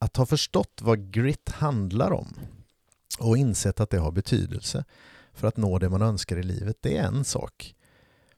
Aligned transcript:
att 0.00 0.16
ha 0.16 0.26
förstått 0.26 0.80
vad 0.82 1.12
grit 1.12 1.48
handlar 1.48 2.10
om 2.10 2.34
och 3.18 3.36
insett 3.36 3.80
att 3.80 3.90
det 3.90 3.98
har 3.98 4.12
betydelse 4.12 4.84
för 5.32 5.48
att 5.48 5.56
nå 5.56 5.78
det 5.78 5.88
man 5.88 6.02
önskar 6.02 6.36
i 6.36 6.42
livet, 6.42 6.76
det 6.80 6.96
är 6.96 7.06
en 7.06 7.24
sak. 7.24 7.74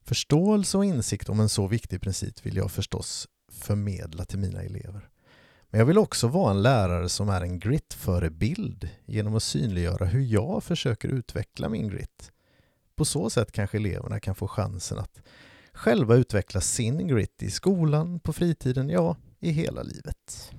Förståelse 0.04 0.78
och 0.78 0.84
insikt 0.84 1.28
om 1.28 1.40
en 1.40 1.48
så 1.48 1.66
viktig 1.66 2.00
princip 2.00 2.46
vill 2.46 2.56
jag 2.56 2.70
förstås 2.70 3.28
förmedla 3.52 4.24
till 4.24 4.38
mina 4.38 4.62
elever. 4.62 5.08
Men 5.70 5.78
jag 5.78 5.86
vill 5.86 5.98
också 5.98 6.28
vara 6.28 6.50
en 6.50 6.62
lärare 6.62 7.08
som 7.08 7.28
är 7.28 7.40
en 7.40 7.58
grit-förebild 7.58 8.88
genom 9.06 9.34
att 9.34 9.42
synliggöra 9.42 10.04
hur 10.04 10.20
jag 10.20 10.64
försöker 10.64 11.08
utveckla 11.08 11.68
min 11.68 11.88
grit. 11.88 12.32
På 12.94 13.04
så 13.04 13.30
sätt 13.30 13.52
kanske 13.52 13.76
eleverna 13.76 14.20
kan 14.20 14.34
få 14.34 14.48
chansen 14.48 14.98
att 14.98 15.22
själva 15.72 16.14
utveckla 16.14 16.60
sin 16.60 17.08
grit 17.08 17.42
i 17.42 17.50
skolan, 17.50 18.20
på 18.20 18.32
fritiden, 18.32 18.88
ja, 18.88 19.16
i 19.40 19.50
hela 19.50 19.82
livet. 19.82 20.52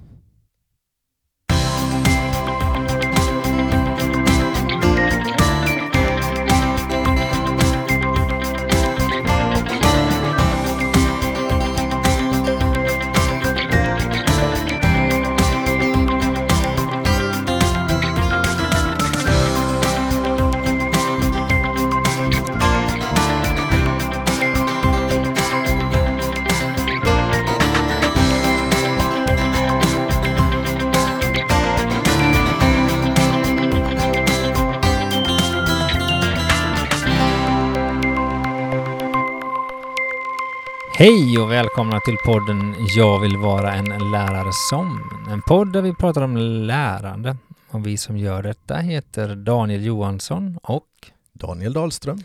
Hej 41.03 41.39
och 41.39 41.51
välkomna 41.51 41.99
till 41.99 42.17
podden 42.25 42.75
Jag 42.95 43.19
vill 43.19 43.37
vara 43.37 43.73
en 43.73 44.11
lärare 44.11 44.53
som. 44.69 45.09
En 45.29 45.41
podd 45.41 45.73
där 45.73 45.81
vi 45.81 45.93
pratar 45.93 46.21
om 46.21 46.37
lärande. 46.37 47.37
Och 47.69 47.87
vi 47.87 47.97
som 47.97 48.17
gör 48.17 48.43
detta 48.43 48.75
heter 48.75 49.35
Daniel 49.35 49.85
Johansson 49.85 50.59
och 50.63 50.87
Daniel 51.33 51.73
Dahlström. 51.73 52.19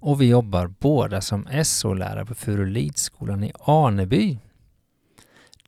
Och 0.00 0.20
vi 0.20 0.28
jobbar 0.28 0.74
båda 0.78 1.20
som 1.20 1.48
SO-lärare 1.64 2.26
på 2.26 2.34
Furulidsskolan 2.34 3.44
i 3.44 3.52
Aneby. 3.60 4.38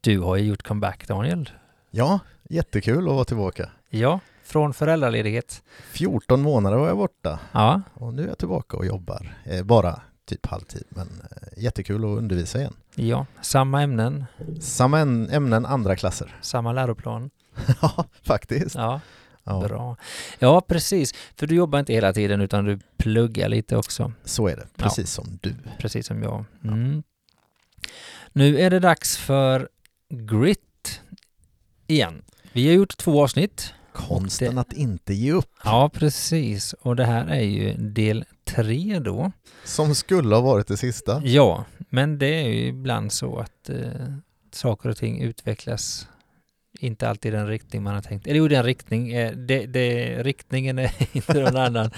Du 0.00 0.18
har 0.20 0.36
ju 0.36 0.44
gjort 0.44 0.62
comeback 0.62 1.08
Daniel. 1.08 1.50
Ja, 1.90 2.20
jättekul 2.50 3.08
att 3.08 3.14
vara 3.14 3.24
tillbaka. 3.24 3.70
Ja, 3.90 4.20
från 4.44 4.74
föräldraledighet. 4.74 5.62
14 5.92 6.42
månader 6.42 6.76
var 6.76 6.88
jag 6.88 6.96
borta 6.96 7.38
Ja, 7.52 7.82
och 7.94 8.14
nu 8.14 8.22
är 8.24 8.28
jag 8.28 8.38
tillbaka 8.38 8.76
och 8.76 8.86
jobbar. 8.86 9.36
Eh, 9.44 9.62
bara 9.62 10.00
typ 10.24 10.46
halvtid, 10.46 10.84
men 10.88 11.08
eh, 11.30 11.62
jättekul 11.62 12.04
att 12.04 12.18
undervisa 12.18 12.58
igen. 12.58 12.74
ja, 12.94 13.26
samma 13.42 13.82
ämnen, 13.82 14.24
Samma 14.60 14.98
äm- 15.00 15.32
ämnen, 15.32 15.66
andra 15.66 15.96
klasser. 15.96 16.36
samma 16.40 16.72
läroplan. 16.72 17.30
ja, 17.82 18.04
faktiskt. 18.22 18.74
Ja, 18.74 19.00
Ja, 19.44 19.60
bra. 19.68 19.96
Ja, 20.38 20.60
precis. 20.60 21.14
För 21.36 21.46
du 21.46 21.54
jobbar 21.54 21.78
inte 21.78 21.92
hela 21.92 22.12
tiden 22.12 22.40
utan 22.40 22.64
du 22.64 22.78
pluggar 22.96 23.48
lite 23.48 23.76
också. 23.76 24.12
så 24.24 24.48
är 24.48 24.56
det, 24.56 24.66
precis 24.76 25.10
som 25.12 25.38
du. 25.42 25.54
precis 25.78 26.06
som 26.06 26.22
jag. 26.22 26.44
Mm. 26.64 27.02
Nu 28.32 28.58
är 28.60 28.70
det 28.70 28.78
dags 28.78 29.16
för 29.16 29.68
Grit 30.08 31.00
igen. 31.86 32.22
Vi 32.52 32.66
har 32.66 32.74
gjort 32.74 32.96
två 32.96 33.22
avsnitt. 33.22 33.74
Konsten 33.92 34.54
det- 34.54 34.60
att 34.60 34.72
inte 34.72 35.14
ge 35.14 35.32
upp, 35.32 35.50
Ja, 35.64 35.90
precis. 35.94 36.72
Och 36.80 36.96
det 36.96 37.04
här 37.04 37.26
är 37.26 37.40
ju 37.40 37.74
del 37.74 38.24
tre 38.44 38.98
då. 38.98 39.32
som 39.64 39.94
skulle 39.94 40.34
ha 40.34 40.42
varit 40.42 40.66
det 40.66 40.76
sista. 40.76 41.22
Ja, 41.24 41.64
men 41.90 42.18
det 42.18 42.26
är 42.26 42.48
ju 42.48 42.66
ibland 42.66 43.12
så 43.12 43.38
att 43.38 43.68
eh, 43.70 43.76
saker 44.52 44.88
och 44.88 44.96
ting 44.96 45.20
utvecklas 45.22 46.08
inte 46.78 47.08
alltid 47.08 47.34
i 47.34 47.36
den 47.36 47.46
riktning 47.46 47.82
man 47.82 47.94
har 47.94 48.02
tänkt. 48.02 48.26
Eller 48.26 48.36
jo, 48.38 48.48
den 48.48 48.64
riktning, 48.64 49.12
eh, 49.12 49.32
det, 49.36 49.66
det, 49.66 50.22
riktningen 50.22 50.78
är 50.78 50.92
inte 51.16 51.34
någon 51.40 51.56
annan. 51.56 51.90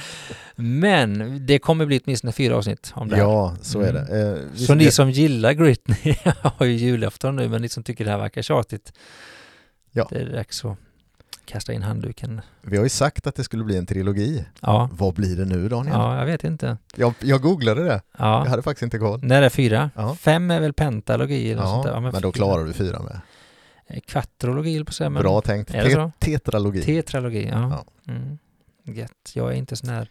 Men 0.57 1.39
det 1.47 1.59
kommer 1.59 1.87
bli 1.87 2.01
åtminstone 2.05 2.33
fyra 2.33 2.57
avsnitt 2.57 2.93
om 2.95 3.09
det 3.09 3.17
här. 3.17 3.23
Ja, 3.23 3.57
så 3.63 3.81
är 3.81 3.91
Mm. 3.91 4.05
det. 4.05 4.23
Eh, 4.29 4.39
vi- 4.53 4.67
Så 4.67 4.75
ni 4.75 4.91
som 4.91 5.11
gillar 5.11 5.53
Grit, 5.53 5.89
ni 6.05 6.19
har 6.43 6.67
ju 6.67 6.73
julafton 6.73 7.37
nu, 7.37 7.49
men 7.49 7.63
ni 7.63 7.69
som 7.69 7.83
tycker 7.83 8.05
det 8.05 8.11
här 8.11 8.19
verkar 8.19 8.43
tjatigt, 8.43 8.93
Ja. 9.93 10.07
det 10.11 10.17
är 10.19 10.33
dags 10.33 10.65
att 10.65 10.77
kasta 11.45 11.73
in 11.73 11.83
handduken. 11.83 12.41
Vi 12.63 12.77
har 12.77 12.85
ju 12.85 12.89
sagt 12.91 13.27
att 13.27 13.35
det 13.35 13.45
skulle 13.45 13.65
bli 13.65 13.77
en 13.77 13.87
trilogi. 13.87 14.45
Ja, 14.61 14.89
Vad 14.93 15.15
blir 15.15 15.37
det 15.37 15.45
nu 15.45 15.69
Daniel? 15.69 15.95
ja 15.97 16.19
jag 16.19 16.27
vet 16.27 16.45
inte. 16.45 16.77
Jag, 16.97 17.15
jag 17.21 17.43
googlade 17.43 17.83
det. 17.85 17.91
Jag 18.19 18.27
Ja. 18.29 18.47
hade 18.49 18.63
faktiskt 18.63 18.83
inte 18.83 18.99
koll. 18.99 19.33
Är 19.33 19.41
det 19.41 19.51
fyra? 19.51 19.91
Ja. 19.95 20.15
Fem 20.15 20.51
är 20.51 20.61
väl 20.61 20.73
pentalogi 20.73 21.53
eller 21.53 21.63
något 21.63 21.71
sånt 21.71 21.87
Ja, 21.87 21.93
där. 21.93 22.01
men 22.01 22.23
då 22.23 22.33
klarar 22.33 22.65
du 22.65 22.73
fyra 22.73 23.03
med. 23.03 23.21
Eh, 23.87 24.01
Kvatrologi 24.01 24.75
eller 24.77 24.85
på 24.85 25.11
men 25.11 25.23
Bra 25.23 25.41
tänkt. 25.41 25.75
är 25.75 25.83
Te- 25.95 26.13
tetralogi. 26.19 26.83
tetralogi, 26.83 27.49
ja. 27.53 27.85
Mm. 28.09 28.39
Gött. 28.85 29.33
Jag 29.35 29.49
är 29.53 29.57
inte 29.57 29.77
sån 29.77 29.89
här 29.89 30.11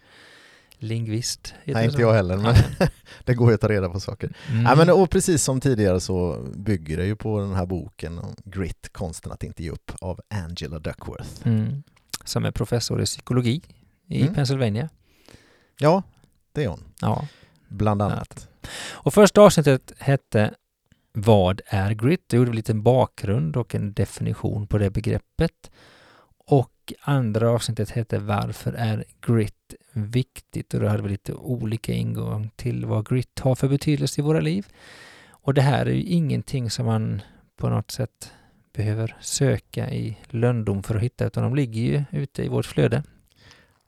lingvist. 0.78 1.54
Nej, 1.64 1.84
inte 1.86 2.00
jag 2.00 2.12
heller, 2.12 2.36
men 2.36 2.54
det 3.24 3.34
går 3.34 3.48
ju 3.50 3.54
att 3.54 3.60
ta 3.60 3.68
reda 3.68 3.88
på 3.88 4.00
saker. 4.00 4.32
Mm. 4.50 4.62
Ja, 4.64 4.74
men, 4.74 4.90
och 4.90 5.10
precis 5.10 5.42
som 5.44 5.60
tidigare 5.60 6.00
så 6.00 6.46
bygger 6.56 6.96
det 6.96 7.06
ju 7.06 7.16
på 7.16 7.40
den 7.40 7.54
här 7.54 7.66
boken 7.66 8.18
om 8.18 8.34
Grit, 8.44 8.88
konsten 8.92 9.32
att 9.32 9.42
inte 9.42 9.62
ge 9.62 9.70
upp 9.70 9.92
av 10.00 10.20
Angela 10.30 10.78
Duckworth. 10.78 11.30
mm. 11.46 11.82
Som 12.24 12.44
är 12.44 12.50
professor 12.50 13.02
i 13.02 13.04
psykologi 13.04 13.62
i 14.08 14.22
Mm. 14.22 14.34
Pennsylvania. 14.34 14.88
Ja, 15.78 16.02
det 16.52 16.64
är 16.64 16.68
hon. 16.68 16.84
Ja. 17.00 17.26
Bland 17.68 18.02
annat. 18.02 18.48
Och 18.92 19.14
första 19.14 19.40
avsnittet 19.40 19.92
hette 19.98 20.54
Vad 21.12 21.60
är 21.66 21.92
grit? 21.92 22.24
Det 22.26 22.36
gjorde 22.36 22.50
vi 22.50 22.62
en 22.68 22.82
bakgrund 22.82 23.56
och 23.56 23.74
en 23.74 23.92
definition 23.92 24.66
på 24.66 24.78
det 24.78 24.90
begreppet. 24.90 25.70
Och 26.84 26.92
andra 27.00 27.50
avsnittet 27.50 27.90
hette 27.90 28.18
Varför 28.18 28.72
är 28.72 29.04
grit 29.20 29.74
viktigt? 29.92 30.74
Och 30.74 30.80
då 30.80 30.88
hade 30.88 31.02
vi 31.02 31.08
lite 31.08 31.32
olika 31.34 31.92
ingång 31.92 32.50
till 32.56 32.86
vad 32.86 33.08
grit 33.08 33.38
har 33.38 33.54
för 33.54 33.68
betydelse 33.68 34.20
i 34.20 34.24
våra 34.24 34.40
liv. 34.40 34.66
Och 35.30 35.54
det 35.54 35.62
här 35.62 35.86
är 35.86 35.90
ju 35.90 36.02
ingenting 36.02 36.70
som 36.70 36.86
man 36.86 37.22
på 37.56 37.68
något 37.68 37.90
sätt 37.90 38.32
behöver 38.72 39.16
söka 39.20 39.90
i 39.90 40.18
lönndom 40.28 40.82
för 40.82 40.94
att 40.94 41.02
hitta, 41.02 41.26
utan 41.26 41.42
de 41.42 41.54
ligger 41.54 41.82
ju 41.82 42.04
ute 42.10 42.44
i 42.44 42.48
vårt 42.48 42.66
flöde. 42.66 43.02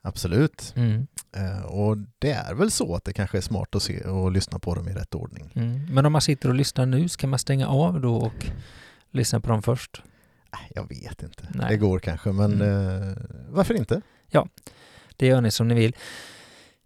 Absolut. 0.03 0.73
Mm. 0.77 1.07
Eh, 1.37 1.65
Och 1.65 1.97
det 2.19 2.31
är 2.31 2.55
väl 2.55 2.71
så 2.71 2.95
att 2.95 3.05
det 3.05 3.13
kanske 3.13 3.39
är 3.39 3.43
smart 3.43 3.75
att 3.75 3.83
se 3.83 4.01
och 4.01 4.33
lyssna 4.33 4.59
på 4.59 4.75
dem 4.75 4.89
i 4.89 4.93
rätt 4.93 5.15
ordning. 5.15 5.53
Mm. 5.55 5.95
Men 5.95 6.07
om 6.07 6.13
man 6.13 6.21
sitter 6.21 6.49
och 6.49 6.55
lyssnar 6.55 6.87
nu, 6.87 7.09
ska 7.09 7.27
man 7.27 7.39
stänga 7.39 7.69
av 7.69 8.01
då 8.01 8.17
och 8.17 8.47
lyssna 9.11 9.41
på 9.41 9.49
dem 9.49 9.63
först? 9.63 10.03
Äh, 10.53 10.59
Jag 10.75 10.89
vet 10.89 11.23
inte. 11.23 11.49
Nej. 11.55 11.67
Det 11.71 11.77
går 11.77 11.99
kanske, 11.99 12.33
men 12.33 12.53
Mm. 12.53 13.09
eh, 13.09 13.17
varför 13.49 13.75
inte? 13.75 14.01
Det 15.19 15.27
gör 15.27 15.41
ni 15.41 15.51
som 15.51 15.69
ni 15.69 15.75
vill. 15.75 15.97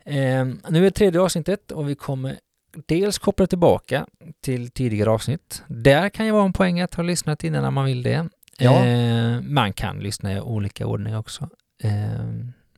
Eh, 0.04 0.44
nu 0.68 0.86
är 0.86 0.90
tredje 0.90 1.20
avsnittet 1.20 1.70
och 1.72 1.88
vi 1.88 1.94
kommer 1.94 2.38
dels 2.86 3.18
koppla 3.18 3.46
tillbaka 3.46 4.06
till 4.40 4.70
tidigare 4.70 5.10
avsnitt. 5.10 5.62
Där 5.68 6.08
kan 6.08 6.26
ju 6.26 6.32
vara 6.32 6.44
en 6.44 6.52
poäng 6.52 6.80
att 6.80 6.94
ha 6.94 7.02
lyssnat 7.02 7.44
innan 7.44 7.62
när 7.62 7.70
man 7.70 7.84
vill 7.84 8.02
det. 8.02 8.28
Ja. 8.58 8.86
Eh, 8.86 9.40
man 9.40 9.72
kan 9.72 9.98
lyssna 9.98 10.32
i 10.32 10.40
olika 10.40 10.86
ordning 10.86 11.16
också. 11.16 11.48
Eh, 11.82 12.24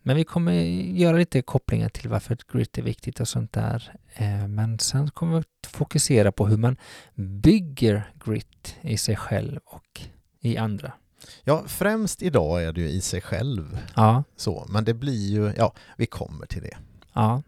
men 0.02 0.16
vi 0.16 0.24
kommer 0.24 0.52
göra 0.52 1.16
lite 1.16 1.42
kopplingar 1.42 1.88
till 1.88 2.08
varför 2.08 2.36
grit 2.52 2.78
är 2.78 2.82
viktigt 2.82 3.20
och 3.20 3.28
sånt 3.28 3.52
där. 3.52 3.92
Eh, 4.14 4.48
men 4.48 4.78
sen 4.78 5.10
kommer 5.10 5.38
vi 5.38 5.44
fokusera 5.68 6.32
på 6.32 6.46
hur 6.46 6.56
man 6.56 6.76
bygger 7.14 8.12
grit 8.24 8.76
i 8.80 8.96
sig 8.96 9.16
själv 9.16 9.60
och 9.64 10.00
i 10.42 10.56
andra. 10.56 10.92
Ja, 11.44 11.64
främst 11.66 12.22
idag 12.22 12.64
är 12.64 12.72
det 12.72 12.80
ju 12.80 12.88
i 12.88 13.00
sig 13.00 13.20
själv 13.20 13.78
Ja, 13.96 14.24
så, 14.36 14.66
men 14.68 14.84
det 14.84 14.94
blir 14.94 15.30
ju, 15.30 15.52
ja, 15.56 15.74
vi 15.96 16.06
kommer 16.06 16.46
till 16.46 16.62
det. 16.62 16.76
ja, 17.12 17.42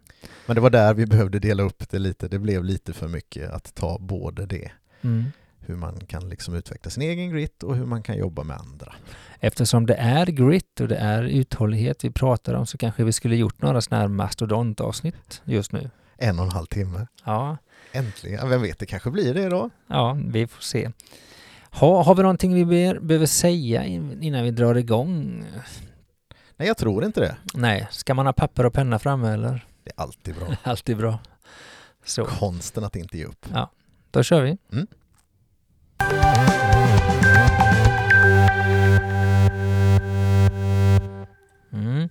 Men 0.46 0.54
det 0.54 0.60
var 0.60 0.70
där 0.70 0.94
vi 0.94 1.06
behövde 1.06 1.38
dela 1.38 1.62
upp 1.62 1.90
det 1.90 1.98
lite. 1.98 2.28
Det 2.28 2.38
blev 2.38 2.64
lite 2.64 2.92
för 2.92 3.08
mycket 3.08 3.50
att 3.50 3.74
ta 3.74 3.98
både 3.98 4.46
det, 4.46 4.70
mm. 5.02 5.24
hur 5.58 5.76
man 5.76 6.06
kan 6.06 6.28
liksom 6.28 6.54
utveckla 6.54 6.90
sin 6.90 7.02
egen 7.02 7.30
grit 7.30 7.62
och 7.62 7.76
hur 7.76 7.86
man 7.86 8.02
kan 8.02 8.16
jobba 8.16 8.42
med 8.42 8.56
andra. 8.56 8.94
Eftersom 9.40 9.86
det 9.86 9.94
är 9.94 10.26
grit 10.26 10.80
och 10.80 10.88
det 10.88 10.96
är 10.96 11.22
uthållighet 11.22 12.04
vi 12.04 12.10
pratar 12.10 12.54
om 12.54 12.66
så 12.66 12.78
kanske 12.78 13.04
vi 13.04 13.12
skulle 13.12 13.36
gjort 13.36 13.62
några 13.62 13.80
sådana 13.80 14.00
här 14.00 14.08
mastodontavsnitt 14.08 15.42
just 15.44 15.72
nu. 15.72 15.90
En 16.16 16.38
och 16.38 16.44
en 16.44 16.50
halv 16.50 16.66
timme. 16.66 17.06
Ja, 17.24 17.56
Äntligen. 17.92 18.48
Vem 18.48 18.62
vet, 18.62 18.78
det 18.78 18.86
kanske 18.86 19.10
blir 19.10 19.34
det 19.34 19.48
då? 19.48 19.70
ja 19.86 20.18
vi 20.26 20.46
får 20.46 20.62
se. 20.62 20.90
Ha, 21.74 22.02
har 22.02 22.14
vi 22.14 22.22
någonting 22.22 22.54
vi 22.54 22.64
ber, 22.64 22.98
behöver 22.98 23.26
säga 23.26 23.84
innan 23.84 24.44
vi 24.44 24.50
drar 24.50 24.74
igång? 24.74 25.44
Nej, 26.56 26.68
jag 26.68 26.76
tror 26.76 27.04
inte 27.04 27.20
det. 27.20 27.36
Nej, 27.54 27.88
ska 27.90 28.14
man 28.14 28.26
ha 28.26 28.32
papper 28.32 28.66
och 28.66 28.72
penna 28.72 28.98
framme 28.98 29.28
eller? 29.28 29.66
Det 29.84 29.90
är 29.96 30.02
alltid 30.02 30.34
bra. 30.34 30.46
alltid 30.62 30.96
bra. 30.96 31.18
Så. 32.04 32.24
Konsten 32.24 32.84
att 32.84 32.96
inte 32.96 33.18
ge 33.18 33.24
upp. 33.24 33.46
Ja, 33.52 33.70
då 34.10 34.22
kör 34.22 34.42
vi. 34.42 34.58
Mm. 34.72 34.86
Mm. 41.72 42.08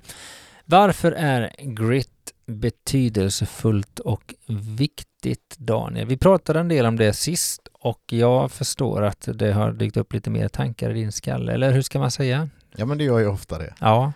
Varför 0.65 1.11
är 1.11 1.55
grit 1.59 2.12
betydelsefullt 2.45 3.99
och 3.99 4.35
viktigt, 4.77 5.55
Daniel? 5.57 6.07
Vi 6.07 6.17
pratade 6.17 6.59
en 6.59 6.67
del 6.67 6.85
om 6.85 6.95
det 6.95 7.13
sist 7.13 7.67
och 7.73 8.01
jag 8.09 8.51
förstår 8.51 9.01
att 9.01 9.27
det 9.33 9.51
har 9.53 9.71
dykt 9.73 9.97
upp 9.97 10.13
lite 10.13 10.29
mer 10.29 10.47
tankar 10.49 10.89
i 10.89 10.93
din 10.93 11.11
skalle, 11.11 11.53
eller 11.53 11.71
hur 11.71 11.81
ska 11.81 11.99
man 11.99 12.11
säga? 12.11 12.49
Ja, 12.75 12.85
men 12.85 12.97
det 12.97 13.03
gör 13.03 13.19
ju 13.19 13.27
ofta 13.27 13.57
det. 13.57 13.73
Ja, 13.79 14.13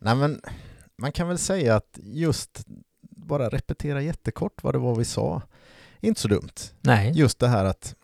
Nej, 0.00 0.14
men 0.14 0.40
man 0.98 1.12
kan 1.12 1.28
väl 1.28 1.38
säga 1.38 1.76
att 1.76 1.98
just 2.02 2.64
bara 3.00 3.48
repetera 3.48 4.02
jättekort 4.02 4.62
vad 4.62 4.74
det 4.74 4.78
var 4.78 4.94
vi 4.96 5.04
sa. 5.04 5.42
Inte 6.00 6.20
så 6.20 6.28
dumt. 6.28 6.50
nej, 6.80 7.12
Just 7.14 7.38
det 7.38 7.48
här 7.48 7.64
att 7.64 7.94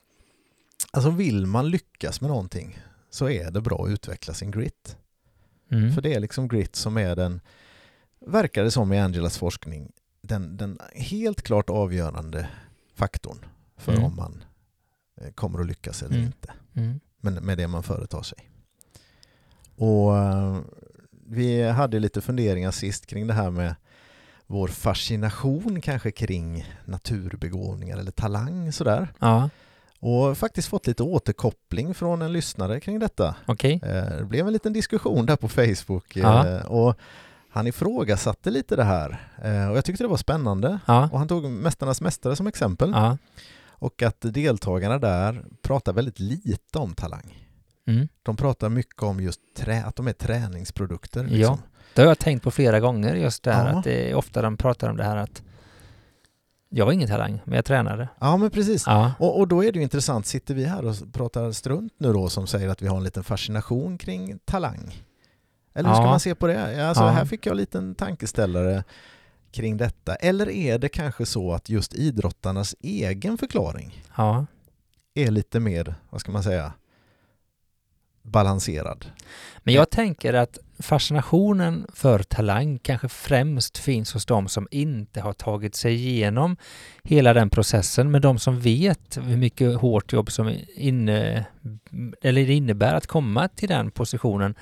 alltså 0.91 1.11
vill 1.11 1.47
man 1.47 1.69
lyckas 1.71 2.21
med 2.21 2.31
någonting 2.31 2.79
så 3.11 3.29
är 3.29 3.51
det 3.51 3.61
bra 3.61 3.85
att 3.85 3.91
utveckla 3.91 4.35
sin 4.35 4.51
grit. 4.51 4.97
mm. 5.71 5.93
För 5.95 6.03
det 6.03 6.15
är 6.15 6.21
liksom 6.21 6.49
grit 6.49 6.77
som 6.77 6.97
är 6.97 7.17
den, 7.17 7.41
verkar 8.27 8.65
det 8.65 8.71
som 8.71 8.93
i 8.93 8.99
Angelas 8.99 9.39
forskning, 9.39 9.93
den, 10.23 10.57
den 10.57 10.79
helt 10.95 11.43
klart 11.43 11.71
avgörande 11.71 12.49
faktorn 12.95 13.45
för 13.77 13.93
Mm. 13.93 14.05
om 14.05 14.17
man 14.17 14.45
eh, 15.21 15.31
kommer 15.33 15.61
att 15.61 15.67
lyckas 15.67 16.03
eller 16.03 16.15
Mm. 16.15 16.27
inte 16.27 16.53
Mm. 16.77 17.01
men 17.21 17.35
med 17.35 17.59
det 17.59 17.69
man 17.69 17.83
företar 17.83 18.23
sig. 18.23 18.39
Och 19.77 20.17
eh, 20.19 20.59
vi 21.27 21.63
hade 21.71 21.99
lite 21.99 22.21
funderingar 22.21 22.71
sist 22.71 23.07
kring 23.07 23.27
det 23.27 23.35
här 23.35 23.51
med 23.51 23.75
vår 24.47 24.69
fascination 24.69 25.81
kanske 25.81 26.11
kring 26.11 26.67
naturbegåvningar 26.85 27.99
eller 27.99 28.11
talang 28.13 28.73
sådär. 28.73 29.09
ja, 29.19 29.51
Och 29.99 30.39
faktiskt 30.39 30.69
fått 30.69 30.87
lite 30.87 31.03
återkoppling 31.03 31.95
från 31.95 32.23
en 32.23 32.33
lyssnare 32.33 32.81
kring 32.81 32.99
detta. 32.99 33.37
okej, 33.47 33.81
Eh, 33.83 34.17
Det 34.19 34.25
blev 34.25 34.47
en 34.47 34.53
liten 34.53 34.73
diskussion 34.73 35.27
där 35.27 35.37
på 35.37 35.49
Facebook 35.49 36.17
Ja. 36.17 36.63
och 36.65 36.99
han 37.51 37.67
ifrågasatte 37.67 38.51
lite 38.51 38.77
det 38.77 38.85
här 38.85 39.27
Eh, 39.43 39.71
och 39.71 39.77
jag 39.77 39.85
tyckte 39.85 40.05
det 40.05 40.09
var 40.09 40.17
spännande. 40.17 40.79
ja, 40.87 41.09
Och 41.13 41.19
han 41.19 41.29
tog 41.29 41.51
Mästarnas 41.51 42.01
Mästare 42.01 42.37
som 42.37 42.47
exempel 42.47 42.91
ja, 42.95 43.19
och 43.69 44.03
att 44.03 44.21
deltagarna 44.21 44.99
där 44.99 45.45
pratar 45.63 45.93
väldigt 45.93 46.19
lite 46.19 46.79
om 46.79 46.95
talang. 46.95 47.47
mm. 47.87 48.09
De 48.23 48.37
pratar 48.37 48.69
mycket 48.69 49.03
om 49.03 49.21
just 49.21 49.41
trä, 49.57 49.85
att 49.85 49.97
de 49.97 50.09
är 50.09 50.13
träningsprodukter. 50.13 51.25
Ja. 51.25 51.29
Liksom. 51.31 51.59
Det 51.95 52.03
har 52.03 52.09
jag 52.09 52.19
tänkt 52.19 52.43
på 52.43 52.51
flera 52.51 52.81
gånger 52.81 53.15
just 53.15 53.43
det 53.43 53.53
här 53.53 53.73
Ja. 53.73 53.79
att 53.79 53.85
det 53.85 54.11
är 54.11 54.15
ofta 54.15 54.43
de 54.43 54.57
pratar 54.57 54.91
om 54.91 54.97
det 54.97 55.05
här 55.05 55.17
att 55.17 55.43
jag 56.69 56.87
var 56.87 56.93
ingen 56.93 57.09
talang, 57.09 57.41
men 57.45 57.57
jag 57.57 57.65
tränade. 57.65 58.09
ja, 58.21 58.37
men 58.37 58.51
precis. 58.51 58.85
Ja, 58.87 59.13
Och, 59.19 59.39
och 59.39 59.49
då 59.49 59.65
är 59.65 59.73
det 59.73 59.77
ju 59.79 59.83
intressant, 59.83 60.27
sitter 60.27 60.55
vi 60.55 60.65
här 60.65 60.85
och 60.85 60.95
pratar 61.13 61.53
strunt 61.53 61.93
nu 61.99 62.13
då 62.13 62.29
som 62.29 62.47
säger 62.47 62.69
att 62.69 62.83
vi 62.83 62.87
har 62.87 62.97
en 62.97 63.05
liten 63.05 63.25
fascination 63.25 63.99
kring 63.99 64.39
talang? 64.45 65.03
Eller 65.75 65.89
hur 65.89 65.95
ska 65.97 66.05
Ja. 66.05 66.11
man 66.11 66.21
se 66.21 66.35
på 66.35 66.47
det? 66.47 66.89
Alltså, 66.89 67.05
Ja. 67.05 67.11
Här 67.11 67.25
fick 67.25 67.47
jag 67.47 67.51
en 67.51 67.57
liten 67.57 67.95
tankeställare 67.95 68.85
kring 69.53 69.77
detta. 69.77 70.15
Eller 70.15 70.49
är 70.51 70.79
det 70.79 70.89
kanske 70.89 71.27
så 71.27 71.53
att 71.53 71.69
just 71.69 71.95
idrottarnas 71.95 72.75
egen 72.81 73.39
förklaring 73.39 74.05
ja. 74.17 74.47
är 75.15 75.31
lite 75.31 75.61
mer, 75.61 75.95
vad 76.11 76.21
ska 76.21 76.33
man 76.33 76.43
säga, 76.43 76.73
balanserad? 78.23 79.07
Men 79.59 79.75
jag 79.75 79.91
tänker 79.91 80.35
att 80.35 80.59
fascinationen 80.79 81.87
för 81.95 82.19
talang 82.23 82.79
kanske 82.79 83.09
främst 83.09 83.79
finns 83.79 84.13
hos 84.13 84.27
de 84.27 84.49
som 84.49 84.69
inte 84.71 85.21
har 85.21 85.33
tagit 85.33 85.75
sig 85.75 85.95
igenom 86.09 86.57
hela 87.05 87.35
den 87.35 87.51
processen, 87.51 88.11
men 88.11 88.21
de 88.23 88.39
som 88.39 88.61
vet 88.61 89.19
hur 89.23 89.37
mycket 89.37 89.77
hårt 89.77 90.13
jobb 90.13 90.31
som 90.33 90.55
inne, 90.77 91.47
eller 92.23 92.47
det 92.47 92.55
innebär 92.55 92.95
att 92.95 93.07
komma 93.07 93.49
till 93.49 93.69
den 93.69 93.91
positionen, 93.91 94.55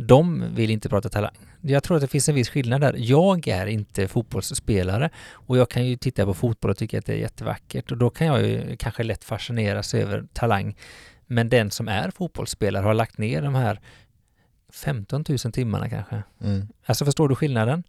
de 0.00 0.44
vill 0.54 0.70
inte 0.70 0.88
prata 0.88 1.08
talang. 1.08 1.34
Jag 1.60 1.82
tror 1.82 1.96
att 1.96 2.00
det 2.00 2.08
finns 2.08 2.28
en 2.28 2.34
viss 2.34 2.48
skillnad 2.48 2.80
där. 2.80 2.94
Jag 2.98 3.48
är 3.48 3.66
inte 3.66 4.08
fotbollsspelare 4.08 5.10
och 5.32 5.56
jag 5.58 5.70
kan 5.70 5.86
ju 5.86 5.96
titta 5.96 6.24
på 6.24 6.34
fotboll 6.34 6.70
och 6.70 6.76
tycka 6.76 6.98
att 6.98 7.06
det 7.06 7.12
är 7.12 7.16
jättevackert 7.16 7.90
och 7.92 7.98
då 7.98 8.10
kan 8.10 8.26
jag 8.26 8.42
ju 8.42 8.76
kanske 8.76 9.02
lätt 9.02 9.24
fascineras 9.24 9.94
över 9.94 10.24
talang. 10.32 10.76
Men 11.26 11.48
den 11.48 11.70
som 11.70 11.88
är 11.88 12.10
fotbollsspelare 12.10 12.82
har 12.82 12.94
lagt 12.94 13.18
ner 13.18 13.42
de 13.42 13.54
här 13.54 13.80
15 14.72 15.24
000 15.28 15.38
timmarna 15.38 15.88
kanske. 15.88 16.22
Mm. 16.42 16.68
Alltså 16.86 17.04
förstår 17.04 17.28
du 17.28 17.34
skillnaden? 17.34 17.82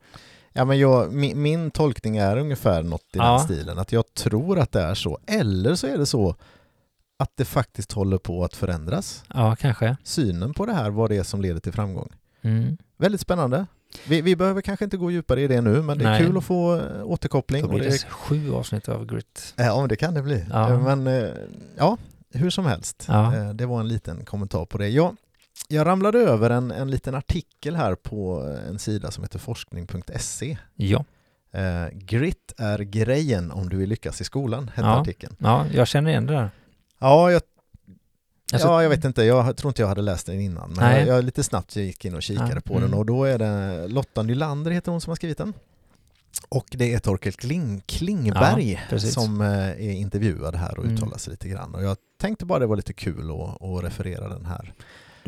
Ja, 0.53 0.65
men 0.65 0.79
jag, 0.79 1.13
min, 1.13 1.41
min 1.41 1.71
tolkning 1.71 2.17
är 2.17 2.37
ungefär 2.37 2.83
något 2.83 3.01
i 3.01 3.17
Ja. 3.17 3.31
den 3.31 3.39
stilen, 3.39 3.79
att 3.79 3.91
jag 3.91 4.13
tror 4.13 4.59
att 4.59 4.71
det 4.71 4.81
är 4.81 4.93
så. 4.93 5.19
Eller 5.27 5.75
så 5.75 5.87
är 5.87 5.97
det 5.97 6.05
så 6.05 6.35
att 7.19 7.31
det 7.35 7.45
faktiskt 7.45 7.91
håller 7.91 8.17
på 8.17 8.43
att 8.43 8.55
förändras. 8.55 9.23
Ja, 9.33 9.55
kanske. 9.55 9.97
Synen 10.03 10.53
på 10.53 10.65
det 10.65 10.73
här, 10.73 10.89
vad 10.89 11.09
det 11.09 11.17
är 11.17 11.23
som 11.23 11.41
leder 11.41 11.59
till 11.59 11.73
framgång. 11.73 12.09
Mm. 12.41 12.77
Väldigt 12.97 13.21
spännande. 13.21 13.65
Vi, 14.07 14.21
vi 14.21 14.35
behöver 14.35 14.61
kanske 14.61 14.85
inte 14.85 14.97
gå 14.97 15.11
djupare 15.11 15.41
i 15.41 15.47
det 15.47 15.61
nu, 15.61 15.81
men 15.81 15.97
det 15.97 16.05
är 16.05 16.09
Nej. 16.09 16.21
kul 16.21 16.37
att 16.37 16.43
få 16.43 16.75
eh, 16.75 17.03
återkoppling. 17.03 17.61
Då 17.61 17.67
Och 17.67 17.73
blir 17.73 17.83
det, 17.83 17.89
det 17.91 18.05
sju 18.09 18.53
avsnitt 18.53 18.89
av 18.89 19.05
Grit. 19.05 19.53
ja, 19.57 19.87
det 19.89 19.95
kan 19.95 20.13
det 20.13 20.21
bli. 20.21 20.45
Ja. 20.49 20.69
Eh, 20.73 20.81
Men 20.95 21.07
eh, 21.07 21.29
ja, 21.77 21.97
hur 22.33 22.49
som 22.49 22.65
helst. 22.65 23.05
Ja. 23.07 23.31
Det 23.53 23.65
var 23.65 23.79
en 23.79 23.87
liten 23.87 24.25
kommentar 24.25 24.65
på 24.65 24.77
det. 24.77 24.89
Jag, 24.89 25.15
jag 25.67 25.85
ramlade 25.87 26.19
över 26.19 26.49
en, 26.49 26.71
en 26.71 26.91
liten 26.91 27.15
artikel 27.15 27.75
här 27.75 27.95
på 27.95 28.41
en 28.69 28.79
sida 28.79 29.11
som 29.11 29.23
heter 29.23 29.39
forskning.se. 29.39 30.57
Ja. 30.75 31.05
Grit 31.91 32.53
är 32.57 32.79
grejen 32.79 33.51
om 33.51 33.69
du 33.69 33.77
vill 33.77 33.89
lyckas 33.89 34.21
i 34.21 34.23
skolan, 34.23 34.67
hette 34.75 34.87
Ja. 34.87 34.99
artikeln. 35.01 35.35
ja, 35.39 35.65
jag 35.73 35.87
känner 35.87 36.09
igen 36.09 36.25
det 36.25 36.33
där. 36.33 36.49
Ja 36.99 37.31
jag, 37.31 37.41
Alltså- 38.53 38.67
ja, 38.67 38.83
jag 38.83 38.89
vet 38.89 39.05
inte. 39.05 39.23
Jag 39.23 39.57
tror 39.57 39.69
inte 39.69 39.81
jag 39.81 39.87
hade 39.87 40.01
läst 40.01 40.25
den 40.25 40.39
innan. 40.39 40.69
Men 40.69 40.79
Nej. 40.83 41.07
jag, 41.07 41.17
jag 41.17 41.23
lite 41.25 41.43
snabbt 41.43 41.75
gick 41.75 42.05
in 42.05 42.15
och 42.15 42.23
kikade 42.23 42.51
Ja, 42.55 42.61
på 42.61 42.73
mm. 42.73 42.89
den 42.89 42.99
och 42.99 43.05
då 43.05 43.23
är 43.23 43.37
det 43.37 43.87
Lotta 43.87 44.21
Nylander 44.23 44.71
heter 44.71 44.91
hon 44.91 45.01
som 45.01 45.11
har 45.11 45.15
skrivit 45.15 45.37
den. 45.37 45.53
Och 46.49 46.65
det 46.71 46.93
är 46.93 46.99
Torkel 46.99 47.33
Kling, 47.33 47.81
Klingberg 47.85 48.87
Ja, 48.91 48.99
som 48.99 49.41
eh, 49.41 49.47
är 49.69 49.79
intervjuad 49.91 50.55
här 50.55 50.77
och 50.77 50.83
Mm. 50.83 50.95
uttalar 50.95 51.17
sig 51.17 51.31
lite 51.31 51.49
grann. 51.49 51.75
Och 51.75 51.83
jag 51.83 51.97
tänkte 52.21 52.45
bara 52.45 52.59
det 52.59 52.65
var 52.65 52.75
lite 52.75 52.93
kul 52.93 53.31
att, 53.31 53.61
att 53.63 53.83
referera 53.83 54.27
den 54.29 54.45
här. 54.45 54.73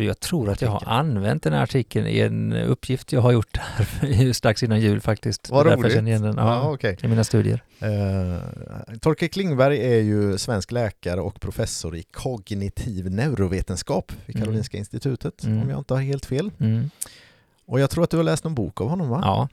Jag 0.04 0.20
tror 0.20 0.50
att 0.50 0.62
jag 0.62 0.70
har 0.70 0.84
använt 0.86 1.44
den 1.44 1.54
här 1.54 1.64
artikeln 1.64 2.08
i 2.08 2.20
en 2.20 2.54
uppgift 2.54 3.12
jag 3.12 3.22
har 3.22 3.32
gjort 3.32 3.58
här 3.58 4.34
strax 4.34 4.64
innan 4.64 4.80
jul 4.80 5.02
faktiskt. 5.02 5.50
Vad 5.50 5.60
är 5.60 5.64
därför 5.64 5.78
jag 5.78 5.84
roligt. 5.86 5.94
känner 5.96 6.10
igen 6.12 6.22
den. 6.22 6.36
Ja, 6.38 6.44
Ja, 6.64 6.72
okej. 6.74 6.98
I 7.04 7.08
mina 7.08 7.24
studier. 7.24 7.64
Eh, 7.80 8.98
Torkel 9.02 9.30
Klingberg 9.30 9.78
är 9.94 10.02
ju 10.02 10.38
svensk 10.38 10.72
läkare 10.72 11.22
och 11.22 11.40
professor 11.42 11.96
i 11.96 12.04
kognitiv 12.04 13.12
neurovetenskap 13.12 14.12
vid 14.26 14.36
Mm. 14.36 14.46
Karolinska 14.46 14.78
institutet, 14.78 15.44
Mm. 15.44 15.62
om 15.62 15.70
jag 15.70 15.80
inte 15.80 15.94
har 15.94 16.02
helt 16.02 16.26
fel. 16.26 16.52
Mm. 16.60 16.90
Och 17.66 17.80
jag 17.80 17.90
tror 17.90 18.04
att 18.04 18.10
du 18.10 18.18
har 18.18 18.24
läst 18.24 18.44
någon 18.44 18.56
bok 18.56 18.82
av 18.82 18.90
honom 18.90 19.10
va? 19.10 19.20
Ja. 19.24 19.50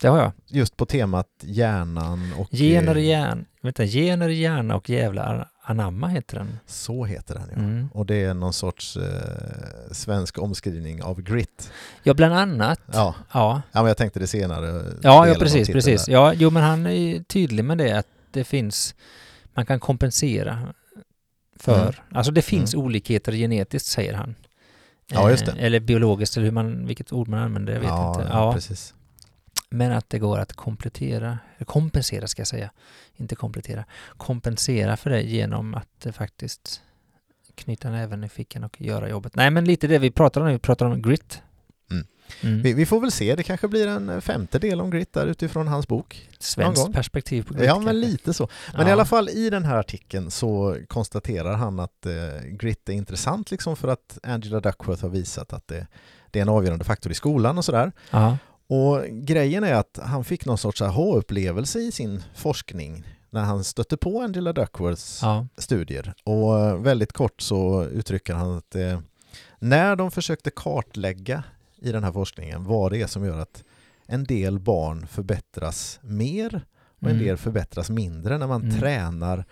Det 0.00 0.08
har 0.08 0.18
jag. 0.18 0.32
Just 0.46 0.76
på 0.76 0.86
temat 0.86 1.26
hjärnan 1.42 2.32
och... 2.38 2.48
Gener 2.50 2.96
eh, 2.96 3.02
i 3.02 3.08
hjärn, 3.08 3.46
vänta, 3.62 3.84
gener 3.86 4.28
hjärna 4.28 4.76
och 4.76 4.90
jävlar 4.90 5.48
anamma 5.70 6.08
heter 6.08 6.36
den. 6.36 6.58
Så 6.66 7.04
heter 7.04 7.34
den 7.34 7.48
ja. 7.50 7.56
Mm. 7.58 7.88
Och 7.92 8.06
det 8.06 8.24
är 8.24 8.34
någon 8.34 8.52
sorts 8.52 8.96
eh, 8.96 9.92
svensk 9.92 10.38
omskrivning 10.38 11.02
av 11.02 11.22
grit. 11.22 11.72
Ja, 12.02 12.14
bland 12.14 12.34
annat. 12.34 12.80
Ja. 12.92 13.14
Ja, 13.32 13.62
ja, 13.72 13.80
men 13.82 13.86
jag 13.86 13.96
tänkte 13.96 14.20
det 14.20 14.26
senare. 14.26 14.84
ja, 15.02 15.28
ja 15.28 15.34
precis, 15.34 15.68
precis. 15.68 16.04
där. 16.06 16.12
Ja, 16.12 16.32
jo, 16.34 16.50
men 16.50 16.62
han 16.62 16.86
är 16.86 17.22
tydlig 17.22 17.64
med 17.64 17.78
det 17.78 17.92
att 17.92 18.06
det 18.30 18.44
finns, 18.44 18.94
man 19.54 19.66
kan 19.66 19.80
kompensera 19.80 20.74
för, 21.60 21.82
Mm. 21.82 21.94
alltså 22.14 22.32
det 22.32 22.42
finns 22.42 22.74
olikheter 22.74 23.32
genetiskt 23.32 23.88
säger 23.88 24.14
han. 24.14 24.34
Ja, 25.12 25.30
just 25.30 25.46
det. 25.46 25.52
Eh, 25.52 25.64
Eller 25.64 25.80
biologiskt, 25.80 26.36
eller 26.36 26.44
hur 26.44 26.52
man, 26.52 26.86
vilket 26.86 27.12
ord 27.12 27.28
man 27.28 27.38
använder, 27.40 27.72
jag 27.72 27.80
vet 27.80 27.88
ja, 27.88 28.08
inte. 28.14 28.28
Ja, 28.32 28.44
Ja, 28.46 28.52
precis. 28.52 28.94
Men 29.70 29.92
att 29.92 30.10
det 30.10 30.18
går 30.18 30.38
att 30.38 30.52
komplettera, 30.52 31.38
kompensera 31.64 32.26
ska 32.26 32.40
jag 32.40 32.46
säga, 32.48 32.70
inte 33.16 33.34
komplettera, 33.36 33.84
kompensera 34.16 34.96
för 34.96 35.10
det 35.10 35.22
genom 35.22 35.74
att 35.74 36.06
eh, 36.06 36.12
faktiskt 36.12 36.82
knyta 37.54 37.90
näven 37.90 38.24
i 38.24 38.28
fickan 38.28 38.64
och 38.64 38.80
göra 38.80 39.08
jobbet. 39.08 39.36
Nej, 39.36 39.50
men 39.50 39.64
lite 39.64 39.86
det 39.86 39.98
vi 39.98 40.10
pratar 40.10 40.40
om 40.40 40.46
nu, 40.46 40.52
vi 40.52 40.58
pratar 40.58 40.86
om 40.86 41.02
grit. 41.02 41.42
Mm. 41.90 42.06
Mm. 42.42 42.62
Vi, 42.62 42.72
vi 42.72 42.86
får 42.86 43.00
väl 43.00 43.10
se, 43.12 43.34
det 43.34 43.42
kanske 43.42 43.68
blir 43.68 43.86
en 43.86 44.20
femte 44.20 44.58
del 44.58 44.80
om 44.80 44.90
grit 44.90 45.12
där 45.12 45.26
utifrån 45.26 45.68
hans 45.68 45.88
bok. 45.88 46.28
Svenskt 46.38 46.92
perspektiv 46.92 47.42
på 47.42 47.54
grit. 47.54 47.66
Ja, 47.66 47.78
men 47.78 48.00
lite 48.00 48.34
så. 48.34 48.48
Men 48.72 48.80
Ja. 48.82 48.88
i 48.88 48.92
alla 48.92 49.04
fall 49.04 49.28
i 49.28 49.50
den 49.50 49.64
här 49.64 49.76
artikeln 49.76 50.30
så 50.30 50.76
konstaterar 50.88 51.56
han 51.56 51.80
att 51.80 52.06
eh, 52.06 52.42
grit 52.48 52.88
är 52.88 52.92
intressant 52.92 53.50
liksom 53.50 53.76
för 53.76 53.88
att 53.88 54.18
Angela 54.22 54.60
Duckworth 54.60 55.02
har 55.02 55.10
visat 55.10 55.52
att 55.52 55.68
det, 55.68 55.86
det 56.30 56.38
är 56.38 56.42
en 56.42 56.48
avgörande 56.48 56.84
faktor 56.84 57.12
i 57.12 57.14
skolan 57.14 57.58
och 57.58 57.64
sådär. 57.64 57.92
Ja. 58.10 58.38
Och 58.68 59.04
grejen 59.10 59.64
är 59.64 59.74
att 59.74 59.98
han 60.02 60.24
fick 60.24 60.44
någon 60.44 60.58
sorts 60.58 60.82
aha-upplevelse 60.82 61.78
i 61.78 61.92
sin 61.92 62.22
forskning 62.34 63.04
när 63.30 63.40
han 63.42 63.64
stötte 63.64 63.96
på 63.96 64.20
Angela 64.22 64.52
Duckworths 64.52 65.18
Ja. 65.22 65.46
studier. 65.58 66.14
Och 66.24 66.86
väldigt 66.86 67.12
kort 67.12 67.40
så 67.40 67.84
uttrycker 67.84 68.34
han 68.34 68.56
att 68.56 68.74
eh, 68.74 69.00
när 69.58 69.96
de 69.96 70.10
försökte 70.10 70.50
kartlägga 70.50 71.42
i 71.76 71.92
den 71.92 72.04
här 72.04 72.12
forskningen 72.12 72.64
vad 72.64 72.92
det 72.92 73.02
är 73.02 73.06
som 73.06 73.24
gör 73.24 73.38
att 73.38 73.64
en 74.06 74.24
del 74.24 74.58
barn 74.58 75.06
förbättras 75.06 75.98
mer 76.02 76.66
och 77.00 77.08
en 77.08 77.10
Mm. 77.14 77.24
del 77.26 77.36
förbättras 77.36 77.90
mindre 77.90 78.38
när 78.38 78.46
man 78.46 78.62
Mm. 78.62 78.78
tränar 78.80 79.44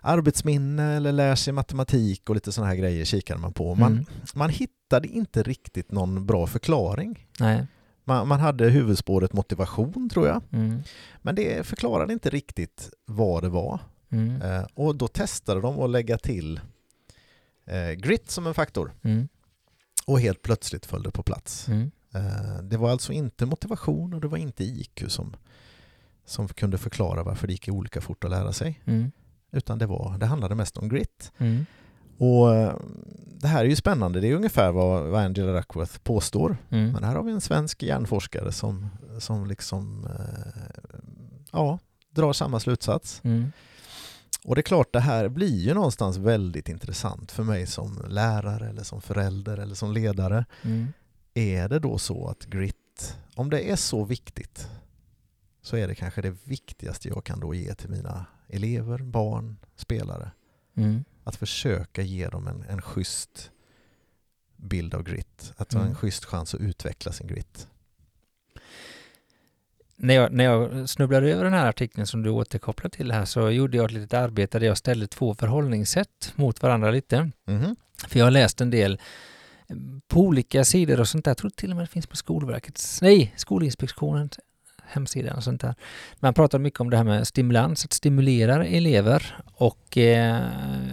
arbetsminne 0.00 0.96
eller 0.96 1.12
lär 1.12 1.34
sig 1.34 1.52
matematik 1.52 2.28
och 2.30 2.34
lite 2.34 2.52
sådana 2.52 2.68
här 2.70 2.76
grejer 2.76 3.04
kikade 3.04 3.40
man 3.40 3.52
på. 3.52 3.74
Man, 3.74 3.92
Mm. 3.92 4.04
man 4.34 4.50
hittade 4.50 5.08
inte 5.08 5.42
riktigt 5.42 5.92
någon 5.92 6.26
bra 6.26 6.46
förklaring. 6.46 7.26
Nej. 7.40 7.66
Man, 8.04 8.28
man 8.28 8.40
hade 8.40 8.68
huvudspåret 8.70 9.32
motivation 9.32 10.08
tror 10.08 10.26
jag, 10.26 10.42
Mm. 10.52 10.82
men 11.22 11.34
det 11.34 11.66
förklarade 11.66 12.12
inte 12.12 12.30
riktigt 12.30 12.90
vad 13.04 13.42
det 13.42 13.48
var. 13.48 13.80
Mm. 14.10 14.42
Eh, 14.42 14.66
och 14.74 14.96
då 14.96 15.08
testade 15.08 15.60
de 15.60 15.80
att 15.80 15.90
lägga 15.90 16.18
till 16.18 16.60
eh, 17.66 17.90
grit 17.90 18.30
som 18.30 18.46
en 18.46 18.54
faktor 18.54 18.92
Mm. 19.02 19.28
och 20.06 20.20
helt 20.20 20.42
plötsligt 20.42 20.86
föll 20.86 21.02
det 21.02 21.10
på 21.10 21.22
plats. 21.22 21.68
Mm. 21.68 21.90
Eh, 22.14 22.62
det 22.62 22.76
var 22.76 22.90
alltså 22.90 23.12
inte 23.12 23.46
motivation 23.46 24.14
och 24.14 24.20
det 24.20 24.28
var 24.28 24.38
inte 24.38 24.64
IQ 24.64 25.04
som, 25.08 25.36
som 26.26 26.48
kunde 26.48 26.78
förklara 26.78 27.22
varför 27.22 27.46
det 27.46 27.52
gick 27.52 27.68
olika 27.68 28.00
fort 28.00 28.24
att 28.24 28.30
lära 28.30 28.52
sig, 28.52 28.80
Mm. 28.84 29.10
utan 29.52 29.78
det, 29.78 29.86
var, 29.86 30.18
det 30.18 30.26
handlade 30.26 30.54
mest 30.54 30.76
om 30.76 30.88
grit. 30.88 31.32
Och 32.18 32.54
eh, 32.54 32.76
det 33.40 33.48
här 33.48 33.64
är 33.64 33.68
ju 33.68 33.76
spännande, 33.76 34.20
det 34.20 34.28
är 34.28 34.34
ungefär 34.34 34.72
vad, 34.72 35.02
vad 35.02 35.20
Angela 35.20 35.52
Duckworth 35.52 35.98
påstår. 35.98 36.56
Mm. 36.70 36.92
Men 36.92 37.04
här 37.04 37.14
har 37.14 37.22
vi 37.22 37.32
en 37.32 37.40
svensk 37.40 37.82
hjärnforskare 37.82 38.52
som, 38.52 38.88
som 39.18 39.46
liksom, 39.46 40.06
eh, 40.18 40.62
ja, 41.52 41.78
drar 42.10 42.32
samma 42.32 42.60
slutsats. 42.60 43.20
Mm. 43.24 43.52
Och 44.44 44.54
det 44.54 44.60
är 44.60 44.62
klart, 44.62 44.92
det 44.92 45.00
här 45.00 45.28
blir 45.28 45.60
ju 45.60 45.74
någonstans 45.74 46.16
väldigt 46.16 46.68
intressant 46.68 47.32
för 47.32 47.42
mig 47.42 47.66
som 47.66 48.04
lärare 48.08 48.68
eller 48.68 48.82
som 48.82 49.00
förälder 49.00 49.58
eller 49.58 49.74
som 49.74 49.92
ledare. 49.92 50.44
Mm. 50.62 50.92
Är 51.34 51.68
det 51.68 51.78
då 51.78 51.98
så 51.98 52.28
att 52.28 52.46
grit, 52.46 53.16
om 53.34 53.50
det 53.50 53.70
är 53.70 53.76
så 53.76 54.04
viktigt, 54.04 54.68
så 55.62 55.76
är 55.76 55.88
det 55.88 55.94
kanske 55.94 56.22
det 56.22 56.36
viktigaste 56.44 57.08
jag 57.08 57.24
kan 57.24 57.40
då 57.40 57.54
ge 57.54 57.74
till 57.74 57.90
mina 57.90 58.26
elever, 58.48 58.98
barn, 58.98 59.56
spelare. 59.76 60.30
Mm. 60.76 61.04
Att 61.24 61.36
försöka 61.36 62.02
ge 62.02 62.28
dem 62.28 62.46
en, 62.48 62.64
en 62.68 62.82
schysst 62.82 63.50
bild 64.56 64.94
av 64.94 65.02
grit. 65.02 65.52
Att 65.56 65.72
ha 65.72 65.80
en 65.80 65.86
Mm. 65.86 65.96
schysst 65.96 66.24
chans 66.24 66.54
att 66.54 66.60
utveckla 66.60 67.12
sin 67.12 67.26
grit. 67.26 67.68
När 69.96 70.14
jag, 70.14 70.32
när 70.32 70.44
jag 70.44 70.88
snubblade 70.88 71.32
över 71.32 71.44
den 71.44 71.52
här 71.52 71.68
artikeln 71.68 72.06
som 72.06 72.22
du 72.22 72.30
återkopplar 72.30 72.90
till 72.90 73.12
här 73.12 73.24
så 73.24 73.50
gjorde 73.50 73.76
jag 73.76 73.86
ett 73.86 73.92
litet 73.92 74.14
arbete 74.14 74.58
där 74.58 74.66
jag 74.66 74.78
ställde 74.78 75.06
två 75.06 75.34
förhållningssätt 75.34 76.32
mot 76.36 76.62
varandra 76.62 76.90
lite. 76.90 77.30
Mhm. 77.44 77.76
För 78.08 78.18
jag 78.18 78.26
har 78.26 78.30
läst 78.30 78.60
en 78.60 78.70
del 78.70 79.00
eh, 79.68 79.76
på 80.08 80.20
olika 80.20 80.64
sidor 80.64 81.00
och 81.00 81.08
sånt 81.08 81.24
där. 81.24 81.30
Jag 81.30 81.36
tror 81.38 81.50
till 81.50 81.70
och 81.70 81.76
med 81.76 81.82
det 81.84 81.90
finns 81.90 82.06
på 82.06 82.16
Skolverkets, 82.16 83.02
nej, 83.02 83.34
Skolinspektionens 83.36 84.38
hemsida 84.86 85.34
och 85.34 85.42
sånt 85.44 85.60
där. 85.60 85.74
Man 86.20 86.34
pratar 86.34 86.58
mycket 86.58 86.80
om 86.80 86.90
det 86.90 86.96
här 86.96 87.04
med 87.04 87.26
stimulans, 87.26 87.84
att 87.84 87.92
stimulera 87.92 88.66
elever 88.66 89.36
och 89.54 89.98
eh, 89.98 90.40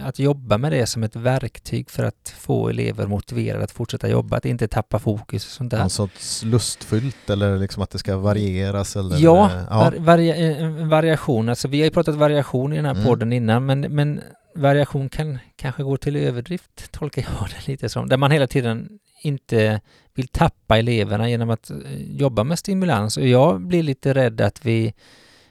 att 0.04 0.18
jobba 0.18 0.58
med 0.58 0.72
det 0.72 0.86
som 0.86 1.02
ett 1.02 1.16
verktyg 1.16 1.90
för 1.90 2.04
att 2.04 2.34
få 2.38 2.68
elever 2.68 3.06
motiverade 3.06 3.64
att 3.64 3.70
fortsätta 3.70 4.08
jobba, 4.08 4.36
att 4.36 4.44
inte 4.44 4.68
tappa 4.68 4.98
fokus 4.98 5.44
och 5.46 5.50
sånt 5.52 5.70
där. 5.70 5.78
Någon 5.78 5.90
sorts 5.90 6.42
lustfyllt 6.44 7.30
eller 7.30 7.58
liksom 7.58 7.82
att 7.82 7.90
det 7.90 7.98
ska 7.98 8.16
varieras? 8.16 8.96
Eller, 8.96 9.16
Ja, 9.18 9.50
eh, 9.52 9.78
Var, 9.78 9.92
varia, 9.98 10.36
en 10.36 10.88
variation, 10.88 11.48
alltså 11.48 11.68
vi 11.68 11.78
har 11.78 11.84
ju 11.84 11.90
pratat 11.90 12.14
variation 12.14 12.72
i 12.72 12.76
den 12.76 12.84
här 12.84 12.92
Mm. 12.92 13.04
podden 13.04 13.32
innan, 13.32 13.66
men, 13.66 13.80
men 13.80 14.20
variation 14.54 15.08
kan 15.08 15.38
kanske 15.56 15.82
gå 15.82 15.96
till 15.96 16.16
överdrift, 16.16 16.92
tolkar 16.92 17.22
jag 17.40 17.48
det 17.50 17.68
lite 17.72 17.88
som. 17.88 18.08
Där 18.08 18.16
man 18.16 18.30
hela 18.30 18.46
tiden 18.46 18.98
inte 19.22 19.80
vill 20.14 20.28
tappa 20.28 20.78
eleverna 20.78 21.30
genom 21.30 21.50
att 21.50 21.70
eh, 21.70 21.76
jobba 22.10 22.44
med 22.44 22.58
stimulans. 22.58 23.16
Och 23.16 23.26
jag 23.26 23.60
blir 23.60 23.82
lite 23.82 24.14
rädd 24.14 24.40
att 24.40 24.66
vi, 24.66 24.94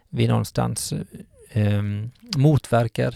vi 0.10 0.28
någonstans 0.28 0.94
eh, 0.94 1.00
ehm, 1.52 2.12
motverkar 2.36 3.16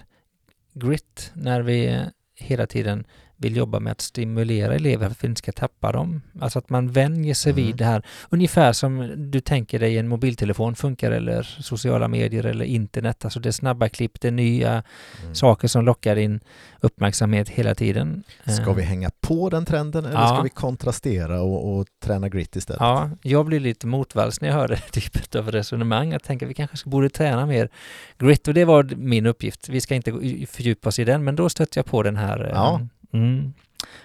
grit 0.74 1.32
när 1.34 1.62
vi 1.62 2.06
hela 2.36 2.68
tiden 2.68 3.06
vill 3.46 3.56
jobba 3.56 3.80
med 3.80 3.92
att 3.92 4.02
stimulera 4.02 4.75
elever 4.75 5.06
för 5.06 5.12
att 5.12 5.24
vi 5.24 5.28
inte 5.28 5.40
ska 5.40 5.52
tappa 5.52 5.92
dem. 5.92 6.22
Alltså 6.42 6.60
att 6.60 6.70
man 6.70 6.92
vänjer 6.92 7.34
sig 7.34 7.52
Mm. 7.52 7.66
vid 7.66 7.75
det 7.75 7.86
här. 7.86 8.02
Ungefär 8.30 8.74
som 8.74 9.14
du 9.32 9.40
tänker 9.40 9.80
dig 9.80 9.98
en 9.98 10.08
mobiltelefon 10.08 10.75
funkar 10.75 11.12
eller 11.12 11.44
sociala 11.44 12.08
medier 12.08 12.46
eller 12.46 12.66
internet. 12.66 13.25
Alltså 13.25 13.40
det 13.40 13.50
är 13.50 13.52
snabba 13.52 13.90
klipp, 13.90 14.22
det 14.22 14.28
är 14.28 14.32
nya 14.32 14.84
Mm. 15.24 15.36
saker 15.36 15.68
som 15.68 15.86
lockar 15.86 16.16
in 16.16 16.40
uppmärksamhet 16.82 17.50
hela 17.50 17.75
tiden. 17.75 18.24
Ska 18.64 18.74
vi 18.74 18.82
hänga 18.82 19.10
på 19.22 19.50
den 19.50 19.66
trenden 19.66 20.06
eller 20.06 20.20
Ja. 20.20 20.28
ska 20.28 20.42
vi 20.42 20.50
kontrastera 20.50 21.42
och, 21.42 21.78
och 21.80 21.88
träna 22.04 22.30
grit 22.30 22.56
istället? 22.56 22.82
Ja, 22.82 23.10
jag 23.22 23.46
blir 23.46 23.60
lite 23.60 23.88
motvalls 23.88 24.42
när 24.42 24.48
jag 24.50 24.56
hör 24.56 24.68
det 24.68 24.78
typet 24.92 25.36
av 25.36 25.52
resonemang. 25.52 26.12
Jag 26.12 26.24
tänker 26.24 26.46
att 26.46 26.50
vi 26.50 26.54
kanske 26.54 26.90
borde 26.90 27.10
träna 27.10 27.46
mer 27.46 27.70
grit 28.18 28.48
och 28.48 28.54
det 28.54 28.66
var 28.66 28.84
min 28.96 29.25
uppgift. 29.25 29.70
Vi 29.70 29.82
ska 29.82 29.96
inte 29.96 30.12
fördjupa 30.50 30.90
oss 30.90 31.00
i 31.00 31.04
den, 31.04 31.24
men 31.24 31.36
då 31.36 31.50
stötte 31.50 31.80
jag 31.80 31.86
på 31.86 32.04
den 32.04 32.18
här 32.18 32.44
eh, 32.44 32.50
Ja. 32.54 32.82
Mm, 33.14 33.54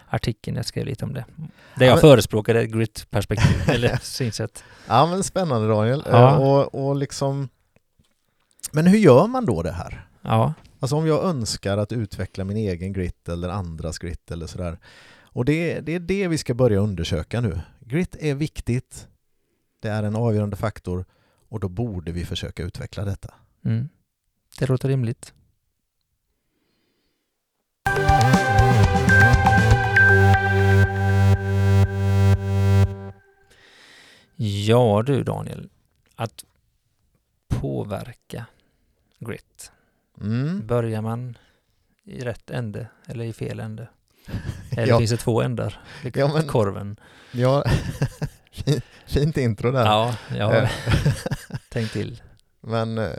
artikeln. 0.09 0.57
Jag 0.57 0.67
skrev 0.67 0.87
lite 0.87 1.05
om 1.05 1.13
det. 1.15 1.25
Där 1.75 1.87
jag 1.87 1.95
men- 1.95 2.01
förespråkade 2.01 2.61
ett 2.61 2.71
grit-perspektiv, 2.71 3.57
eller 3.71 3.97
synsätt. 4.03 4.65
Ja 4.89 5.07
men 5.07 5.25
spännande 5.25 5.69
Daniel. 5.69 6.03
Ja. 6.07 6.31
Eh, 6.31 6.37
Och, 6.41 6.89
och 6.89 6.97
liksom... 6.97 7.49
Men 8.73 8.87
hur 8.87 8.99
gör 8.99 9.27
man 9.27 9.47
då 9.47 9.63
det 9.63 9.73
här? 9.73 10.07
Ja, 10.23 10.55
Alltså 10.83 10.97
om 10.97 11.07
jag 11.07 11.25
önskar 11.25 11.79
att 11.79 11.93
utveckla 11.93 12.45
min 12.45 12.57
egen 12.57 12.93
grit 12.93 13.29
eller 13.29 13.49
andras 13.49 13.99
grit 13.99 14.31
eller 14.31 14.47
sådär. 14.47 14.79
Och 15.23 15.45
det, 15.45 15.81
det 15.81 15.95
är 15.95 16.01
det 16.01 16.29
vi 16.29 16.39
ska 16.39 16.55
börja 16.55 16.79
undersöka 16.79 17.41
nu. 17.41 17.61
Grit 17.81 18.17
är 18.21 18.35
viktigt. 18.35 19.09
Det 19.81 19.89
är 19.89 20.03
en 20.03 20.17
avgörande 20.17 20.57
faktor 20.57 21.05
och 21.49 21.61
då 21.61 21.69
borde 21.69 22.13
vi 22.13 22.25
försöka 22.25 22.63
utveckla 22.63 23.05
detta. 23.05 23.35
mm. 23.65 23.89
det 24.59 24.67
låter 24.69 24.89
rimligt. 24.89 25.35
Ja 34.43 35.03
du 35.07 35.23
Daniel, 35.25 35.69
att 36.17 36.45
påverka 37.49 38.47
grit. 39.19 39.73
Mm. 40.21 40.67
Börjar 40.67 41.03
man 41.03 41.39
i 42.05 42.21
rätt 42.21 42.51
ände 42.51 42.87
eller 43.07 43.25
i 43.25 43.33
fel 43.33 43.61
ände? 43.61 43.89
Eller 44.77 44.87
Ja. 44.87 44.99
finns 44.99 45.11
det 45.11 45.17
två 45.17 45.43
ändar? 45.43 45.81
Liksom 46.05 46.21
Ja, 46.21 46.33
men- 46.35 46.47
Korven. 46.49 46.97
Ja, 47.33 47.65
fint 49.07 49.37
intro 49.37 49.71
där. 49.71 49.85
Ja, 49.85 50.15
har 50.31 50.55
Eh, 50.55 50.71
tänkt 51.71 51.93
till. 51.93 52.23
Men 52.61 52.99
eh, 52.99 53.11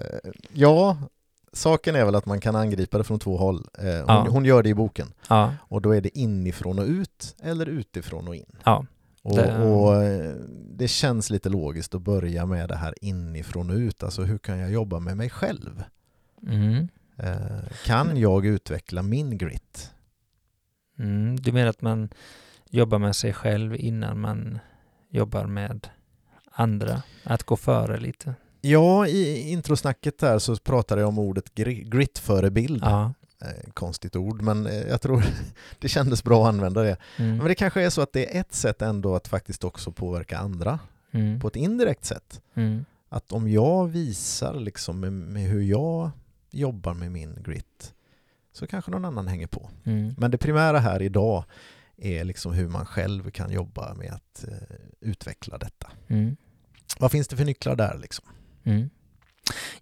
ja, 0.54 0.98
saken 1.54 1.96
är 1.96 2.06
väl 2.06 2.16
att 2.16 2.25
man 2.25 2.40
kan 2.42 2.56
angripa 2.56 2.98
det 2.98 3.04
från 3.04 3.20
två 3.20 3.38
håll. 3.38 3.68
Eh, 3.78 3.84
Hon, 3.86 3.94
Ja. 4.08 4.28
hon 4.30 4.46
gör 4.46 4.63
det 4.63 4.70
i 4.70 4.74
boken 4.74 5.13
Ja, 5.30 5.54
och 5.62 5.82
då 5.82 5.92
är 5.96 6.01
det 6.01 6.18
inifrån 6.18 6.80
och 6.80 6.86
ut 6.86 7.36
eller 7.44 7.66
utifrån 7.66 8.28
och 8.28 8.36
in. 8.36 8.56
ja. 8.63 8.86
Och 9.24 9.36
Det- 9.36 9.58
och 9.66 10.04
eh, 10.04 10.36
det 10.75 10.88
känns 10.88 11.30
lite 11.30 11.50
logiskt 11.50 11.96
att 11.96 12.01
börja 12.01 12.46
med 12.46 12.70
det 12.70 12.75
här 12.75 12.94
inifrån 13.01 13.70
och 13.70 13.75
ut. 13.75 14.04
Alltså 14.04 14.22
hur 14.24 14.38
kan 14.38 14.58
jag 14.60 14.72
jobba 14.72 15.00
med 15.00 15.18
mig 15.18 15.30
själv? 15.30 15.84
Mm. 16.48 16.88
Eh, 17.18 17.62
Kan 17.86 18.18
jag 18.18 18.46
utveckla 18.46 19.01
min 19.01 19.38
grit? 19.38 19.92
Mm. 21.00 21.36
Du 21.36 21.51
menar 21.51 21.70
att 21.70 21.82
man 21.82 22.10
jobbar 22.70 23.00
med 23.00 23.16
sig 23.16 23.34
själv 23.34 23.75
innan 23.75 24.20
man 24.20 24.60
jobbar 25.10 25.46
med 25.46 25.88
andra? 26.51 27.04
Att 27.24 27.44
gå 27.44 27.56
före 27.56 28.00
lite? 28.00 28.34
Ja, 28.62 29.08
i 29.08 29.50
introsnacket 29.51 30.18
där 30.18 30.40
så 30.40 30.56
pratade 30.56 31.01
jag 31.01 31.08
om 31.08 31.20
ordet 31.20 31.54
gri- 31.56 31.90
grit-förebild. 31.90 32.82
Ja. 32.84 33.13
Eh, 33.41 33.71
Konstigt 33.74 34.15
ord, 34.15 34.41
men 34.41 34.65
eh, 34.67 34.74
jag 34.88 35.01
tror 35.01 35.24
det 35.79 35.88
kändes 35.88 36.24
bra 36.24 36.43
att 36.43 36.50
använda 36.53 36.81
det. 36.83 36.98
Mm. 37.17 37.38
Men 37.38 37.48
det 37.48 37.55
kanske 37.55 37.81
är 37.81 37.89
så 37.89 38.01
att 38.01 38.13
det 38.13 38.36
är 38.36 38.39
ett 38.41 38.53
sätt 38.53 38.81
ändå 38.81 39.15
att 39.15 39.27
faktiskt 39.27 39.63
också 39.63 39.91
påverka 39.91 40.38
andra 40.38 40.79
Mm. 41.13 41.39
på 41.39 41.48
ett 41.48 41.55
indirekt 41.55 42.05
sätt. 42.05 42.41
Mm. 42.53 42.86
Att 43.10 43.31
om 43.31 43.50
jag 43.50 43.88
visar 43.88 44.53
liksom 44.60 45.00
med, 45.00 45.13
med 45.13 45.43
hur 45.43 45.62
jag 45.62 46.12
jobbar 46.51 46.93
med 46.93 47.12
min 47.12 47.38
grit 47.43 47.93
så 48.53 48.67
kanske 48.67 48.91
någon 48.91 49.05
annan 49.05 49.27
hänger 49.27 49.48
på. 49.48 49.69
Mm. 49.83 50.15
Men 50.17 50.31
det 50.31 50.38
primära 50.38 50.79
här 50.79 51.01
idag 51.01 51.43
är 51.98 52.24
liksom 52.24 52.53
hur 52.53 52.67
man 52.67 52.86
själv 52.86 53.31
kan 53.31 53.51
jobba 53.51 53.93
med 53.93 54.13
att 54.13 54.45
eh, 54.48 54.75
utveckla 55.00 55.57
detta. 55.57 55.91
Mm. 56.07 56.36
Vad 57.00 57.12
finns 57.12 57.27
det 57.27 57.38
för 57.38 57.45
nycklar 57.45 57.75
där 57.75 57.98
liksom? 58.01 58.25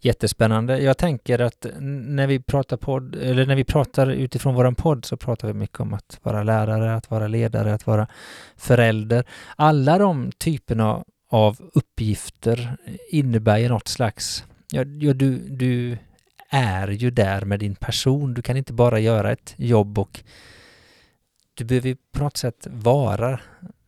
Jättespännande. 0.02 0.80
Jag 0.80 0.98
tänker 0.98 1.40
att 1.40 1.66
när 1.80 2.28
vi 2.28 2.40
pratar 2.40 2.78
podd, 2.78 3.16
eller 3.16 3.46
när 3.46 3.56
vi 3.56 3.64
pratar 3.64 4.08
utifrån 4.08 4.56
våran 4.56 4.76
podd 4.76 5.06
så 5.06 5.18
pratar 5.18 5.48
vi 5.48 5.54
mycket 5.54 5.80
om 5.80 5.94
att 5.94 6.20
vara 6.24 6.44
lärare, 6.44 6.96
att 6.96 7.12
vara 7.12 7.28
ledare, 7.28 7.74
att 7.74 7.88
vara 7.88 8.08
förälder. 8.58 9.24
Alla 9.56 9.98
de 9.98 10.32
typerna 10.38 11.04
av 11.30 11.72
uppgifter 11.74 12.78
innebär 13.12 13.58
ju 13.58 13.70
något 13.70 13.88
slags, 13.88 14.44
ja, 14.72 14.84
ja 14.84 15.14
du, 15.14 15.38
du 15.50 15.98
är 16.50 16.88
ju 16.88 17.12
där 17.12 17.42
med 17.42 17.60
din 17.60 17.76
person. 17.76 18.34
Du 18.34 18.42
kan 18.42 18.58
inte 18.58 18.74
bara 18.74 19.00
göra 19.00 19.32
ett 19.32 19.54
jobb 19.58 20.00
och 20.00 20.24
du 21.54 21.66
behöver 21.66 21.98
på 22.12 22.24
något 22.24 22.38
sätt 22.38 22.68
vara 22.72 23.40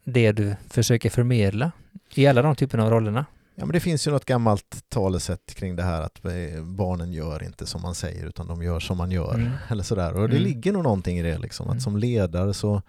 det 0.03 0.31
du 0.31 0.55
försöker 0.69 1.09
förmedla 1.09 1.71
i 2.13 2.27
alla 2.27 2.41
de 2.41 2.55
typerna 2.55 2.83
av 2.83 2.89
rollerna. 2.89 3.25
Ja, 3.61 3.65
men 3.65 3.73
det 3.73 3.79
finns 3.79 4.07
ju 4.07 4.11
något 4.11 4.25
gammalt 4.25 4.83
talesätt 4.89 5.53
kring 5.55 5.75
det 5.75 5.83
här 5.83 6.01
att 6.01 6.25
eh, 6.25 6.63
barnen 6.63 7.11
gör 7.13 7.43
inte 7.43 7.65
som 7.65 7.81
man 7.81 7.95
säger 7.95 8.25
utan 8.27 8.47
de 8.47 8.63
gör 8.63 8.79
som 8.79 8.97
man 8.97 9.11
gör. 9.11 9.33
Mm. 9.33 9.51
Eller 9.69 9.83
sådär. 9.83 10.13
Och 10.13 10.29
det 10.29 10.35
Mm. 10.37 10.47
ligger 10.47 10.71
nog 10.71 10.83
någonting 10.83 11.17
i 11.19 11.21
det 11.23 11.37
liksom. 11.37 11.65
Att 11.65 11.71
Mm. 11.71 11.79
som 11.81 11.97
ledare 11.97 12.53
så, 12.53 12.81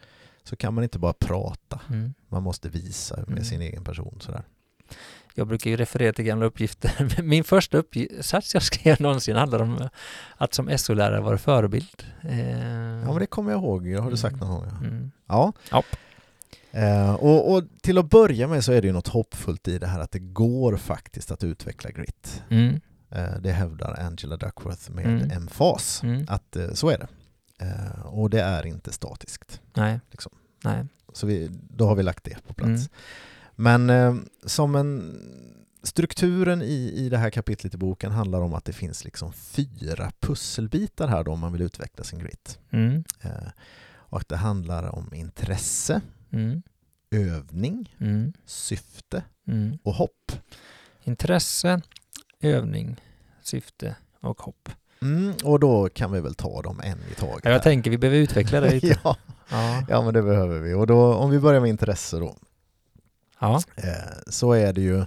så 0.44 0.56
kan 0.56 0.74
man 0.74 0.84
inte 0.84 0.98
bara 0.98 1.12
prata. 1.12 1.80
Mm. 1.88 2.14
Man 2.28 2.42
måste 2.42 2.68
visa 2.68 3.16
med 3.16 3.28
Mm. 3.28 3.44
sin 3.44 3.60
egen 3.62 3.84
person. 3.84 4.18
Sådär. 4.20 4.42
Jag 5.34 5.46
brukar 5.46 5.70
ju 5.70 5.76
referera 5.76 6.12
till 6.12 6.24
gamla 6.24 6.46
uppgifter. 6.46 7.22
Min 7.22 7.44
första 7.44 7.78
uppsats 7.78 8.54
jag 8.54 8.62
skrev 8.62 9.00
någonsin 9.00 9.36
handlade 9.36 9.64
om 9.64 9.88
att 10.36 10.54
som 10.54 10.78
SO-lärare 10.78 11.20
vara 11.20 11.38
förebild. 11.38 12.04
Eh, 12.22 12.40
Ja, 13.02 13.06
men 13.08 13.18
det 13.18 13.26
kommer 13.26 13.50
jag 13.52 13.60
ihåg. 13.60 13.84
Det 13.84 13.94
har 13.94 14.10
du 14.10 14.16
sagt 14.16 14.36
Mm. 14.36 14.48
någon 14.48 14.60
gång. 14.60 15.10
Ja. 15.26 15.34
Ja. 15.36 15.52
Ja. 15.70 15.82
Eh, 16.74 17.14
och, 17.14 17.52
och 17.54 17.62
till 17.82 17.98
att 17.98 18.10
börja 18.10 18.48
med 18.48 18.64
så 18.64 18.72
är 18.72 18.80
det 18.80 18.86
ju 18.86 18.92
något 18.92 19.08
hoppfullt 19.08 19.68
i 19.68 19.78
det 19.78 19.86
här 19.86 20.00
att 20.00 20.10
det 20.10 20.18
går 20.18 20.76
faktiskt 20.76 21.30
att 21.30 21.44
utveckla 21.44 21.90
grit. 21.90 22.42
Mm. 22.48 22.80
Eh, 23.10 23.40
det 23.40 23.52
hävdar 23.52 24.00
Angela 24.00 24.36
Duckworth 24.36 24.90
med 24.90 25.06
Mm. 25.06 25.30
emfas. 25.30 26.02
Mm. 26.02 26.24
Att 26.28 26.56
eh, 26.56 26.72
så 26.72 26.88
är 26.90 26.98
det. 26.98 27.08
Eh, 27.66 28.06
och 28.06 28.30
det 28.30 28.40
är 28.42 28.66
inte 28.66 28.92
statiskt. 28.92 29.60
Nej. 29.74 30.00
Liksom. 30.10 30.32
Nej. 30.64 30.84
Så 31.12 31.26
vi, 31.26 31.50
då 31.52 31.86
har 31.86 31.94
vi 31.94 32.02
lagt 32.02 32.24
det 32.24 32.36
på 32.46 32.54
plats. 32.54 32.68
Mm. 32.70 32.88
Men 33.56 33.90
eh, 33.90 34.14
som 34.46 34.74
en 34.74 35.18
strukturen 35.82 36.62
i, 36.62 36.92
i 36.96 37.08
det 37.08 37.18
här 37.18 37.30
kapitlet 37.30 37.74
i 37.74 37.76
boken 37.76 38.12
handlar 38.12 38.40
om 38.40 38.54
att 38.54 38.64
det 38.64 38.72
finns 38.72 39.04
liksom 39.04 39.32
fyra 39.32 40.12
pusselbitar 40.20 41.08
här 41.08 41.24
då 41.24 41.32
om 41.32 41.38
man 41.40 41.52
vill 41.52 41.62
utveckla 41.62 42.04
sin 42.04 42.18
grit. 42.18 42.58
Mm. 42.70 43.04
Eh, 43.20 43.30
och 43.94 44.18
att 44.20 44.28
det 44.28 44.36
handlar 44.36 44.94
om 44.94 45.14
intresse, 45.14 46.00
Mm. 46.32 46.62
övning, 47.10 47.96
Mm. 48.00 48.32
syfte 48.46 49.24
Mm. 49.46 49.78
och 49.82 49.94
hopp. 49.94 50.32
Intresse, 51.02 51.80
övning, 52.40 53.00
syfte 53.42 53.96
och 54.20 54.42
hopp. 54.42 54.68
Mm, 55.02 55.34
och 55.44 55.60
då 55.60 55.88
kan 55.88 56.12
vi 56.12 56.20
väl 56.20 56.34
ta 56.34 56.62
dem 56.62 56.80
en 56.84 56.98
i 57.10 57.14
taget. 57.14 57.40
Ja, 57.44 57.50
Jag 57.50 57.56
här. 57.56 57.62
tänker 57.62 57.90
vi 57.90 57.98
behöver 57.98 58.18
utveckla 58.18 58.60
det 58.60 58.70
lite. 58.70 58.86
ja, 59.04 59.16
Ja. 59.50 59.84
ja, 59.88 60.02
men 60.02 60.14
det 60.14 60.22
behöver 60.22 60.58
vi. 60.60 60.74
Och 60.74 60.86
då, 60.86 61.14
om 61.14 61.30
vi 61.30 61.38
börjar 61.38 61.60
med 61.60 61.70
intresse 61.70 62.16
då, 62.18 62.36
Ja. 63.38 63.62
eh, 63.76 64.18
så 64.26 64.52
är 64.52 64.72
det 64.72 64.80
ju 64.80 65.04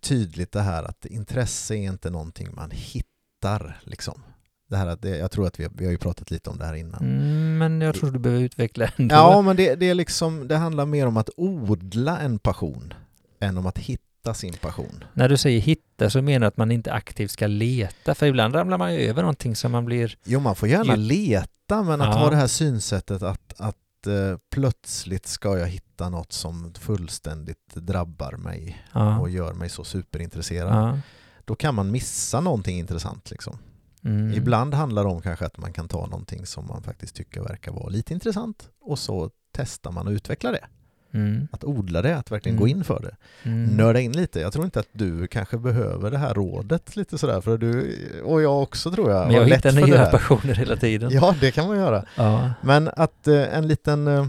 tydligt 0.00 0.52
det 0.52 0.60
här 0.62 0.82
att 0.84 1.04
intresse 1.06 1.74
är 1.74 1.78
inte 1.82 2.10
någonting 2.10 2.54
man 2.54 2.70
hittar. 2.70 3.80
Liksom. 3.84 4.22
Det 4.68 4.76
här 4.76 4.86
att 4.86 5.02
det, 5.02 5.16
jag 5.16 5.30
tror 5.30 5.46
att 5.46 5.60
vi, 5.60 5.68
vi 5.74 5.84
har 5.84 5.92
ju 5.92 5.98
pratat 5.98 6.30
lite 6.30 6.50
om 6.50 6.58
det 6.58 6.64
här 6.64 6.74
innan. 6.74 7.00
Mm, 7.00 7.58
men 7.58 7.80
jag 7.80 7.94
tror 7.94 8.10
du 8.10 8.18
behöver 8.18 8.42
utveckla 8.42 8.90
ändå. 8.96 9.14
Ja, 9.14 9.42
men 9.42 9.56
det, 9.56 9.74
det, 9.74 9.88
är 9.90 9.94
liksom, 9.94 10.48
det 10.48 10.56
handlar 10.56 10.86
mer 10.86 11.06
om 11.06 11.16
att 11.16 11.30
odla 11.36 12.18
en 12.18 12.38
passion 12.38 12.94
än 13.40 13.58
om 13.58 13.66
att 13.66 13.78
hitta 13.78 14.34
sin 14.34 14.52
passion. 14.54 15.04
När 15.12 15.28
du 15.28 15.36
säger 15.36 15.60
hitta 15.60 16.10
så 16.10 16.22
menar 16.22 16.40
du 16.40 16.46
att 16.46 16.56
man 16.56 16.70
inte 16.70 16.92
aktivt 16.92 17.30
ska 17.30 17.46
leta, 17.46 18.14
för 18.14 18.26
ibland 18.26 18.54
ramlar 18.54 18.78
man 18.78 18.94
ju 18.94 19.00
över 19.00 19.22
någonting 19.22 19.56
som 19.56 19.72
man 19.72 19.84
blir... 19.84 20.16
Jo, 20.24 20.40
man 20.40 20.56
får 20.56 20.68
gärna 20.68 20.96
leta, 20.96 21.82
men 21.82 22.00
att 22.00 22.06
Ja. 22.14 22.18
ha 22.20 22.30
det 22.30 22.36
här 22.36 22.46
synsättet 22.46 23.22
att, 23.22 23.54
att 23.60 24.06
eh, 24.06 24.38
plötsligt 24.50 25.26
ska 25.26 25.58
jag 25.58 25.66
hitta 25.66 26.08
något 26.08 26.32
som 26.32 26.72
fullständigt 26.78 27.74
drabbar 27.74 28.32
mig 28.32 28.84
Ja. 28.92 29.18
och 29.18 29.30
gör 29.30 29.52
mig 29.52 29.68
så 29.68 29.84
superintresserad. 29.84 30.72
Ja. 30.74 30.98
Då 31.44 31.54
kan 31.54 31.74
man 31.74 31.90
missa 31.90 32.40
någonting 32.40 32.78
intressant. 32.78 33.30
Liksom. 33.30 33.58
Mm. 34.04 34.34
Ibland 34.34 34.74
handlar 34.74 35.04
det 35.04 35.10
om 35.10 35.22
kanske 35.22 35.46
att 35.46 35.58
man 35.58 35.72
kan 35.72 35.88
ta 35.88 36.06
någonting 36.06 36.46
som 36.46 36.66
man 36.66 36.82
faktiskt 36.82 37.14
tycker 37.16 37.40
verkar 37.40 37.72
vara 37.72 37.88
lite 37.88 38.14
intressant 38.14 38.68
och 38.80 38.98
så 38.98 39.30
testar 39.52 39.90
man 39.92 40.08
att 40.08 40.12
utveckla 40.12 40.52
det. 40.52 40.64
Mm. 41.12 41.48
Att 41.52 41.64
odla 41.64 42.02
det, 42.02 42.16
att 42.16 42.30
verkligen 42.30 42.56
Mm. 42.56 42.60
gå 42.60 42.68
in 42.68 42.84
för 42.84 43.00
det. 43.02 43.16
Mm. 43.50 43.76
Nörda 43.76 44.00
in 44.00 44.12
lite. 44.12 44.40
Jag 44.40 44.52
tror 44.52 44.64
inte 44.64 44.80
att 44.80 44.88
du 44.92 45.26
kanske 45.26 45.58
behöver 45.58 46.10
det 46.10 46.18
här 46.18 46.34
rådet 46.34 46.96
lite 46.96 47.18
sådär, 47.18 47.40
för 47.40 47.58
du 47.58 47.96
och 48.24 48.42
jag 48.42 48.62
också 48.62 48.90
tror 48.90 49.10
jag 49.10 49.26
Men 49.26 49.36
jag 49.36 49.44
hittar 49.44 49.72
nya 49.72 50.06
passioner 50.06 50.54
hela 50.54 50.76
tiden. 50.76 51.10
Ja, 51.12 51.34
det 51.40 51.50
kan 51.50 51.66
man 51.68 51.76
göra. 51.78 52.04
Ja. 52.16 52.52
Men 52.62 52.90
att 52.96 53.28
eh, 53.28 53.56
en 53.58 53.68
liten 53.68 54.06
eh, 54.08 54.26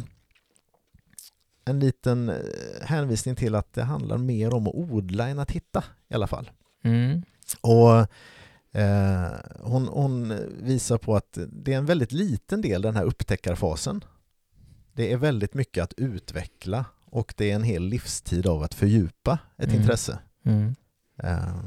en 1.65 1.79
liten 1.79 2.29
eh, 2.29 2.35
hänvisning 2.81 3.35
till 3.35 3.55
att 3.55 3.73
det 3.73 3.83
handlar 3.83 4.17
mer 4.17 4.53
om 4.53 4.67
att 4.67 4.75
odla 4.75 5.27
än 5.27 5.39
att 5.39 5.51
hitta 5.51 5.83
i 6.09 6.13
alla 6.13 6.27
fall. 6.27 6.49
Mm. 6.83 7.21
Och 7.61 8.07
hon, 9.59 9.87
hon 9.87 10.33
visar 10.61 10.97
på 10.97 11.15
att 11.15 11.37
det 11.47 11.73
är 11.73 11.77
en 11.77 11.85
väldigt 11.85 12.11
liten 12.11 12.61
del 12.61 12.81
den 12.81 12.95
här 12.95 13.03
upptäckarfasen. 13.03 14.03
Det 14.93 15.11
är 15.11 15.17
väldigt 15.17 15.53
mycket 15.53 15.83
att 15.83 15.93
utveckla 15.97 16.85
och 17.05 17.33
det 17.37 17.51
är 17.51 17.55
en 17.55 17.63
hel 17.63 17.83
livstid 17.83 18.47
av 18.47 18.63
att 18.63 18.73
fördjupa 18.73 19.39
ett 19.57 19.67
Mm. 19.69 19.81
intresse. 19.81 20.19
Mm. 20.45 20.75
Eh, 21.23 21.59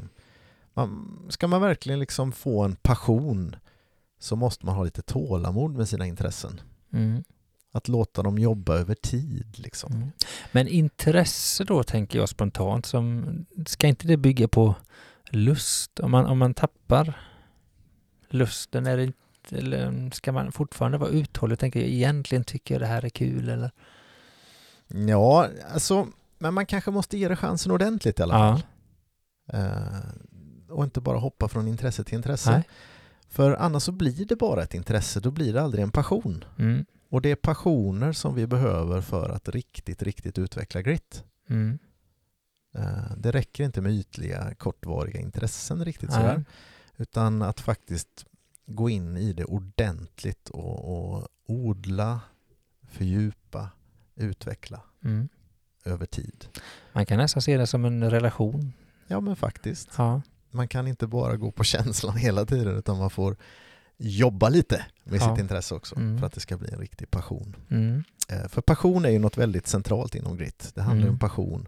man, 0.73 1.19
ska 1.29 1.47
man 1.47 1.61
verkligen 1.61 1.99
liksom 1.99 2.31
få 2.31 2.63
en 2.63 2.75
passion 2.75 3.55
så 4.19 4.35
måste 4.35 4.65
man 4.65 4.75
ha 4.75 4.83
lite 4.83 5.01
tålamod 5.01 5.77
med 5.77 5.89
sina 5.89 6.05
intressen. 6.07 6.61
Mm. 6.93 7.23
Att 7.71 7.87
låta 7.87 8.23
dem 8.23 8.37
jobba 8.39 8.77
över 8.77 8.95
tid. 8.95 9.59
Liksom. 9.59 9.93
Mm. 9.93 10.11
Men 10.51 10.67
intresse 10.67 11.63
då 11.63 11.83
tänker 11.83 12.19
jag 12.19 12.29
spontant, 12.29 12.85
som, 12.85 13.25
ska 13.65 13.87
inte 13.87 14.07
det 14.07 14.17
bygga 14.17 14.47
på 14.47 14.75
lust? 15.33 15.99
Om 15.99 16.11
man, 16.11 16.25
om 16.25 16.37
man 16.37 16.53
tappar 16.53 17.13
lusten, 18.29 18.85
är 18.87 18.97
det 18.97 19.03
inte, 19.03 19.57
eller 19.57 20.09
ska 20.15 20.31
man 20.31 20.51
fortfarande 20.51 20.97
vara 20.97 21.09
uthållig? 21.09 21.59
Tänker 21.59 21.79
jag, 21.79 21.89
egentligen 21.89 22.43
tycker 22.43 22.75
jag 22.75 22.81
det 22.81 22.87
här 22.87 23.05
är 23.05 23.09
kul 23.09 23.49
eller? 23.49 23.71
Ja, 25.07 25.47
alltså, 25.73 26.07
men 26.39 26.53
man 26.53 26.65
kanske 26.65 26.91
måste 26.91 27.17
ge 27.17 27.27
det 27.27 27.35
chansen 27.35 27.71
ordentligt 27.71 28.19
i 28.19 28.23
alla 28.23 28.33
Ja. 28.33 28.55
fall. 28.55 28.63
Eh, 29.61 29.99
och 30.69 30.83
inte 30.83 31.01
bara 31.01 31.17
hoppa 31.17 31.47
från 31.47 31.67
intresse 31.67 32.03
till 32.03 32.15
intresse. 32.15 32.51
Nej. 32.51 32.63
För 33.29 33.51
annars 33.51 33.83
så 33.83 33.91
blir 33.91 34.25
det 34.25 34.35
bara 34.35 34.63
ett 34.63 34.73
intresse, 34.73 35.19
då 35.19 35.31
blir 35.31 35.53
det 35.53 35.61
aldrig 35.61 35.83
en 35.83 35.91
passion. 35.91 36.43
Mm. 36.59 36.85
Och 37.09 37.21
det 37.21 37.31
är 37.31 37.35
passioner 37.35 38.11
som 38.13 38.35
vi 38.35 38.47
behöver 38.47 39.01
för 39.01 39.29
att 39.29 39.49
riktigt, 39.49 40.03
riktigt 40.03 40.37
utveckla 40.39 40.81
grit. 40.81 41.23
Mm. 41.49 41.79
Eh, 42.75 43.11
det 43.17 43.31
räcker 43.31 43.63
inte 43.63 43.81
med 43.81 43.91
ytliga, 43.93 44.53
kortvariga 44.55 45.19
intressen 45.19 45.85
riktigt 45.85 46.09
Nej. 46.09 46.19
sådär. 46.19 46.45
Utan 46.97 47.41
att 47.41 47.59
faktiskt 47.59 48.25
gå 48.65 48.89
in 48.89 49.17
i 49.17 49.33
det 49.33 49.45
ordentligt 49.45 50.49
och, 50.49 50.97
och 51.17 51.27
odla, 51.47 52.21
fördjupa, 52.91 53.69
utveckla 54.15 54.81
Mm. 55.03 55.29
över 55.85 56.05
tid. 56.05 56.45
Man 56.93 57.05
kan 57.05 57.17
nästan 57.17 57.41
se 57.41 57.57
det 57.57 57.67
som 57.67 57.85
en 57.85 58.09
relation. 58.11 58.73
Ja 59.07 59.19
men 59.19 59.35
faktiskt. 59.35 59.89
Ja. 59.97 60.21
Man 60.51 60.67
kan 60.67 60.87
inte 60.87 61.07
bara 61.07 61.37
gå 61.37 61.51
på 61.51 61.63
känslan 61.73 62.17
hela 62.17 62.45
tiden 62.45 62.77
utan 62.77 62.97
man 62.97 63.09
får 63.09 63.35
jobba 63.97 64.49
lite 64.49 64.85
med 65.03 65.21
Ja. 65.21 65.29
sitt 65.35 65.41
intresse 65.41 65.75
också 65.75 65.95
Mm. 65.95 66.19
för 66.19 66.27
att 66.27 66.33
det 66.33 66.39
ska 66.39 66.57
bli 66.57 66.69
en 66.73 66.79
riktig 66.79 67.11
passion. 67.11 67.55
Mm. 67.69 68.03
Eh, 68.29 68.47
För 68.47 68.61
passion 68.61 69.05
är 69.05 69.09
ju 69.09 69.19
något 69.19 69.37
väldigt 69.37 69.67
centralt 69.67 70.15
inom 70.15 70.37
grit. 70.37 70.71
Det 70.75 70.81
handlar 70.81 71.01
ju 71.01 71.07
Mm. 71.09 71.13
om 71.13 71.19
passion 71.19 71.67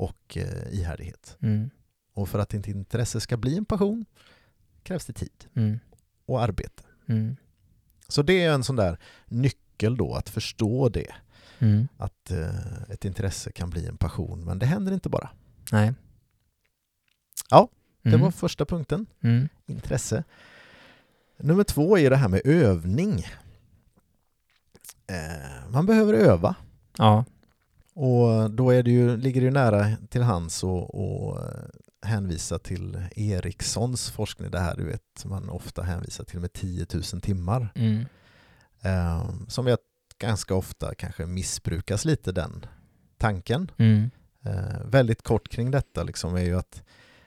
och 0.00 0.36
eh, 0.36 0.74
ihärdighet. 0.74 1.36
Mm. 1.40 1.70
Och 2.12 2.28
för 2.28 2.38
att 2.38 2.48
ditt 2.48 2.68
intresse 2.68 3.20
ska 3.20 3.36
bli 3.36 3.56
en 3.56 3.64
passion 3.64 4.04
krävs 4.82 5.06
det 5.06 5.12
tid 5.12 5.44
Mm. 5.54 5.78
och 6.26 6.42
arbete. 6.42 6.82
Mm. 7.08 7.36
Så 8.08 8.22
det 8.22 8.42
är 8.44 8.52
en 8.52 8.64
sån 8.64 8.76
där 8.76 8.98
nyckel 9.26 9.96
då 9.96 10.14
att 10.14 10.28
förstå 10.28 10.88
det. 10.88 11.12
Mm. 11.58 11.88
Att 11.96 12.30
eh, 12.30 12.82
ett 12.90 13.04
intresse 13.04 13.52
kan 13.52 13.70
bli 13.70 13.86
en 13.86 13.96
passion. 13.96 14.44
Men 14.44 14.58
det 14.58 14.66
händer 14.66 14.92
inte 14.92 15.08
bara. 15.08 15.30
Nej. 15.72 15.92
Ja, 17.50 17.68
Det 18.02 18.08
Mm. 18.08 18.20
var 18.20 18.30
första 18.30 18.64
punkten. 18.64 19.06
Mm. 19.22 19.48
Intresse. 19.66 20.24
Nummer 21.38 21.64
två 21.64 21.98
är 21.98 22.10
det 22.10 22.16
här 22.16 22.28
med 22.28 22.40
övning. 22.44 23.18
Eh, 25.06 25.70
man 25.70 25.86
behöver 25.86 26.14
öva. 26.14 26.54
Ja. 26.98 27.24
Och 28.00 28.50
då 28.50 28.70
är 28.70 28.82
det 28.82 28.90
ju, 28.90 29.16
ligger 29.16 29.40
det 29.40 29.44
ju 29.44 29.50
nära 29.50 29.96
till 30.10 30.22
hands 30.22 30.64
att 30.64 30.94
eh, 30.94 32.08
hänvisa 32.08 32.58
till 32.58 33.02
Erikssons 33.16 34.10
forskning. 34.10 34.50
Det 34.50 34.58
här 34.58 34.76
du 34.76 34.84
vet, 34.84 35.24
man 35.24 35.48
ofta 35.48 35.82
hänvisar 35.82 36.24
till 36.24 36.40
med 36.40 36.52
10 36.52 36.86
000 36.94 37.02
timmar. 37.02 37.72
Mm. 37.74 38.04
Eh, 38.82 39.24
som 39.48 39.66
jag 39.66 39.78
ganska 40.18 40.54
ofta 40.54 40.94
kanske 40.94 41.26
missbrukas 41.26 42.04
lite 42.04 42.32
den 42.32 42.66
tanken. 43.18 43.70
Mm. 43.78 44.10
Eh, 44.44 44.84
väldigt 44.84 45.22
kort 45.22 45.48
kring 45.48 45.70
detta 45.70 46.02
liksom 46.02 46.36
är 46.36 46.44
ju 46.44 46.58
att 46.58 46.82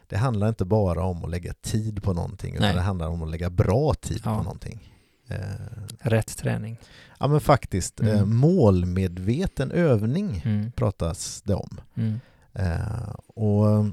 det 0.08 0.18
handlar 0.18 0.50
inte 0.50 0.66
bara 0.66 1.04
om 1.04 1.24
att 1.24 1.30
lägga 1.32 1.54
tid 1.54 2.04
på 2.04 2.14
någonting 2.14 2.56
utan 2.56 2.68
Nej. 2.68 2.76
det 2.76 2.82
handlar 2.82 3.08
om 3.08 3.22
att 3.24 3.32
lägga 3.32 3.50
bra 3.50 3.94
tid 3.94 4.22
Ja. 4.26 4.38
på 4.38 4.44
någonting. 4.44 4.93
Eh, 5.34 6.10
Rätt 6.10 6.38
träning. 6.38 6.80
ja 7.20 7.28
men 7.28 7.40
faktiskt, 7.42 8.00
eh, 8.02 8.18
Mm. 8.20 8.36
målmedveten 8.38 9.72
övning 9.72 10.42
Mm. 10.46 10.72
pratas 10.72 11.42
det 11.42 11.54
om. 11.54 11.82
Mm. 11.96 12.20
Eh, 12.54 13.10
och 13.36 13.86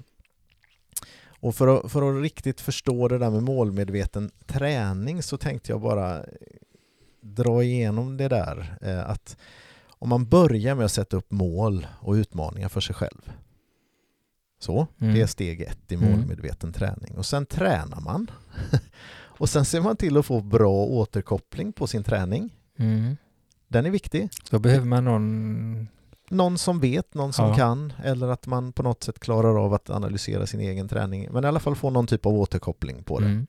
och 1.43 1.55
för, 1.55 1.79
att, 1.79 1.93
för 1.93 2.17
att 2.17 2.23
riktigt 2.23 2.61
förstå 2.61 3.09
det 3.09 3.19
där 3.19 3.31
med 3.31 3.43
målmedveten 3.43 4.31
träning 4.47 5.23
så 5.23 5.37
tänkte 5.37 5.73
jag 5.73 5.81
bara 5.81 6.25
dra 7.21 7.63
igenom 7.63 8.17
det 8.17 8.29
där. 8.29 8.79
Att 9.07 9.37
om 9.89 10.09
man 10.09 10.29
börjar 10.29 10.75
med 10.75 10.85
att 10.85 10.93
sätta 10.93 11.17
upp 11.17 11.31
mål 11.31 11.87
och 12.01 12.13
utmaningar 12.13 12.69
för 12.69 12.81
sig 12.81 12.95
själv. 12.95 13.33
Så, 14.59 14.87
Mm. 15.01 15.15
det 15.15 15.21
är 15.23 15.27
steg 15.27 15.61
ett 15.61 15.93
i 15.93 15.95
Mm. 15.95 16.11
målmedveten 16.11 16.73
träning. 16.73 17.19
Och 17.19 17.27
sen 17.27 17.47
tränar 17.47 18.01
man. 18.01 18.31
och 19.41 19.49
sen 19.49 19.65
ser 19.65 19.81
man 19.81 19.97
till 19.97 20.17
att 20.17 20.27
få 20.27 20.41
bra 20.41 20.85
återkoppling 20.85 21.73
på 21.73 21.87
sin 21.87 22.05
träning. 22.05 22.51
Mm. 22.79 23.17
Den 23.69 23.87
är 23.87 23.91
viktig. 23.91 24.29
Då 24.51 24.59
behöver 24.59 24.87
man 24.87 25.05
någon... 25.05 25.89
Någon 26.31 26.59
som 26.59 26.81
vet, 26.81 27.15
någon 27.15 27.33
som 27.33 27.49
Ja. 27.49 27.55
kan 27.57 27.93
eller 28.05 28.29
att 28.29 28.47
man 28.47 28.73
på 28.73 28.83
något 28.83 29.05
sätt 29.05 29.19
klarar 29.19 29.65
av 29.65 29.75
att 29.75 29.91
analysera 29.91 30.47
sin 30.47 30.61
egen 30.61 30.89
träning. 30.89 31.29
Men 31.31 31.45
i 31.45 31.47
alla 31.47 31.61
fall 31.61 31.77
få 31.77 31.91
någon 31.91 32.07
typ 32.07 32.27
av 32.27 32.33
återkoppling 32.33 33.03
på 33.05 33.21
det. 33.21 33.27
Mm. 33.27 33.47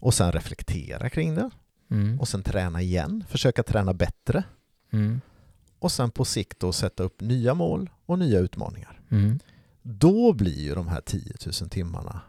Och 0.00 0.14
sen 0.14 0.32
reflektera 0.32 1.10
kring 1.10 1.34
det. 1.34 1.50
Mm. 1.90 2.20
Och 2.20 2.28
sen 2.28 2.42
träna 2.42 2.82
igen, 2.82 3.24
försöka 3.28 3.62
träna 3.62 3.94
bättre. 3.94 4.44
Mm. 4.92 5.20
Och 5.78 5.92
sen 5.92 6.10
på 6.10 6.24
sikt 6.24 6.60
då 6.60 6.72
sätta 6.72 7.02
upp 7.02 7.20
nya 7.20 7.54
mål 7.54 7.90
och 8.06 8.18
nya 8.18 8.38
utmaningar. 8.38 9.00
Mm. 9.10 9.38
Då 9.82 10.32
blir 10.32 10.60
ju 10.60 10.74
de 10.74 10.88
här 10.88 11.00
10 11.00 11.34
000 11.60 11.70
timmarna 11.70 12.20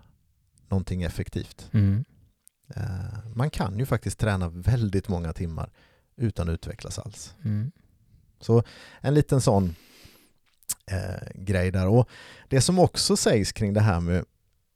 någonting 0.70 1.04
effektivt. 1.04 1.70
Mm. 1.72 2.06
Eh, 2.76 3.20
Man 3.36 3.50
kan 3.50 3.80
ju 3.80 3.86
faktiskt 3.86 4.20
träna 4.20 4.50
väldigt 4.50 5.08
många 5.08 5.34
timmar 5.34 5.70
utan 6.16 6.50
att 6.50 6.54
utvecklas 6.54 7.00
alls. 7.00 7.34
Mm. 7.46 7.72
En 9.02 9.14
liten 9.14 9.42
sån 9.42 9.76
eh, 10.92 11.28
grej 11.36 11.72
där. 11.72 11.88
Och 11.88 12.10
Det 12.50 12.62
som 12.62 12.80
också 12.80 13.18
sägs 13.18 13.52
kring 13.52 13.74
det 13.74 13.82
här 13.82 14.00
med 14.00 14.26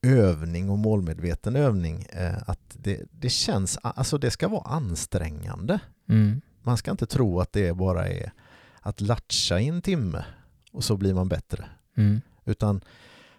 övning 0.01 0.69
och 0.69 0.77
målmedveten 0.77 1.55
övning, 1.55 2.05
eh, 2.09 2.37
att 2.47 2.59
det, 2.73 3.03
det 3.11 3.29
känns, 3.29 3.77
alltså 3.81 4.17
det 4.17 4.31
ska 4.31 4.47
vara 4.47 4.61
ansträngande. 4.61 5.79
Mm. 6.09 6.41
Man 6.63 6.77
ska 6.77 6.91
inte 6.91 7.05
tro 7.05 7.39
att 7.39 7.51
det 7.53 7.73
bara 7.77 8.07
är 8.07 8.31
att 8.81 9.01
latcha 9.01 9.59
i 9.59 9.67
en 9.67 9.81
timme 9.81 10.25
och 10.71 10.83
så 10.83 10.97
blir 10.97 11.13
man 11.13 11.29
bättre. 11.29 11.65
Mm. 11.97 12.21
Utan 12.45 12.81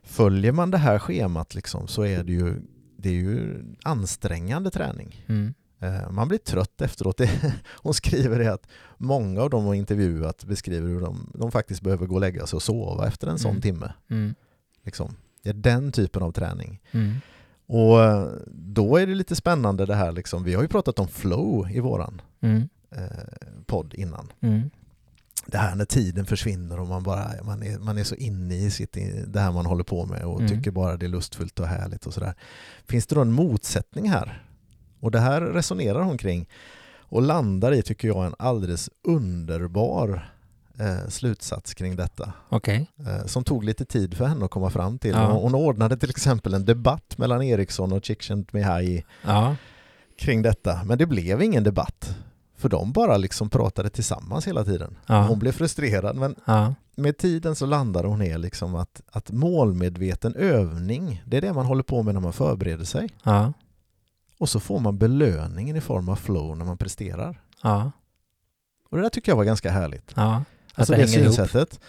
följer 0.03 0.53
man 0.53 0.71
det 0.71 0.79
här 0.79 0.99
schemat 0.99 1.55
liksom, 1.55 1.88
så 1.88 2.03
är 2.03 2.25
det 2.25 2.33
ju, 2.33 2.62
det 2.98 3.08
är 3.08 3.12
ju 3.14 3.64
ansträngande 3.82 4.70
träning. 4.70 5.24
Mm. 5.28 5.54
Eh, 5.80 6.11
Man 6.11 6.28
blir 6.28 6.38
trött 6.38 6.80
efteråt. 6.80 7.20
Hon 7.82 7.94
skriver 7.94 8.38
det 8.38 8.52
att 8.52 8.66
många 8.96 9.42
av 9.42 9.50
dem 9.50 9.64
har 9.64 9.74
intervjuat 9.74 10.44
beskriver 10.44 10.88
hur 10.88 11.00
de, 11.00 11.32
de 11.34 11.50
faktiskt 11.50 11.82
behöver 11.82 12.06
gå 12.06 12.14
och 12.14 12.20
lägga 12.20 12.46
sig 12.46 12.56
och 12.56 12.62
sova 12.62 13.06
efter 13.06 13.26
en 13.28 13.38
sån 13.38 13.50
Mm. 13.50 13.62
timme. 13.62 13.92
Mm. 14.11 14.34
Liksom. 14.84 15.16
Det 15.42 15.48
är 15.48 15.54
den 15.54 15.92
typen 15.92 16.22
av 16.22 16.32
träning. 16.32 16.80
Mm. 16.92 17.14
Och 17.66 18.04
eh, 18.04 18.28
då 18.52 18.96
är 18.96 19.06
det 19.06 19.14
lite 19.14 19.37
spännande 19.37 19.87
det 19.87 19.94
här 19.94 20.12
liksom. 20.12 20.44
Vi 20.44 20.54
har 20.54 20.62
ju 20.62 20.68
pratat 20.68 20.98
om 20.98 21.08
flow 21.08 21.70
i 21.70 21.80
våran 21.80 22.22
Mm. 22.40 22.68
eh, 22.90 23.02
podd 23.66 23.94
innan. 23.94 24.32
Det 25.50 25.58
här 25.58 25.74
när 25.74 25.84
tiden 25.84 26.26
försvinner 26.26 26.80
och 26.80 26.87
man 26.88 27.02
bara 27.02 27.30
man 27.42 27.62
är, 27.62 27.78
man 27.78 27.98
är 27.98 28.04
så 28.04 28.14
inne 28.14 28.54
i 28.56 28.70
sitt, 28.70 28.96
det 29.26 29.40
här 29.40 29.52
man 29.52 29.66
håller 29.66 29.84
på 29.84 30.06
med 30.06 30.22
och 30.24 30.40
Mm. 30.40 30.48
tycker 30.48 30.70
bara 30.70 30.96
det 30.96 31.06
är 31.06 31.11
lustfullt 31.11 31.58
och 31.61 31.66
härligt 31.66 32.06
och 32.06 32.14
sådär. 32.14 32.34
Finns 32.87 33.06
det 33.06 33.14
då 33.14 33.20
en 33.20 33.32
motsättning 33.32 34.11
här? 34.11 34.42
Och 35.00 35.11
det 35.11 35.20
här 35.20 35.40
resonerar 35.40 36.02
hon 36.02 36.18
kring 36.18 36.48
och 37.11 37.22
landar 37.22 37.72
i, 37.72 37.82
tycker 37.82 38.08
jag, 38.08 38.26
en 38.26 38.34
alldeles 38.38 38.90
underbar 39.04 40.30
eh, 40.78 41.08
slutsats 41.08 41.74
kring 41.74 41.96
detta. 41.96 42.32
Okej. 42.48 42.90
Eh, 43.06 43.26
som 43.26 43.44
tog 43.44 43.64
lite 43.64 43.84
tid 43.84 44.14
för 44.16 44.24
henne 44.26 44.44
att 44.44 44.50
komma 44.50 44.70
fram 44.70 44.98
till. 44.98 45.11
Ja. 45.11 45.26
Hon, 45.32 45.42
hon 45.42 45.54
ordnade 45.54 45.96
till 45.96 46.11
exempel 46.11 46.54
en 46.54 46.64
debatt 46.64 47.18
mellan 47.18 47.42
Eriksson 47.42 47.92
och 47.92 48.02
Csikszentmihalyi 48.04 49.04
Ja. 49.24 49.56
kring 50.18 50.42
detta. 50.42 50.80
Men 50.84 50.98
det 50.98 51.06
blev 51.06 51.42
ingen 51.42 51.62
debatt. 51.64 52.16
För 52.59 52.68
de 52.68 52.92
bara 52.92 53.16
liksom 53.16 53.51
pratade 53.51 53.90
tillsammans 53.90 54.49
hela 54.49 54.64
tiden. 54.64 54.97
Ja. 55.07 55.27
Hon 55.27 55.38
blev 55.38 55.53
frustrerad 55.53 56.16
men 56.16 56.35
Ja. 56.44 56.75
med 56.97 57.18
tiden 57.18 57.57
så 57.57 57.66
landade 57.66 58.09
hon 58.09 58.18
ner 58.18 58.38
liksom 58.38 58.75
att, 58.75 59.01
att 59.12 59.31
målmedveten 59.31 60.35
övning, 60.35 61.23
det 61.27 61.37
är 61.37 61.40
det 61.40 61.53
man 61.53 61.66
håller 61.66 61.83
på 61.83 62.03
med 62.03 62.14
när 62.14 62.21
man 62.21 62.33
förbereder 62.33 62.85
sig. 62.85 63.09
Ja. 63.23 63.53
Och 64.38 64.49
så 64.49 64.61
får 64.61 64.81
man 64.81 64.99
belöningen 64.99 65.77
i 65.77 65.81
form 65.81 66.09
av 66.09 66.16
flow 66.16 66.57
när 66.57 66.64
man 66.64 66.79
presterar. 66.79 67.40
Och 68.90 68.97
det 68.97 69.03
där 69.03 69.09
tycker 69.11 69.33
jag 69.33 69.37
var 69.37 69.44
ganska 69.44 69.71
härligt. 69.71 70.12
Ja. 70.16 70.37
Att 70.37 70.44
Alltså 70.79 70.92
det 70.92 70.99
det, 70.99 71.05
ihop. 71.12 71.25
synsättet. 71.35 71.81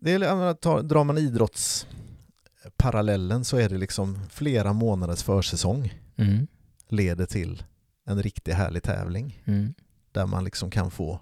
Det 0.00 0.12
är, 0.12 0.18
menar, 0.18 0.54
tar, 0.54 0.82
drar 0.82 1.04
man 1.04 1.18
idrottsparallellen 1.18 3.44
så 3.44 3.56
är 3.56 3.68
det 3.68 3.78
liksom 3.78 4.18
flera 4.30 4.72
månaders 4.72 5.22
försäsong 5.22 5.94
Mm. 6.16 6.46
leder 6.88 7.26
till 7.26 7.62
en 8.10 8.22
riktigt 8.22 8.54
härlig 8.54 8.82
tävling 8.82 9.42
Mm. 9.44 9.74
där 10.12 10.26
man 10.26 10.44
liksom 10.44 10.70
kan 10.70 10.90
få 10.90 11.20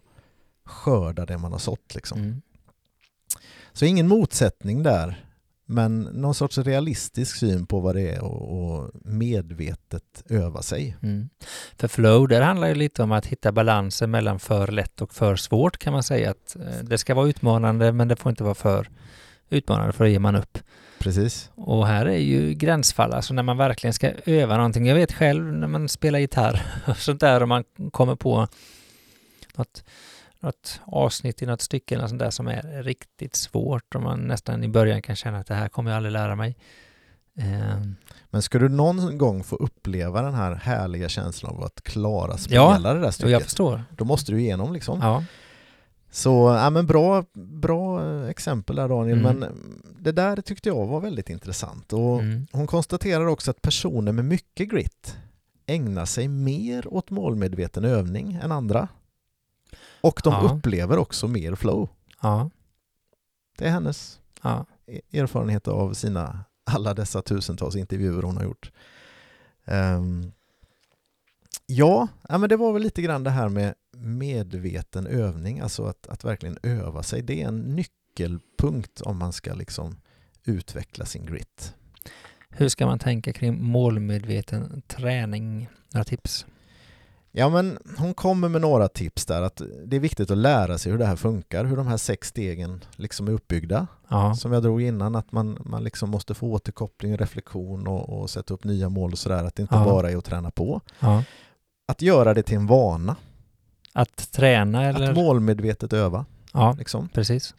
skörda 0.64 1.26
det 1.26 1.38
man 1.38 1.52
har 1.52 1.58
sått. 1.58 1.94
Liksom. 1.94 2.18
Mm. 2.18 2.42
Så 3.72 3.84
ingen 3.84 4.08
motsättning 4.08 4.82
där, 4.82 5.24
men 5.66 6.00
någon 6.02 6.34
sorts 6.34 6.58
realistisk 6.58 7.36
syn 7.36 7.66
på 7.66 7.80
vad 7.80 7.94
det 7.94 8.10
är 8.10 8.22
och, 8.24 8.62
och 8.82 8.90
medvetet 9.04 10.22
öva 10.28 10.62
sig. 10.62 10.96
Mm. 11.02 11.28
För 11.76 11.88
flow, 11.88 12.28
där 12.28 12.40
handlar 12.42 12.68
ju 12.68 12.74
lite 12.74 13.02
om 13.02 13.12
att 13.12 13.26
hitta 13.26 13.52
balansen 13.52 14.10
mellan 14.10 14.38
för 14.38 14.68
lätt 14.68 15.02
och 15.02 15.14
för 15.14 15.36
svårt 15.36 15.78
kan 15.78 15.92
man 15.92 16.02
säga. 16.02 16.30
att 16.30 16.56
eh, 16.56 16.82
Det 16.82 16.98
ska 16.98 17.14
vara 17.14 17.28
utmanande 17.28 17.92
men 17.92 18.08
det 18.08 18.16
får 18.16 18.30
inte 18.30 18.44
vara 18.44 18.54
för 18.54 18.88
utmanande 19.50 19.92
för 19.92 20.04
då 20.04 20.10
ger 20.10 20.18
man 20.18 20.36
upp. 20.36 20.58
Precis. 20.98 21.50
Och 21.54 21.86
här 21.86 22.06
är 22.06 22.18
ju 22.18 22.54
gränsfall, 22.54 23.12
alltså 23.12 23.34
när 23.34 23.42
man 23.42 23.56
verkligen 23.56 23.94
ska 23.94 24.10
öva 24.26 24.56
någonting. 24.56 24.86
Jag 24.86 24.94
vet 24.94 25.12
själv 25.12 25.44
när 25.52 25.66
man 25.68 25.88
spelar 25.88 26.18
gitarr 26.18 26.62
och 26.86 26.96
sånt 26.96 27.20
där 27.20 27.42
och 27.42 27.48
man 27.48 27.64
kommer 27.92 28.14
på 28.16 28.48
något, 29.56 29.84
något 30.40 30.80
avsnitt 30.84 31.42
i 31.42 31.46
något 31.46 31.60
stycke 31.62 31.94
eller 31.94 32.06
sånt 32.06 32.18
där 32.18 32.30
som 32.30 32.48
är 32.48 32.82
riktigt 32.82 33.36
svårt 33.36 33.94
och 33.94 34.02
man 34.02 34.20
nästan 34.20 34.64
i 34.64 34.68
början 34.68 35.02
kan 35.02 35.16
känna 35.16 35.38
att 35.38 35.46
det 35.46 35.54
här 35.54 35.68
kommer 35.68 35.90
jag 35.90 35.96
aldrig 35.96 36.12
lära 36.12 36.34
mig. 36.36 36.56
Eh, 37.38 37.80
Men 38.30 38.42
ska 38.42 38.58
du 38.58 38.68
någon 38.68 39.18
gång 39.18 39.44
få 39.44 39.56
uppleva 39.56 40.22
den 40.22 40.34
här 40.34 40.54
härliga 40.54 41.08
känslan 41.08 41.56
av 41.56 41.64
att 41.64 41.82
klara 41.82 42.36
spela 42.36 42.78
det 42.78 42.78
där 42.78 42.96
och 43.00 43.04
jag 43.04 43.14
stycket, 43.14 43.42
förstår. 43.42 43.84
då 43.90 44.04
måste 44.04 44.32
du 44.32 44.40
igenom 44.40 44.72
liksom. 44.72 44.98
Ja. 45.02 45.24
Så 46.10 46.54
ja, 46.58 46.70
men 46.70 46.86
bra, 46.86 47.24
bra 47.34 48.02
exempel 48.28 48.76
där 48.76 48.88
Daniel, 48.88 49.18
Mm. 49.26 49.38
men 49.38 49.52
det 50.00 50.12
där 50.12 50.36
tyckte 50.40 50.68
jag 50.68 50.86
var 50.86 51.00
väldigt 51.00 51.30
intressant. 51.30 51.92
Och 51.92 52.20
Mm. 52.20 52.46
Hon 52.52 52.66
konstaterar 52.66 53.26
också 53.26 53.50
att 53.50 53.62
personer 53.62 54.12
med 54.12 54.24
mycket 54.24 54.68
grit 54.68 55.16
ägnar 55.66 56.04
sig 56.04 56.28
mer 56.28 56.94
åt 56.94 57.10
målmedveten 57.10 57.84
övning 57.84 58.38
än 58.42 58.52
andra. 58.52 58.88
Och 60.00 60.20
de 60.24 60.32
Ja. 60.32 60.52
upplever 60.56 60.98
också 60.98 61.28
mer 61.28 61.54
flow. 61.54 61.88
Ja. 62.22 62.50
Det 63.58 63.64
är 63.66 63.70
hennes 63.70 64.20
Ja. 64.42 64.66
erfarenhet 65.12 65.68
av 65.68 65.92
sina 65.94 66.44
alla 66.64 66.94
dessa 66.94 67.22
tusentals 67.22 67.76
intervjuer 67.76 68.22
hon 68.22 68.36
har 68.36 68.44
gjort. 68.44 68.72
Ehm, 69.64 70.32
ja, 71.66 72.08
ja, 72.28 72.38
men 72.38 72.48
det 72.48 72.56
var 72.56 72.72
väl 72.72 72.82
lite 72.82 73.02
grann 73.02 73.24
det 73.24 73.30
här 73.30 73.48
med 73.48 73.74
medveten 74.00 75.06
övning, 75.06 75.60
alltså 75.60 75.84
att, 75.84 76.06
att 76.08 76.24
verkligen 76.24 76.58
öva 76.62 77.02
sig. 77.02 77.22
Det 77.22 77.42
är 77.42 77.48
en 77.48 77.60
nyckelpunkt 77.60 79.00
om 79.00 79.16
man 79.18 79.32
ska 79.32 79.54
liksom 79.54 79.96
utveckla 80.44 81.04
sin 81.04 81.26
grit. 81.26 81.74
Hur 82.50 82.68
ska 82.68 82.86
man 82.86 82.98
tänka 82.98 83.32
kring 83.32 83.62
målmedveten 83.64 84.82
träning? 84.86 85.68
Några 85.94 86.04
tips? 86.04 86.46
Ja, 87.32 87.48
men 87.48 87.78
hon 87.98 88.14
kommer 88.14 88.48
med 88.48 88.60
några 88.60 88.88
tips 88.88 89.26
där. 89.26 89.42
att 89.42 89.62
Det 89.86 89.96
är 89.96 90.00
viktigt 90.00 90.30
att 90.30 90.38
lära 90.38 90.78
sig 90.78 90.92
hur 90.92 90.98
det 90.98 91.06
här 91.06 91.16
funkar, 91.16 91.64
hur 91.64 91.76
de 91.76 91.86
här 91.86 91.96
sex 91.96 92.28
stegen 92.28 92.84
liksom 92.96 93.28
är 93.28 93.32
uppbyggda. 93.32 93.86
Ja. 94.08 94.34
Som 94.34 94.52
jag 94.52 94.62
drog 94.62 94.82
innan, 94.82 95.16
att 95.16 95.32
man, 95.32 95.58
man 95.64 95.84
liksom 95.84 96.10
måste 96.10 96.34
få 96.34 96.52
återkoppling, 96.52 97.16
reflektion 97.16 97.86
och, 97.86 98.08
och 98.20 98.30
sätta 98.30 98.54
upp 98.54 98.64
nya 98.64 98.88
mål 98.88 99.12
och 99.12 99.18
sådär. 99.18 99.44
Att 99.44 99.54
det 99.54 99.62
inte 99.62 99.74
Ja. 99.74 99.84
bara 99.84 100.10
är 100.10 100.16
att 100.16 100.24
träna 100.24 100.50
på. 100.50 100.80
ja. 101.00 101.24
Att 101.88 102.02
göra 102.02 102.34
det 102.34 102.42
till 102.42 102.56
en 102.56 102.66
vana. 102.66 103.16
Att 103.98 104.32
träna 104.32 104.84
eller? 104.84 105.10
Att 105.10 105.16
målmedvetet 105.16 105.92
öva. 105.92 106.26
Ja, 106.52 106.76
Liksom. 106.78 107.08
precis. 107.08 107.54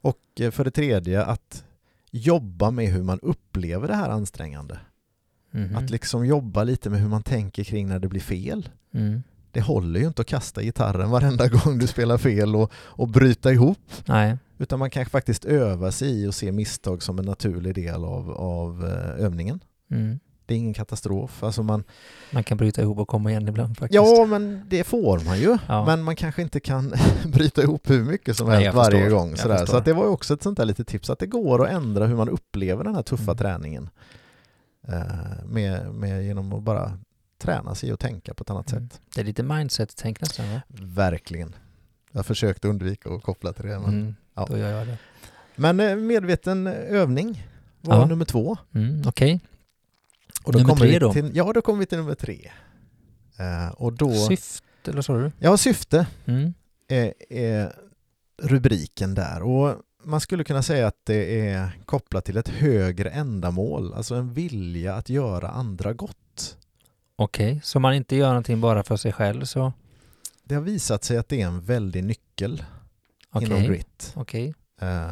Och 0.00 0.18
eh, 0.40 0.50
för 0.50 0.64
det 0.64 0.70
tredje, 0.70 1.24
att 1.24 1.64
jobba 2.10 2.70
med 2.70 2.88
hur 2.88 3.02
man 3.02 3.18
upplever 3.22 3.88
det 3.88 3.94
här 3.94 4.08
ansträngande. 4.08 4.78
Mhm. 5.50 5.76
Att 5.76 5.90
liksom 5.90 6.26
jobba 6.26 6.64
lite 6.64 6.90
med 6.90 7.00
hur 7.00 7.08
man 7.08 7.22
tänker 7.22 7.64
kring 7.64 7.88
när 7.88 7.98
det 7.98 8.08
blir 8.08 8.20
fel. 8.20 8.68
Mm. 8.94 9.22
Det 9.52 9.60
håller 9.60 10.00
ju 10.00 10.06
inte 10.06 10.22
att 10.22 10.28
kasta 10.28 10.62
gitarren 10.62 11.10
varenda 11.10 11.48
gång 11.64 11.78
du 11.78 11.86
spelar 11.86 12.18
fel 12.18 12.56
och, 12.56 12.72
och 12.74 13.08
bryta 13.08 13.52
ihop. 13.52 13.78
Nej. 14.06 14.36
Utan 14.58 14.78
man 14.78 14.90
kan 14.90 15.06
faktiskt 15.06 15.44
öva 15.44 15.92
sig 15.92 16.22
i 16.22 16.26
och 16.26 16.34
se 16.34 16.52
misstag 16.52 17.02
som 17.02 17.18
en 17.18 17.24
naturlig 17.24 17.74
del 17.74 18.04
av, 18.04 18.30
av 18.30 18.84
eh, 18.84 19.24
övningen. 19.24 19.60
Mm. 19.90 20.18
Det 20.48 20.54
är 20.54 20.58
ingen 20.58 20.74
katastrof. 20.74 21.42
Alltså 21.42 21.62
man, 21.62 21.84
Man 22.30 22.44
kan 22.44 22.56
bryta 22.58 22.82
ihop 22.82 22.98
och 22.98 23.08
komma 23.08 23.30
igen 23.30 23.48
ibland 23.48 23.78
faktiskt. 23.78 23.94
ja, 23.94 24.26
men 24.26 24.64
det 24.68 24.84
får 24.84 25.20
man 25.24 25.38
ju. 25.40 25.58
Ja. 25.68 25.84
Men 25.86 26.02
man 26.02 26.16
kanske 26.16 26.42
inte 26.42 26.60
kan 26.60 26.94
bryta 27.32 27.62
ihop 27.62 27.90
hur 27.90 28.04
mycket 28.04 28.36
som 28.36 28.48
helst 28.48 28.74
varje 28.76 29.00
förstår. 29.02 29.16
gång. 29.18 29.36
Sådär. 29.36 29.66
Så 29.66 29.80
det 29.80 29.92
var 29.92 30.04
ju 30.04 30.10
också 30.10 30.34
ett 30.34 30.42
sånt 30.42 30.58
där 30.58 30.64
litet 30.64 30.86
tips 30.88 31.10
att 31.10 31.18
det 31.18 31.26
går 31.26 31.64
att 31.66 31.72
ändra 31.72 32.06
hur 32.06 32.16
man 32.16 32.28
upplever 32.28 32.84
den 32.84 32.94
här 32.94 33.02
tuffa 33.02 33.22
Mm. 33.32 33.36
träningen. 33.36 33.90
Eh, 34.88 35.44
med, 35.44 35.94
med, 35.94 36.24
genom 36.24 36.52
att 36.52 36.62
bara 36.62 36.98
träna 37.38 37.74
sig 37.74 37.92
och 37.92 37.98
tänka 38.00 38.34
på 38.34 38.42
ett 38.42 38.50
annat 38.50 38.72
Mm. 38.72 38.88
sätt. 38.90 39.00
Det 39.14 39.20
är 39.20 39.24
lite 39.24 39.42
mindset-tänk 39.42 40.20
nästan 40.20 40.52
va? 40.52 40.60
Verkligen. 40.82 41.54
Jag 42.12 42.26
försökte 42.26 42.68
undvika 42.68 43.10
att 43.10 43.22
koppla 43.22 43.52
till 43.52 43.64
det. 43.66 43.78
Men, 43.78 43.88
Mm. 43.94 44.14
ja. 44.34 44.46
Då 44.50 44.58
gör 44.58 44.70
jag 44.78 44.86
det. 44.86 44.98
men 45.56 45.80
eh, 45.80 45.96
medveten 45.96 46.66
övning 46.66 47.46
var 47.80 47.96
Ja. 47.96 48.06
nummer 48.06 48.24
två. 48.24 48.56
Mm. 48.74 49.02
Okej. 49.06 49.40
Och 50.48 50.52
då 50.52 50.58
Nummer 50.58 50.68
kommer 50.74 50.86
tre 50.86 50.98
då? 50.98 51.12
Till, 51.12 51.30
ja, 51.36 51.52
då 51.52 51.62
kommer 51.62 51.78
vi 51.78 51.86
till 51.86 51.98
nummer 51.98 52.14
tre. 52.14 52.50
Eh, 53.38 53.68
och 53.68 53.92
då, 53.92 54.14
syfte, 54.14 54.90
eller 54.90 55.02
sa 55.02 55.16
du? 55.18 55.32
Ja, 55.38 55.56
syfte 55.56 56.06
Mm. 56.26 56.54
är, 56.88 57.14
är 57.30 57.72
rubriken 58.42 59.14
där 59.14 59.42
och 59.42 59.74
man 60.04 60.20
skulle 60.20 60.44
kunna 60.44 60.62
säga 60.62 60.86
att 60.86 61.00
det 61.04 61.48
är 61.48 61.70
kopplat 61.84 62.24
till 62.24 62.36
ett 62.36 62.48
högre 62.48 63.10
ändamål, 63.10 63.94
alltså 63.94 64.14
en 64.14 64.32
vilja 64.34 64.94
att 64.94 65.08
göra 65.08 65.48
andra 65.48 65.92
gott. 65.92 66.56
Okej, 67.16 67.60
så 67.64 67.78
om 67.78 67.82
man 67.82 67.94
inte 67.94 68.16
gör 68.16 68.28
någonting 68.28 68.60
bara 68.60 68.82
för 68.82 68.96
sig 68.96 69.12
själv 69.12 69.44
så... 69.44 69.72
Det 70.44 70.54
har 70.54 70.62
visat 70.62 71.04
sig 71.04 71.16
att 71.16 71.28
det 71.28 71.42
är 71.42 71.46
en 71.46 71.60
väldig 71.60 72.04
nyckel 72.04 72.64
inom 73.40 73.52
Okej, 73.52 73.66
grit. 73.66 74.12
okej. 74.16 74.54
Eh, 74.80 75.08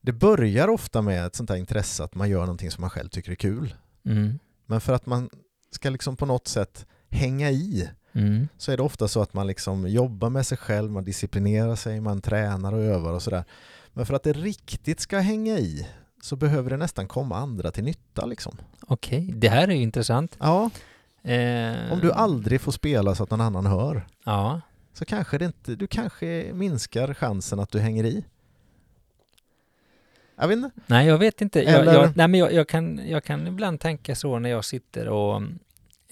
Det 0.00 0.12
börjar 0.12 0.68
ofta 0.68 1.02
med 1.02 1.26
ett 1.26 1.34
sånt 1.36 1.50
här 1.50 1.56
intresse 1.56 2.04
att 2.04 2.14
man 2.14 2.30
gör 2.30 2.40
någonting 2.40 2.70
som 2.70 2.80
man 2.80 2.90
själv 2.90 3.08
tycker 3.08 3.30
är 3.32 3.36
kul. 3.36 3.74
Mm. 4.04 4.38
Men 4.66 4.80
för 4.80 4.92
att 4.92 5.06
man 5.06 5.30
ska 5.70 5.90
liksom 5.90 6.16
på 6.16 6.26
något 6.26 6.48
sätt 6.48 6.86
hänga 7.10 7.50
i 7.50 7.88
Mm. 8.12 8.48
så 8.58 8.72
är 8.72 8.76
det 8.76 8.82
ofta 8.82 9.08
så 9.08 9.22
att 9.22 9.34
man 9.34 9.46
liksom 9.46 9.88
jobbar 9.88 10.30
med 10.30 10.46
sig 10.46 10.58
själv, 10.58 10.90
man 10.90 11.04
disciplinerar 11.04 11.76
sig, 11.76 12.00
man 12.00 12.20
tränar 12.20 12.72
och 12.72 12.80
övar 12.80 13.12
och 13.12 13.22
sådär. 13.22 13.44
Men 13.92 14.06
för 14.06 14.14
att 14.14 14.22
det 14.22 14.32
riktigt 14.32 15.00
ska 15.00 15.18
hänga 15.18 15.58
i 15.58 15.88
så 16.22 16.36
behöver 16.36 16.70
det 16.70 16.76
nästan 16.76 17.08
komma 17.08 17.36
andra 17.36 17.70
till 17.70 17.84
nytta 17.84 18.26
liksom. 18.26 18.56
Okej, 18.86 19.32
det 19.36 19.48
här 19.48 19.68
är 19.68 19.72
ju 19.72 19.82
intressant. 19.82 20.36
Ja, 20.40 20.70
Eh, 21.22 21.92
om 21.92 22.00
du 22.00 22.12
aldrig 22.12 22.60
får 22.60 22.72
spela 22.72 23.14
så 23.14 23.22
att 23.22 23.30
någon 23.30 23.40
annan 23.40 23.66
hör 23.66 24.06
Ja, 24.24 24.60
så 24.92 25.04
kanske 25.04 25.38
det 25.38 25.44
inte, 25.44 25.74
du 25.74 25.86
kanske 25.86 26.50
minskar 26.54 27.14
chansen 27.14 27.60
att 27.60 27.70
du 27.70 27.80
hänger 27.80 28.04
i. 28.04 28.24
Jag 30.40 30.48
vet 30.48 30.56
inte. 30.56 30.70
nej 30.86 31.06
jag 31.06 31.18
vet 31.18 31.40
inte. 31.40 31.62
Jag, 31.62 31.86
jag, 31.86 32.16
nej, 32.16 32.28
men 32.28 32.40
jag, 32.40 32.52
jag, 32.52 32.68
kan, 32.68 33.08
jag 33.08 33.24
kan 33.24 33.46
ibland 33.46 33.80
tänka 33.80 34.14
så 34.14 34.38
när 34.38 34.50
jag 34.50 34.64
sitter 34.64 35.08
och 35.08 35.42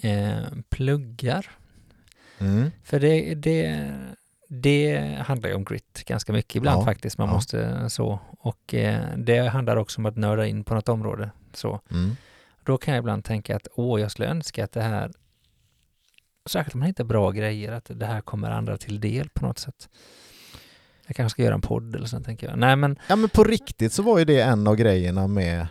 eh, 0.03 0.43
pluggar. 0.69 1.51
Mm. 2.39 2.71
För 2.85 3.01
det, 3.01 3.35
det, 3.35 3.91
det 4.49 5.15
handlar 5.27 5.49
ju 5.49 5.55
om 5.55 5.65
grit 5.65 6.05
ganska 6.07 6.33
mycket 6.33 6.57
ibland 6.57 6.81
Ja, 6.81 6.85
faktiskt. 6.85 7.19
Man 7.19 7.29
ja. 7.29 7.35
måste 7.35 7.91
så. 7.91 8.21
Och 8.39 8.75
eh, 8.75 9.17
det 9.17 9.39
handlar 9.39 9.77
också 9.77 10.01
om 10.01 10.07
att 10.07 10.17
nörda 10.17 10.47
in 10.47 10.65
på 10.65 10.75
något 10.75 10.89
område. 10.89 11.31
Så. 11.53 11.81
Mm. 11.91 12.17
Då 12.65 12.79
kan 12.79 12.95
jag 12.95 13.03
ibland 13.03 13.25
tänka 13.25 13.57
att 13.57 13.69
åh, 13.75 14.01
jag 14.01 14.11
skulle 14.11 14.29
önska 14.29 14.65
att 14.65 14.73
det 14.73 14.83
här, 14.83 15.13
särskilt 16.47 16.75
om 16.75 16.81
man 16.81 16.87
hittar 16.87 17.05
bra 17.05 17.31
grejer, 17.31 17.73
att 17.73 17.91
det 17.95 18.07
här 18.07 18.21
kommer 18.21 18.51
andra 18.51 18.77
till 18.77 19.01
del 19.01 19.29
på 19.29 19.47
något 19.47 19.59
sätt. 19.59 19.89
Jag 21.09 21.17
kanske 21.17 21.31
ska 21.35 21.43
göra 21.43 21.55
en 21.55 21.61
podd 21.61 21.97
eller 21.97 22.07
så, 22.07 22.21
tänker 22.21 22.49
jag. 22.49 22.59
Nej, 22.59 22.77
men 22.77 22.99
Ja 23.09 23.17
men 23.17 23.29
på 23.29 23.45
riktigt 23.45 23.93
så 23.93 24.03
var 24.03 24.19
ju 24.19 24.25
det 24.25 24.41
en 24.41 24.67
av 24.67 24.77
grejerna 24.77 25.27
med 25.27 25.67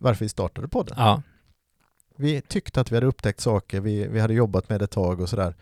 varför 0.00 0.24
vi 0.24 0.28
startade 0.28 0.68
podden. 0.68 0.94
ja, 0.98 1.22
Vi 2.16 2.40
tyckte 2.40 2.80
att 2.80 2.92
vi 2.92 2.96
hade 2.96 3.06
upptäckt 3.06 3.40
saker, 3.40 3.80
vi, 3.80 4.06
vi 4.08 4.20
hade 4.20 4.34
jobbat 4.34 4.68
med 4.68 4.80
det 4.80 4.84
ett 4.84 4.90
tag 4.90 5.20
och 5.20 5.28
sådär. 5.28 5.54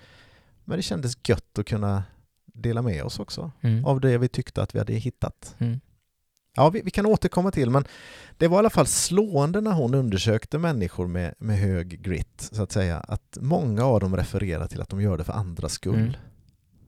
Men 0.65 0.77
det 0.79 0.83
kändes 0.83 1.29
gött 1.29 1.59
att 1.59 1.67
kunna 1.67 2.05
dela 2.47 2.83
med 2.83 3.05
oss 3.05 3.19
också 3.19 3.53
mm, 3.61 3.85
av 3.85 4.01
det 4.01 4.19
vi 4.19 4.29
tyckte 4.29 4.63
att 4.63 4.75
vi 4.75 4.79
hade 4.79 4.93
hittat. 4.93 5.55
mm, 5.59 5.81
Ja, 6.57 6.71
vi, 6.71 6.81
vi 6.85 6.91
kan 6.91 7.07
återkomma 7.07 7.51
till, 7.51 7.71
men 7.71 7.85
det 8.39 8.49
var 8.49 8.57
i 8.57 8.59
alla 8.59 8.71
fall 8.71 8.87
slående 8.87 9.61
när 9.61 9.73
hon 9.73 9.95
undersökte 9.95 10.59
människor 10.59 11.07
med, 11.07 11.35
med 11.39 11.59
hög 11.59 12.03
grit, 12.03 12.49
så 12.53 12.63
att 12.63 12.73
säga, 12.73 12.99
att 12.99 13.39
många 13.41 13.85
av 13.85 14.01
dem 14.01 14.17
refererar 14.17 14.67
till 14.67 14.81
att 14.81 14.89
de 14.89 15.01
gör 15.01 15.19
det 15.19 15.25
för 15.25 15.33
andras 15.33 15.73
skull. 15.73 15.95
Mm. 15.95 16.13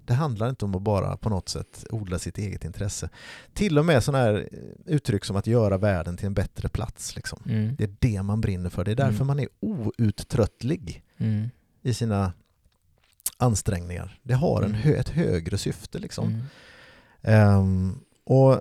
Det 0.06 0.14
handlar 0.14 0.48
inte 0.48 0.64
om 0.64 0.74
att 0.74 0.82
bara 0.82 1.16
på 1.16 1.28
något 1.28 1.48
sätt 1.48 1.84
odla 1.90 2.18
sitt 2.18 2.38
eget 2.38 2.64
intresse. 2.64 3.08
Till 3.52 3.78
och 3.78 3.84
med 3.84 4.04
sådana 4.04 4.24
här 4.24 4.48
uttryck 4.86 5.24
som 5.24 5.36
att 5.36 5.46
göra 5.46 5.78
världen 5.78 6.16
till 6.16 6.26
en 6.26 6.34
bättre 6.34 6.68
plats. 6.68 7.16
Liksom. 7.16 7.42
mm, 7.48 7.76
Det 7.76 7.84
är 7.84 7.94
det 7.98 8.22
man 8.22 8.40
brinner 8.40 8.70
för. 8.70 8.84
Det 8.84 8.90
är 8.90 8.94
därför 8.96 9.14
Mm. 9.14 9.26
man 9.26 9.38
är 9.40 9.48
outtröttlig 9.60 11.02
mm, 11.18 11.48
i 11.82 11.94
sina 11.94 12.32
ansträngningar. 13.36 14.18
Det 14.22 14.34
har 14.34 14.62
en 14.62 14.68
Mm. 14.70 14.80
hö 14.80 14.94
ett 14.94 15.08
högre 15.08 15.58
syfte. 15.58 15.98
Liksom. 15.98 16.42
Ehm, 17.22 17.98
och 18.24 18.52
eh, 18.52 18.58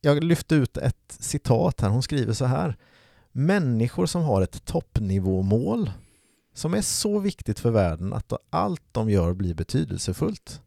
jag 0.00 0.24
lyfte 0.24 0.54
ut 0.54 0.76
ett 0.76 1.16
citat 1.20 1.80
här. 1.80 1.88
Hon 1.88 2.02
skriver 2.02 2.32
så 2.32 2.44
här. 2.44 2.76
Människor 3.32 4.06
som 4.06 4.22
har 4.22 4.42
ett 4.42 4.64
toppnivåmål 4.64 5.90
som 6.54 6.74
är 6.74 6.82
så 6.82 7.18
viktigt 7.18 7.60
för 7.60 7.70
världen 7.70 8.12
att 8.12 8.32
allt 8.50 8.82
de 8.92 9.10
gör 9.10 9.34
blir 9.34 9.54
betydelsefullt, 9.54 10.62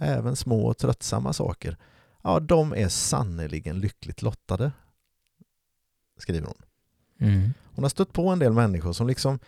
även 0.00 0.36
små 0.36 0.66
och 0.66 0.78
tröttsamma 0.78 1.32
saker, 1.32 1.76
ja, 2.22 2.40
de 2.40 2.74
är 2.74 2.88
sannerligen 2.88 3.80
lyckligt 3.80 4.22
lottade, 4.22 4.72
skriver 6.18 6.46
hon. 6.46 6.62
Mm. 7.20 7.54
Hon 7.74 7.84
har 7.84 7.88
stött 7.88 8.12
på 8.12 8.28
en 8.28 8.38
del 8.38 8.52
människor 8.52 8.92
som 8.92 9.06
liksom 9.06 9.38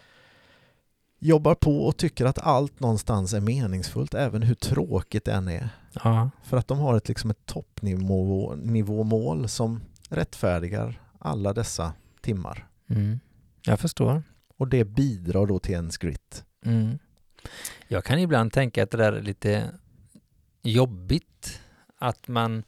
jobbar 1.19 1.55
på 1.55 1.87
och 1.87 1.97
tycker 1.97 2.25
att 2.25 2.39
allt 2.39 2.81
någonstans 2.81 3.35
är 3.35 3.41
meningsfullt, 3.41 4.15
även 4.15 4.43
hur 4.43 4.55
tråkigt 4.55 5.25
det 5.25 5.33
än 5.33 5.49
är. 5.49 5.69
Ja, 6.05 6.31
För 6.43 6.57
att 6.57 6.69
de 6.69 6.79
har 6.79 6.97
ett, 6.97 7.09
liksom 7.09 7.31
ett 7.31 7.47
toppnivåmål 7.47 9.49
som 9.49 9.81
rättfärdigar 10.09 11.01
alla 11.19 11.53
dessa 11.53 11.93
timmar. 12.21 12.69
mm. 12.89 13.21
jag 13.63 13.81
förstår. 13.81 14.23
Och 14.57 14.69
det 14.69 14.85
bidrar 14.85 15.47
då 15.47 15.59
till 15.59 15.75
ens 15.75 15.99
grit. 15.99 16.45
Mm. 16.65 16.99
Jag 17.89 18.05
kan 18.05 18.19
ibland 18.19 18.53
tänka 18.53 18.83
att 18.83 18.91
det 18.91 18.97
där 18.97 19.13
är 19.13 19.23
lite 19.23 19.71
jobbigt 20.63 21.61
att 21.99 22.29
man 22.29 22.65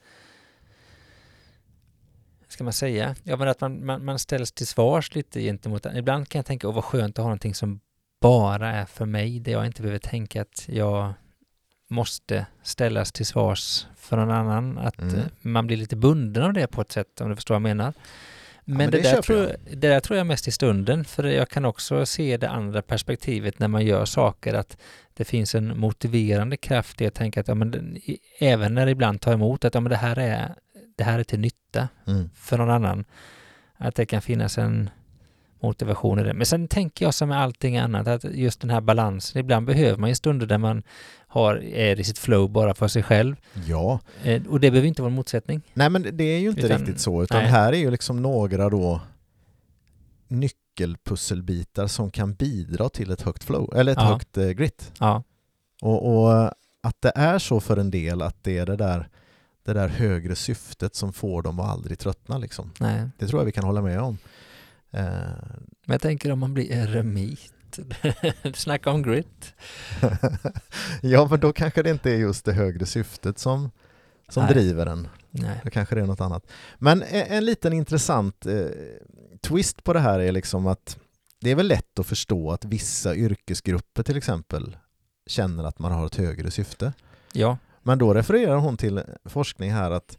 ska 2.48 2.64
man 2.64 2.72
säga? 2.72 3.14
Ja, 3.22 3.36
men 3.36 3.48
att 3.48 3.60
man, 3.60 3.86
man, 3.86 4.04
man 4.04 4.18
ställs 4.18 4.52
till 4.52 4.66
svars 4.66 5.14
lite 5.14 5.40
gentemot 5.40 5.86
Ibland 5.94 6.28
kan 6.28 6.38
jag 6.38 6.46
tänka, 6.46 6.68
åh 6.68 6.74
vad 6.74 6.84
skönt 6.84 7.18
att 7.18 7.22
ha 7.22 7.28
någonting 7.28 7.54
som 7.54 7.80
bara 8.20 8.72
är 8.72 8.84
för 8.84 9.06
mig, 9.06 9.40
där 9.40 9.52
jag 9.52 9.66
inte 9.66 9.82
behöver 9.82 9.98
tänka 9.98 10.42
att 10.42 10.68
jag 10.68 11.12
måste 11.88 12.46
ställas 12.62 13.12
till 13.12 13.26
svars 13.26 13.86
för 13.96 14.16
någon 14.16 14.30
annan. 14.30 14.78
Att 14.78 14.98
Mm. 14.98 15.20
man 15.40 15.66
blir 15.66 15.76
lite 15.76 15.96
bunden 15.96 16.42
av 16.42 16.52
det 16.52 16.66
på 16.66 16.80
ett 16.80 16.92
sätt, 16.92 17.20
om 17.20 17.28
du 17.28 17.34
förstår 17.36 17.54
vad 17.54 17.60
jag 17.60 17.76
menar. 17.76 17.92
Men, 18.68 18.76
men 18.76 18.90
det, 18.90 18.98
det 18.98 19.02
där 19.02 19.22
tror 19.22 19.38
jag, 19.38 19.50
det 19.70 19.88
där 19.88 20.00
tror 20.00 20.16
jag 20.18 20.26
mest 20.26 20.48
i 20.48 20.50
stunden, 20.50 21.04
för 21.04 21.24
jag 21.24 21.48
kan 21.48 21.64
också 21.64 22.06
se 22.06 22.36
det 22.36 22.48
andra 22.48 22.82
perspektivet 22.82 23.58
när 23.58 23.68
man 23.68 23.86
gör 23.86 24.04
saker, 24.04 24.54
att 24.54 24.76
det 25.14 25.24
finns 25.24 25.54
en 25.54 25.78
motiverande 25.78 26.56
kraft 26.56 27.00
i 27.00 27.06
att 27.06 27.14
tänka 27.14 27.40
att 27.40 27.48
ja, 27.48 27.54
men 27.54 27.98
även 28.38 28.74
när 28.74 28.86
det 28.86 28.92
ibland 28.92 29.20
tar 29.20 29.32
emot, 29.32 29.64
att 29.64 29.74
ja, 29.74 29.80
men 29.80 29.90
det, 29.90 29.96
här 29.96 30.18
är, 30.18 30.54
det 30.96 31.04
här 31.04 31.18
är 31.18 31.24
till 31.24 31.40
nytta 31.40 31.88
Mm. 32.06 32.30
för 32.34 32.58
någon 32.58 32.70
annan. 32.70 33.04
Att 33.76 33.94
det 33.94 34.06
kan 34.06 34.22
finnas 34.22 34.58
en 34.58 34.90
motivation 35.66 36.18
i 36.18 36.22
det. 36.22 36.34
Men 36.34 36.46
sen 36.46 36.68
tänker 36.68 37.04
jag 37.04 37.14
som 37.14 37.28
med 37.28 37.40
allting 37.40 37.76
annat, 37.76 38.06
att 38.06 38.24
just 38.24 38.60
den 38.60 38.70
här 38.70 38.80
balansen, 38.80 39.40
ibland 39.40 39.66
behöver 39.66 39.98
man 39.98 40.08
ju 40.08 40.14
stunder 40.14 40.46
där 40.46 40.58
man 40.58 40.82
har, 41.28 41.56
är 41.64 42.00
i 42.00 42.04
sitt 42.04 42.18
flow 42.18 42.50
bara 42.50 42.74
för 42.74 42.88
sig 42.88 43.02
själv. 43.02 43.36
Ja, 43.66 44.00
Eh, 44.24 44.42
och 44.48 44.60
det 44.60 44.70
behöver 44.70 44.88
inte 44.88 45.02
vara 45.02 45.10
en 45.10 45.16
motsättning. 45.16 45.62
nej 45.74 45.90
men 45.90 46.06
det 46.12 46.24
är 46.24 46.38
ju 46.38 46.48
inte 46.48 46.60
Utan- 46.66 46.78
riktigt 46.78 47.00
så, 47.00 47.22
utan 47.22 47.42
nej. 47.42 47.50
här 47.50 47.72
är 47.72 47.76
ju 47.76 47.90
liksom 47.90 48.22
några 48.22 48.68
då 48.70 49.00
nyckelpusselbitar 50.28 51.86
som 51.86 52.10
kan 52.10 52.34
bidra 52.34 52.88
till 52.88 53.10
ett 53.10 53.22
högt 53.22 53.44
flow, 53.44 53.72
eller 53.76 53.92
ett 53.92 53.98
Ja. 54.00 54.04
högt 54.12 54.36
eh, 54.36 54.48
grit. 54.50 54.92
Ja, 55.00 55.22
Och, 55.82 56.08
och 56.28 56.44
att 56.82 56.96
det 57.00 57.12
är 57.14 57.38
så 57.38 57.60
för 57.60 57.76
en 57.76 57.90
del 57.90 58.22
att 58.22 58.44
det 58.44 58.58
är 58.58 58.66
det 58.66 58.76
där, 58.76 59.08
det 59.64 59.72
där 59.72 59.88
högre 59.88 60.36
syftet 60.36 60.94
som 60.94 61.12
får 61.12 61.42
dem 61.42 61.60
att 61.60 61.70
aldrig 61.70 61.98
tröttna 61.98 62.38
liksom. 62.38 62.70
nej. 62.80 63.02
Det 63.18 63.26
tror 63.26 63.40
jag 63.40 63.44
vi 63.46 63.52
kan 63.52 63.64
hålla 63.64 63.82
med 63.82 64.00
om. 64.00 64.18
Eh, 64.90 65.02
Men 65.86 65.94
jag 65.94 66.00
tänker 66.00 66.32
om 66.32 66.38
man 66.38 66.54
blir 66.54 66.72
eremit. 66.72 67.52
Snacka 68.54 68.90
om 68.90 69.02
grit. 69.02 69.54
ja, 71.02 71.28
men 71.30 71.40
då 71.40 71.52
kanske 71.52 71.82
det 71.82 71.90
inte 71.90 72.10
är 72.10 72.16
just 72.16 72.44
det 72.44 72.52
högre 72.52 72.86
syftet 72.86 73.38
som, 73.38 73.70
som 74.28 74.44
Nej. 74.44 74.52
driver 74.54 74.86
en. 74.86 75.08
Nej. 75.30 75.60
Då 75.64 75.70
kanske 75.70 75.94
det 75.94 76.00
är 76.00 76.06
något 76.06 76.20
annat. 76.20 76.46
Men 76.78 77.02
en, 77.02 77.26
en 77.26 77.44
liten 77.44 77.72
intressant 77.72 78.46
eh, 78.46 78.66
twist 79.42 79.84
på 79.84 79.92
det 79.92 80.00
här 80.00 80.18
är 80.20 80.32
liksom 80.32 80.66
att 80.66 80.98
det 81.40 81.50
är 81.50 81.54
väl 81.54 81.68
lätt 81.68 81.98
att 81.98 82.06
förstå 82.06 82.50
att 82.50 82.64
vissa 82.64 83.14
yrkesgrupper 83.14 84.02
till 84.02 84.16
exempel 84.16 84.76
känner 85.26 85.64
att 85.64 85.78
man 85.78 85.92
har 85.92 86.06
ett 86.06 86.16
högre 86.16 86.50
syfte. 86.50 86.92
Ja. 87.32 87.58
Men 87.82 87.98
då 87.98 88.14
refererar 88.14 88.56
hon 88.56 88.76
till 88.76 89.02
forskning 89.24 89.72
här 89.72 89.90
att 89.90 90.18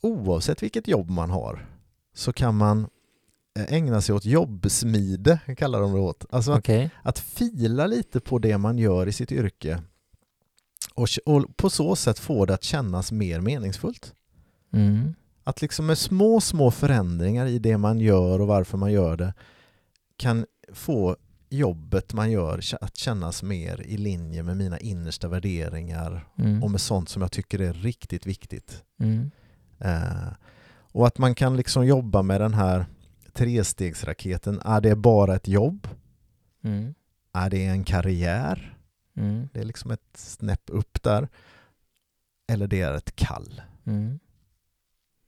oavsett 0.00 0.62
vilket 0.62 0.88
jobb 0.88 1.10
man 1.10 1.30
har 1.30 1.66
så 2.14 2.32
kan 2.32 2.56
man 2.56 2.88
ägna 3.68 4.00
sig 4.00 4.14
åt 4.14 4.24
jobbsmide, 4.24 5.38
kallar 5.56 5.80
de 5.80 5.92
det 5.92 5.98
åt. 5.98 6.24
Alltså 6.30 6.52
att, 6.52 6.68
att 7.02 7.18
fila 7.18 7.86
lite 7.86 8.20
på 8.20 8.38
det 8.38 8.58
man 8.58 8.78
gör 8.78 9.06
i 9.06 9.12
sitt 9.12 9.32
yrke 9.32 9.82
och, 10.94 11.08
och 11.26 11.56
på 11.56 11.70
så 11.70 11.96
sätt 11.96 12.18
få 12.18 12.46
det 12.46 12.54
att 12.54 12.62
kännas 12.62 13.12
mer 13.12 13.40
meningsfullt. 13.40 14.14
Mm. 14.72 15.14
Att 15.44 15.62
liksom 15.62 15.86
med 15.86 15.98
små, 15.98 16.40
små 16.40 16.70
förändringar 16.70 17.46
i 17.46 17.58
det 17.58 17.78
man 17.78 18.00
gör 18.00 18.40
och 18.40 18.46
varför 18.46 18.78
man 18.78 18.92
gör 18.92 19.16
det 19.16 19.34
kan 20.16 20.46
få 20.72 21.16
jobbet 21.48 22.12
man 22.12 22.30
gör 22.30 22.60
att 22.80 22.96
kännas 22.96 23.42
mer 23.42 23.80
i 23.80 23.96
linje 23.96 24.42
med 24.42 24.56
mina 24.56 24.78
innersta 24.78 25.28
värderingar 25.28 26.28
Mm. 26.38 26.62
och 26.62 26.70
med 26.70 26.80
sånt 26.80 27.08
som 27.08 27.22
jag 27.22 27.32
tycker 27.32 27.58
är 27.58 27.72
riktigt 27.72 28.26
viktigt. 28.26 28.82
Mm. 29.00 29.30
Eh, 29.78 30.32
och 30.92 31.06
att 31.06 31.18
man 31.18 31.34
kan 31.34 31.56
liksom 31.56 31.86
jobba 31.86 32.22
med 32.22 32.40
den 32.40 32.54
här 32.54 32.86
trestegsraketen. 33.36 34.60
Är 34.64 34.80
det 34.80 34.96
bara 34.96 35.34
ett 35.36 35.48
jobb? 35.48 35.88
Mm. 36.62 36.94
Är 37.32 37.50
det 37.50 37.64
en 37.66 37.84
karriär? 37.84 38.78
Mm. 39.16 39.48
Det 39.52 39.60
är 39.60 39.64
liksom 39.64 39.90
ett 39.90 40.10
snäpp 40.16 40.62
upp 40.66 41.02
där. 41.02 41.28
Eller 42.48 42.66
det 42.66 42.80
är 42.80 42.94
ett 42.94 43.16
kall. 43.16 43.62
Mm. 43.84 44.18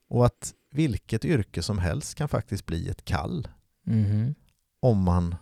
Och 0.09 0.27
att 0.27 0.55
vilket 0.71 1.25
yrke 1.25 1.63
som 1.63 1.79
helst 1.79 2.15
kan 2.15 2.29
faktiskt 2.29 2.67
bli 2.67 2.89
ett 2.89 3.05
kall 3.05 3.49
Mhm. 3.83 4.35
om 4.81 5.03
man 5.03 5.35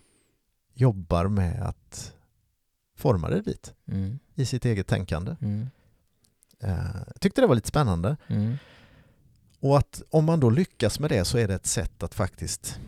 jobbar 0.74 1.28
med 1.28 1.62
att 1.62 2.14
forma 2.96 3.28
det 3.28 3.40
dit 3.40 3.74
Mm. 3.86 4.18
i 4.34 4.46
sitt 4.46 4.64
eget 4.64 4.86
tänkande. 4.86 5.36
Mm. 5.40 5.66
Eh, 6.60 6.96
Jag 7.06 7.20
tyckte 7.20 7.40
det 7.40 7.46
var 7.46 7.54
lite 7.54 7.68
spännande. 7.68 8.16
Och 9.60 9.78
att 9.78 10.02
om 10.10 10.24
man 10.24 10.40
då 10.40 10.50
lyckas 10.50 11.00
med 11.00 11.10
det 11.10 11.24
så 11.24 11.38
är 11.38 11.48
det 11.48 11.54
ett 11.54 11.66
sätt 11.66 12.02
att 12.02 12.14
faktiskt 12.14 12.78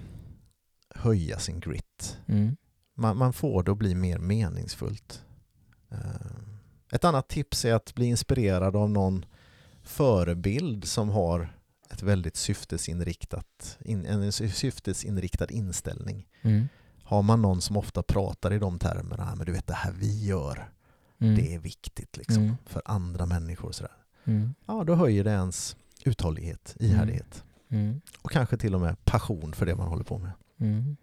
höja 0.95 1.39
sin 1.39 1.61
grit. 1.61 2.19
Mm. 2.27 2.57
Man, 2.95 3.17
man 3.17 3.33
får 3.33 3.63
det 3.63 3.73
att 3.73 3.79
bli 3.79 3.95
mer 3.95 4.19
meningsfullt. 4.19 5.23
Eh, 5.91 5.99
Ett 6.93 7.05
annat 7.05 7.29
tips 7.29 7.65
är 7.65 7.75
att 7.75 7.95
bli 7.95 8.07
inspirerad 8.07 8.77
av 8.77 8.91
någon 8.91 9.25
förebild 9.83 10.85
som 10.85 11.09
har 11.09 11.55
ett 11.91 12.03
väldigt 12.03 12.37
syftesinriktat, 12.37 13.79
in, 13.85 14.07
en 14.07 14.33
syftesinriktad 14.33 15.51
inställning. 15.51 16.27
Mm. 16.43 16.69
Har 17.03 17.23
man 17.23 17.43
någon 17.43 17.61
som 17.61 17.77
ofta 17.77 18.03
pratar 18.03 18.53
i 18.53 18.59
de 18.59 18.79
termerna, 18.79 19.29
"Ah, 19.33 19.35
men 19.35 19.47
du 19.47 19.53
vet 19.53 19.67
det 19.67 19.75
här 19.75 19.93
vi 19.93 20.25
gör, 20.25 20.71
Mm. 21.21 21.37
det 21.37 21.55
är 21.55 21.59
viktigt 21.59 22.17
liksom, 22.17 22.43
Mm. 22.43 22.57
för 22.67 22.83
andra 22.85 23.27
människor. 23.27 23.73
Sådär. 23.73 23.93
Mm. 24.25 24.55
Ja, 24.67 24.85
då 24.85 24.95
höjer 24.95 25.25
det 25.25 25.31
ens 25.31 25.77
uthållighet, 26.09 26.77
ihärdighet 26.81 27.45
Mm. 27.71 28.01
och 28.23 28.31
kanske 28.31 28.57
till 28.57 28.75
och 28.75 28.81
med 28.81 29.05
passion 29.05 29.53
för 29.53 29.67
det 29.67 29.75
man 29.75 29.89
håller 29.89 30.05
på 30.05 30.19
med. 30.19 30.31
Mm. 30.61 30.97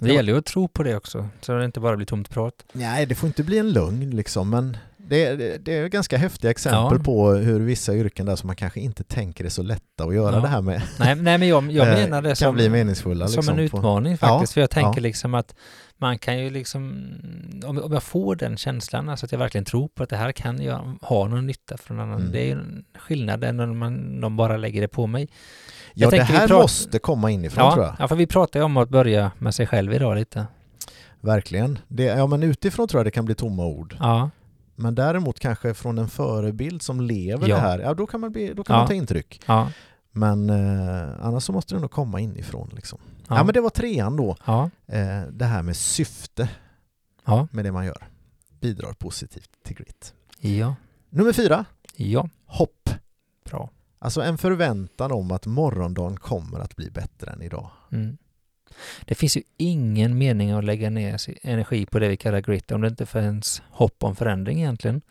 Det 0.00 0.12
gäller 0.12 0.32
ju 0.32 0.38
att 0.38 0.44
tro 0.46 0.68
på 0.68 0.82
det 0.82 0.96
också, 0.96 1.28
så 1.40 1.52
det 1.52 1.64
inte 1.64 1.80
bara 1.80 1.96
blir 1.96 2.06
tomt 2.06 2.30
prat. 2.30 2.54
Nej, 2.72 3.06
det 3.06 3.14
får 3.14 3.26
inte 3.26 3.42
bli 3.42 3.58
en 3.58 3.70
lögn 3.72 4.10
liksom, 4.10 4.50
men 4.50 4.76
det, 4.96 5.34
det, 5.36 5.64
det 5.64 5.74
är 5.78 5.88
ganska 5.88 6.16
häftiga 6.16 6.50
exempel 6.50 6.98
Ja. 6.98 7.04
på 7.04 7.30
hur 7.32 7.60
vissa 7.60 7.94
yrken 7.94 8.26
där 8.26 8.36
som 8.36 8.46
man 8.46 8.56
kanske 8.56 8.80
inte 8.80 9.04
tänker 9.04 9.44
är 9.44 9.48
så 9.48 9.62
lätta 9.62 10.04
att 10.04 10.14
göra 10.14 10.34
Ja. 10.36 10.40
det 10.40 10.48
här 10.48 10.60
med 10.60 10.82
Nej, 10.98 11.14
nej 11.14 11.38
men 11.38 11.48
jag, 11.48 11.70
jag 11.72 11.88
eh, 11.92 11.94
menar 11.94 12.22
det 12.22 12.36
som, 12.36 12.54
bli 12.54 12.68
meningsfulla. 12.68 13.28
som 13.28 13.36
liksom, 13.40 13.58
en 13.58 13.70
på- 13.70 13.78
utmaning 13.78 14.18
faktiskt. 14.18 14.52
för 14.52 14.60
jag 14.60 14.70
tänker 14.70 15.00
ja. 15.00 15.02
liksom 15.02 15.34
att 15.34 15.54
man 15.98 16.18
kan 16.18 16.38
ju 16.38 16.50
liksom, 16.50 17.08
om, 17.66 17.78
om 17.82 17.92
jag 17.92 18.02
får 18.02 18.36
den 18.36 18.56
känslan, 18.56 19.08
alltså 19.08 19.26
att 19.26 19.32
jag 19.32 19.38
verkligen 19.38 19.64
tror 19.64 19.88
på 19.88 20.02
att 20.02 20.08
det 20.08 20.16
här 20.16 20.32
kan 20.32 20.62
jag 20.62 20.96
ha 21.02 21.28
någon 21.28 21.46
nytta 21.46 21.76
för 21.76 21.94
någon 21.94 22.04
annan. 22.08 22.20
Mm. 22.20 22.32
Det 22.32 22.40
är 22.40 22.44
ju 22.44 22.52
en 22.52 22.84
skillnad 22.98 23.44
än 23.44 23.60
om 23.60 23.78
man, 23.78 24.20
de 24.20 24.36
bara 24.36 24.56
lägger 24.56 24.80
det 24.80 24.88
på 24.88 25.06
mig. 25.06 25.28
Ja, 25.94 26.10
det 26.10 26.22
här 26.22 26.38
pratar- 26.48 26.62
måste 26.62 26.98
komma 26.98 27.30
inifrån 27.30 27.72
tror 27.72 27.84
Ja, 27.84 27.90
jag. 27.90 28.04
ja, 28.04 28.08
för 28.08 28.16
vi 28.16 28.26
pratar 28.26 28.60
ju 28.60 28.64
om 28.64 28.76
att 28.76 28.88
börja 28.88 29.30
med 29.38 29.54
sig 29.54 29.66
själv 29.66 29.92
idag 29.92 30.16
lite. 30.16 30.46
Verkligen. 31.20 31.78
Det, 31.88 32.04
ja, 32.04 32.26
men 32.26 32.42
utifrån 32.42 32.88
tror 32.88 32.98
jag 32.98 33.06
det 33.06 33.10
kan 33.10 33.24
bli 33.24 33.34
tomma 33.34 33.66
ord. 33.66 33.96
Ja, 34.00 34.30
Men 34.76 34.94
däremot 34.94 35.38
kanske 35.40 35.74
från 35.74 35.98
en 35.98 36.08
förebild 36.08 36.82
som 36.82 37.00
lever 37.00 37.48
Ja. 37.48 37.54
det 37.56 37.60
här, 37.60 37.78
ja 37.78 37.94
då 37.94 38.06
kan 38.06 38.20
man, 38.20 38.32
bli, 38.32 38.52
då 38.54 38.64
kan 38.64 38.74
Ja. 38.74 38.78
man 38.80 38.88
ta 38.88 38.94
intryck. 38.94 39.40
Men 40.12 40.50
eh, 40.50 41.26
annars 41.26 41.42
så 41.42 41.52
måste 41.52 41.74
det 41.74 41.80
nog 41.80 41.90
komma 41.90 42.20
inifrån. 42.20 42.70
Liksom. 42.74 42.98
Ja. 43.28 43.36
ja, 43.36 43.44
men 43.44 43.54
det 43.54 43.60
var 43.60 43.70
trean 43.70 44.16
då. 44.16 44.36
ja, 44.46 44.70
Eh, 44.86 45.22
det 45.32 45.44
här 45.44 45.62
med 45.62 45.76
syfte 45.76 46.48
ja, 47.24 47.48
med 47.52 47.64
det 47.64 47.72
man 47.72 47.86
gör. 47.86 48.06
Bidrar 48.60 48.92
positivt 48.92 49.50
till 49.62 49.76
grit. 49.76 50.14
ja, 50.40 50.74
Nummer 51.10 51.32
fyra, 51.32 51.64
ja, 51.96 52.28
hopp. 52.46 52.90
bra. 53.50 53.70
Alltså 53.98 54.20
en 54.22 54.38
förväntan 54.38 55.12
om 55.12 55.30
att 55.30 55.46
morgondagen 55.46 56.16
kommer 56.16 56.60
att 56.60 56.76
bli 56.76 56.90
bättre 56.90 57.30
än 57.30 57.42
idag. 57.42 57.70
Mm. 57.92 58.16
Det 59.04 59.14
finns 59.14 59.36
ju 59.36 59.42
ingen 59.56 60.18
mening 60.18 60.50
att 60.50 60.64
lägga 60.64 60.90
ner 60.90 61.20
energi 61.42 61.86
på 61.86 61.98
det 61.98 62.08
vi 62.08 62.16
kallar 62.16 62.40
grit 62.40 62.70
om 62.72 62.80
det 62.80 62.88
inte 62.88 63.06
finns 63.06 63.62
hopp 63.70 64.04
om 64.04 64.16
förändring 64.16 64.58
egentligen. 64.58 65.02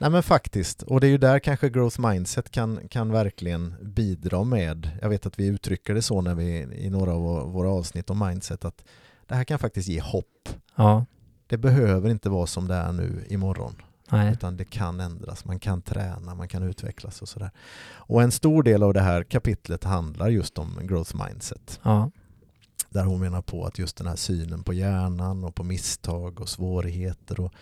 Nej 0.00 0.10
men 0.10 0.22
faktiskt, 0.22 0.82
och 0.82 1.00
det 1.00 1.06
är 1.06 1.10
ju 1.10 1.18
där 1.18 1.38
kanske 1.38 1.68
growth 1.70 2.00
mindset 2.00 2.50
kan, 2.50 2.88
kan 2.88 3.12
verkligen 3.12 3.74
bidra 3.82 4.44
med, 4.44 4.90
jag 5.02 5.08
vet 5.08 5.26
att 5.26 5.38
vi 5.38 5.46
uttrycker 5.46 5.94
det 5.94 6.02
så 6.02 6.20
när 6.20 6.34
vi 6.34 6.58
i 6.72 6.90
några 6.90 7.12
av 7.12 7.52
våra- 7.52 7.70
avsnitt 7.70 8.10
om 8.10 8.18
mindset, 8.18 8.64
att 8.64 8.84
det 9.26 9.34
här 9.34 9.44
kan 9.44 9.58
faktiskt 9.58 9.88
ge 9.88 10.00
hopp. 10.00 10.48
Ja, 10.76 11.04
Det 11.46 11.56
behöver 11.58 12.10
inte 12.10 12.28
vara 12.30 12.46
som 12.46 12.68
det 12.68 12.74
är 12.74 12.92
nu 12.92 13.24
imorgon, 13.28 13.74
nej, 14.10 14.32
utan 14.32 14.56
det 14.56 14.64
kan 14.64 15.00
ändras, 15.00 15.44
man 15.44 15.58
kan 15.58 15.82
träna, 15.82 16.34
man 16.34 16.48
kan 16.48 16.62
utvecklas 16.62 17.22
och 17.22 17.28
sådär. 17.28 17.50
Och 17.90 18.22
en 18.22 18.30
stor 18.32 18.62
del 18.62 18.82
av 18.82 18.94
det 18.94 19.00
här 19.00 19.22
kapitlet 19.22 19.84
handlar 19.84 20.28
just 20.28 20.58
om 20.58 20.78
growth 20.82 21.16
mindset. 21.26 21.80
ja, 21.82 22.10
Där 22.88 23.04
hon 23.04 23.20
menar 23.20 23.42
på 23.42 23.64
att 23.64 23.78
just 23.78 23.96
den 23.96 24.06
här 24.06 24.16
synen 24.16 24.62
på 24.62 24.72
hjärnan 24.72 25.44
och 25.44 25.54
på 25.54 25.62
misstag 25.64 26.40
och 26.40 26.48
svårigheter 26.48 27.40
och 27.40 27.52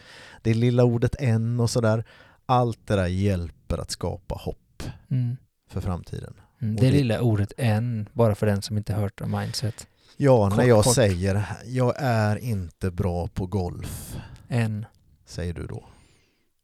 det 0.42 0.54
lilla 0.54 0.84
ordet 0.84 1.14
en 1.18 1.60
och 1.60 1.70
sådär. 1.70 2.04
Allt 2.50 2.86
det 2.86 2.96
där 2.96 3.06
hjälper 3.06 3.78
att 3.78 3.90
skapa 3.90 4.34
hopp 4.34 4.82
mm. 5.08 5.36
för 5.70 5.80
framtiden. 5.80 6.34
Mm. 6.60 6.76
Det 6.76 6.82
det- 6.86 6.90
lilla 6.92 7.20
ordet 7.20 7.52
en, 7.56 8.08
bara 8.12 8.34
för 8.34 8.46
den 8.46 8.62
som 8.62 8.76
inte 8.78 8.94
hört 8.94 9.20
om 9.20 9.30
mindset. 9.30 9.86
Ja, 10.16 10.48
när 10.48 10.56
Kort, 10.56 10.66
jag 10.66 10.84
kort. 10.84 10.94
säger 10.94 11.44
jag 11.64 11.94
är 11.98 12.36
inte 12.36 12.90
bra 12.90 13.26
på 13.28 13.46
golf, 13.46 14.16
En. 14.48 14.86
säger 15.24 15.54
du 15.54 15.66
då. 15.66 15.84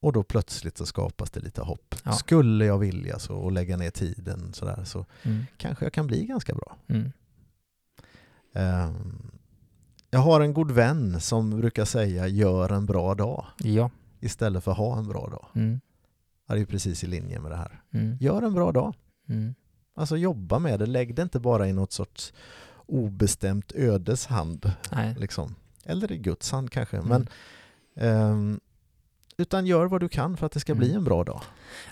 Och 0.01 0.13
då 0.13 0.23
plötsligt 0.23 0.79
så 0.79 0.87
skapas 0.87 1.31
det 1.31 1.41
lite 1.41 1.63
hopp. 1.63 1.95
Ja. 2.05 2.13
Skulle 2.13 2.65
jag 2.65 2.79
vilja 2.79 3.19
så 3.19 3.35
och 3.37 3.53
lägga 3.53 3.77
ner 3.77 3.91
tiden 3.91 4.53
sådär 4.53 4.85
så 4.85 5.07
Mm. 5.23 5.45
kanske 5.57 5.85
jag 5.85 5.93
kan 5.93 6.07
bli 6.07 6.27
ganska 6.27 6.55
bra. 6.55 6.77
Mm. 6.89 7.13
Ehm, 8.55 9.31
Jag 10.11 10.21
har 10.21 10.41
en 10.41 10.55
god 10.55 10.71
vän 10.71 11.21
som 11.21 11.51
brukar 11.51 11.85
säga 11.85 12.27
gör 12.29 12.73
en 12.73 12.87
bra 12.87 13.15
dag 13.15 13.47
Ja. 13.59 13.91
Istället 14.25 14.65
för 14.65 14.73
ha 14.73 14.99
en 14.99 15.09
bra 15.09 15.27
dag. 15.29 15.47
Mm. 15.55 15.81
Ja, 16.47 16.55
det 16.55 16.61
är 16.61 16.65
precis 16.67 17.05
i 17.05 17.07
linje 17.07 17.41
med 17.41 17.51
det 17.51 17.57
här. 17.57 17.81
Mm. 17.93 18.17
Gör 18.21 18.43
en 18.43 18.55
bra 18.55 18.73
dag. 18.73 18.95
Mm. 19.29 19.55
Alltså 19.95 20.17
jobba 20.17 20.59
med 20.59 20.79
det. 20.81 20.87
Lägg 20.87 21.15
det 21.15 21.23
inte 21.23 21.41
bara 21.41 21.69
i 21.69 21.73
något 21.73 21.93
sorts 21.93 22.33
obestämt 22.87 23.73
ödes 23.73 24.27
hand. 24.27 24.73
Liksom. 25.19 25.55
Eller 25.85 26.13
i 26.13 26.19
Guds 26.19 26.51
hand 26.53 26.71
kanske. 26.71 26.97
Mm. 26.97 27.09
Men, 27.09 27.29
ehm, 27.97 28.61
utan 29.37 29.67
gör 29.67 29.87
vad 29.87 30.01
du 30.01 30.09
kan 30.09 30.37
för 30.37 30.47
att 30.47 30.53
det 30.53 30.61
ska 30.61 30.75
bli 30.75 30.87
Mm. 30.87 30.99
en 30.99 31.05
bra 31.05 31.25
dag. 31.25 31.41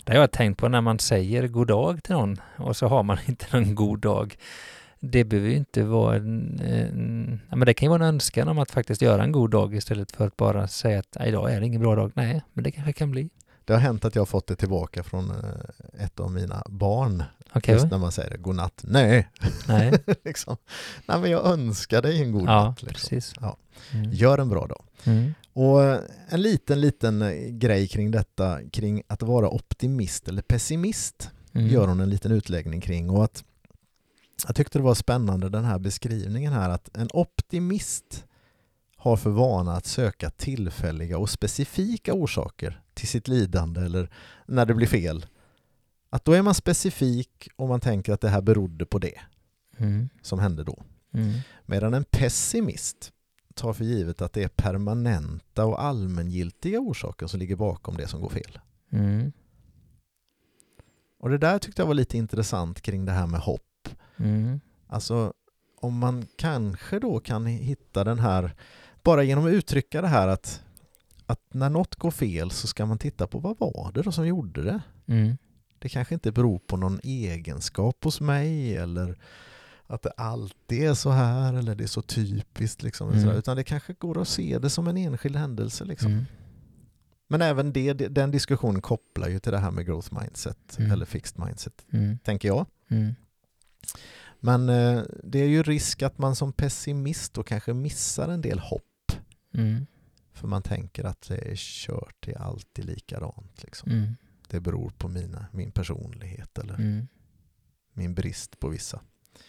Det 0.05 0.13
har 0.13 0.21
jag 0.21 0.31
tänkt 0.33 0.59
på 0.59 0.69
när 0.69 0.81
man 0.81 0.99
säger 0.99 1.49
god 1.49 1.67
dag 1.67 2.03
till 2.03 2.15
någon 2.15 2.37
och 2.59 2.77
så 2.77 2.87
har 2.87 3.03
man 3.03 3.19
inte 3.27 3.47
någon 3.53 3.75
god 3.75 3.99
dag. 4.01 4.37
Det 5.05 5.25
behöver 5.25 5.49
ju 5.51 5.57
inte 5.57 5.83
vara 5.83 6.17
en, 6.17 6.61
en 6.61 7.41
ja, 7.51 7.57
men 7.57 7.67
det 7.67 7.75
kan 7.75 7.87
ju 7.87 7.91
vara 7.91 8.03
en 8.07 8.15
önskan 8.15 8.49
om 8.49 8.59
att 8.59 8.71
faktiskt 8.71 9.03
göra 9.03 9.23
en 9.25 9.33
god 9.33 9.51
dag 9.51 9.75
istället 9.75 10.13
för 10.13 10.27
att 10.27 10.37
bara 10.37 10.69
säga 10.69 10.99
att 10.99 11.17
"Nej, 11.19 11.29
idag 11.29 11.53
är 11.53 11.61
det 11.61 11.67
ingen 11.67 11.81
bra 11.81 11.95
dag. 11.97 12.13
Nej, 12.15 12.43
men 12.53 12.65
det 12.65 12.71
kanske 12.71 12.93
kan 12.93 13.11
bli. 13.11 13.31
Det 13.65 13.73
har 13.73 13.81
hänt 13.81 14.05
att 14.05 14.15
jag 14.15 14.21
har 14.21 14.27
fått 14.27 14.47
det 14.47 14.57
tillbaka 14.57 15.03
från 15.03 15.31
eh, 15.31 16.05
ett 16.05 16.21
av 16.21 16.33
mina 16.33 16.63
barn. 16.69 17.23
Okej, 17.55 17.75
Just 17.75 17.91
när 17.91 17.99
man 17.99 18.13
säger 18.13 18.37
godnatt. 18.37 18.81
Nej, 18.87 19.29
Nej. 19.69 19.93
liksom. 20.25 20.57
Nej 21.07 21.21
men 21.21 21.31
jag 21.31 21.47
önskar 21.47 22.03
dig 22.03 22.23
en 22.23 22.33
god 22.33 22.49
Ja, 22.49 22.65
natt. 22.65 22.83
Liksom. 22.83 22.95
precis. 23.09 23.33
Ja. 23.41 23.57
Mm. 23.95 24.11
Gör 24.13 24.39
en 24.39 24.49
bra 24.49 24.67
dag. 24.67 24.83
Mm. 25.05 25.35
Och 25.53 25.85
eh, 25.85 25.99
en 26.29 26.43
liten, 26.43 26.81
liten 26.81 27.23
eh, 27.23 27.33
grej 27.51 27.89
kring 27.89 28.11
detta, 28.11 28.59
kring 28.73 29.03
att 29.07 29.23
vara 29.23 29.49
optimist 29.51 30.29
eller 30.29 30.43
pessimist, 30.43 31.31
Mm. 31.55 31.67
gör 31.69 31.87
hon 31.89 32.01
en 32.01 32.11
liten 32.11 32.33
utläggning 32.33 32.81
kring. 32.81 33.11
Och 33.11 33.25
att 33.25 33.45
jag 34.47 34.57
tyckte 34.57 34.79
det 34.79 34.83
var 34.83 34.95
spännande 34.95 35.49
den 35.49 35.65
här 35.65 35.79
beskrivningen 35.79 36.53
här 36.53 36.71
att 36.71 36.97
en 36.97 37.09
optimist 37.13 38.25
har 38.97 39.17
för 39.17 39.31
vana 39.31 39.77
att 39.77 39.87
söka 39.87 40.31
tillfälliga 40.31 41.19
och 41.19 41.31
specifika 41.31 42.15
orsaker 42.15 42.83
till 42.95 43.09
sitt 43.09 43.29
lidande 43.29 43.81
eller 43.81 44.11
när 44.47 44.67
det 44.67 44.75
blir 44.75 44.87
fel. 44.87 45.27
Att 46.11 46.25
då 46.25 46.33
är 46.33 46.43
man 46.43 46.55
specifik 46.55 47.49
och 47.57 47.69
man 47.69 47.81
tänker 47.81 48.13
att 48.13 48.21
det 48.21 48.29
här 48.29 48.41
berodde 48.43 48.87
på 48.87 48.99
det 48.99 49.21
Mm. 49.79 50.09
som 50.23 50.39
hände 50.39 50.65
då. 50.65 50.83
Mm. 51.15 51.33
Medan 51.67 51.95
en 51.95 52.05
pessimist 52.05 53.13
tar 53.55 53.73
för 53.73 53.85
givet 53.85 54.23
att 54.23 54.33
det 54.33 54.43
är 54.43 54.49
permanenta 54.49 55.65
och 55.65 55.83
allmängiltiga 55.83 56.81
orsaker 56.81 57.27
som 57.27 57.41
ligger 57.41 57.57
bakom 57.57 57.97
det 57.97 58.09
som 58.09 58.21
går 58.21 58.29
fel. 58.31 58.59
Mm. 58.91 59.33
Och 61.21 61.31
det 61.31 61.39
där 61.39 61.59
tyckte 61.59 61.83
jag 61.83 61.87
var 61.87 61.95
lite 61.95 62.19
intressant 62.19 62.81
kring 62.81 63.05
det 63.05 63.13
här 63.13 63.27
med 63.27 63.41
hopp. 63.41 63.63
Mm. 64.23 64.61
Alltså 64.87 65.33
om 65.81 65.99
man 65.99 66.27
kanske 66.37 66.99
då 66.99 67.21
kan 67.21 67.47
hitta 67.47 68.05
den 68.05 68.19
här, 68.19 68.55
bara 69.03 69.23
genom 69.23 69.47
att 69.47 69.53
uttrycka 69.53 70.03
det 70.03 70.09
här 70.09 70.29
att, 70.29 70.63
att 71.27 71.41
när 71.55 71.71
något 71.71 71.95
går 71.95 72.11
fel 72.11 72.51
så 72.51 72.67
ska 72.67 72.87
man 72.87 72.99
titta 72.99 73.27
på 73.27 73.39
vad 73.39 73.59
var 73.59 73.93
det 73.95 74.03
då 74.03 74.13
som 74.13 74.27
gjorde 74.27 74.63
det? 74.63 74.81
Mm. 75.07 75.37
Det 75.79 75.89
kanske 75.89 76.15
inte 76.15 76.33
beror 76.33 76.59
på 76.59 76.77
någon 76.77 77.01
egenskap 77.03 78.05
hos 78.05 78.21
mig 78.21 78.77
eller 78.77 79.19
att 79.87 80.03
det 80.03 80.11
alltid 80.17 80.83
är 80.83 80.95
så 80.95 81.11
här 81.11 81.55
eller 81.55 81.75
det 81.75 81.85
är 81.85 81.89
så 81.89 82.03
typiskt 82.03 82.83
liksom, 82.83 83.09
Mm. 83.11 83.23
sådär, 83.25 83.39
utan 83.39 83.57
det 83.57 83.65
kanske 83.65 83.93
går 83.93 84.21
att 84.21 84.29
se 84.29 84.59
det 84.59 84.71
som 84.71 84.89
en 84.89 84.97
enskild 84.97 85.37
händelse. 85.37 85.85
Liksom. 85.85 86.13
Mm. 86.13 86.25
Men 87.29 87.43
även 87.43 87.73
det, 87.73 87.93
den 87.93 88.31
diskussionen 88.31 88.83
kopplar 88.83 89.29
ju 89.29 89.39
till 89.39 89.53
det 89.53 89.59
här 89.59 89.71
med 89.71 89.87
growth 89.87 90.15
mindset 90.21 90.79
Mm. 90.79 90.91
eller 90.93 91.07
fixed 91.07 91.45
mindset, 91.47 91.85
Mm. 91.93 92.19
tänker 92.19 92.49
jag. 92.49 92.67
Men 94.41 94.69
eh, 94.69 95.03
det 95.25 95.39
är 95.39 95.49
ju 95.49 95.63
risk 95.63 96.03
att 96.03 96.19
man 96.19 96.37
som 96.37 96.53
pessimist 96.53 97.35
då 97.35 97.43
kanske 97.43 97.73
missar 97.75 98.29
en 98.29 98.41
del 98.41 98.59
hopp. 98.59 99.13
Mm. 99.55 99.87
För 100.33 100.49
man 100.49 100.63
tänker 100.63 101.05
att 101.05 101.29
det 101.29 101.37
är 101.53 101.57
kört, 101.57 102.17
det 102.21 102.33
är 102.33 102.39
alltid 102.39 102.85
likadant. 102.85 103.63
Liksom. 103.63 103.93
Mm. 103.93 104.17
Det 104.49 104.61
beror 104.61 104.91
på 104.91 105.09
mina, 105.09 105.47
min 105.53 105.71
personlighet 105.73 106.59
eller 106.59 106.75
Mm. 106.75 107.09
min 107.93 108.15
brist 108.15 108.59
på 108.61 108.69
vissa 108.69 109.01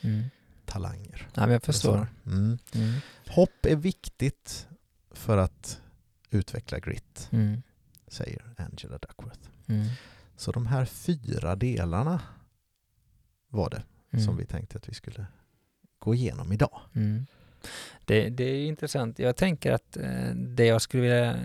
Mm. 0.01 0.23
talanger. 0.65 1.27
Ja, 1.33 1.49
jag 1.51 1.63
förstår. 1.63 2.07
Mm. 2.25 2.57
Mm. 2.73 2.93
Hopp 3.27 3.65
är 3.65 3.75
viktigt 3.75 4.67
för 5.11 5.37
att 5.37 5.81
utveckla 6.29 6.79
grit, 6.79 7.29
säger 8.07 8.53
Angela 8.57 8.97
Duckworth. 8.97 9.49
Så 10.35 10.51
de 10.51 10.67
här 10.67 10.85
fyra 10.85 11.55
delarna 11.55 12.21
var 13.47 13.69
det 13.69 13.83
Mm. 14.13 14.25
som 14.25 14.37
vi 14.37 14.45
tänkte 14.45 14.77
att 14.77 14.89
vi 14.89 14.93
skulle 14.93 15.25
gå 15.99 16.15
igenom 16.15 16.51
idag. 16.51 16.79
Mm. 16.95 17.25
Det, 18.05 18.29
det 18.29 18.43
är 18.43 18.65
intressant. 18.65 19.19
Jag 19.19 19.35
tänker 19.35 19.71
att 19.71 19.97
eh, 19.97 20.35
det 20.35 20.65
jag 20.65 20.81
skulle 20.81 21.03
vilja 21.03 21.35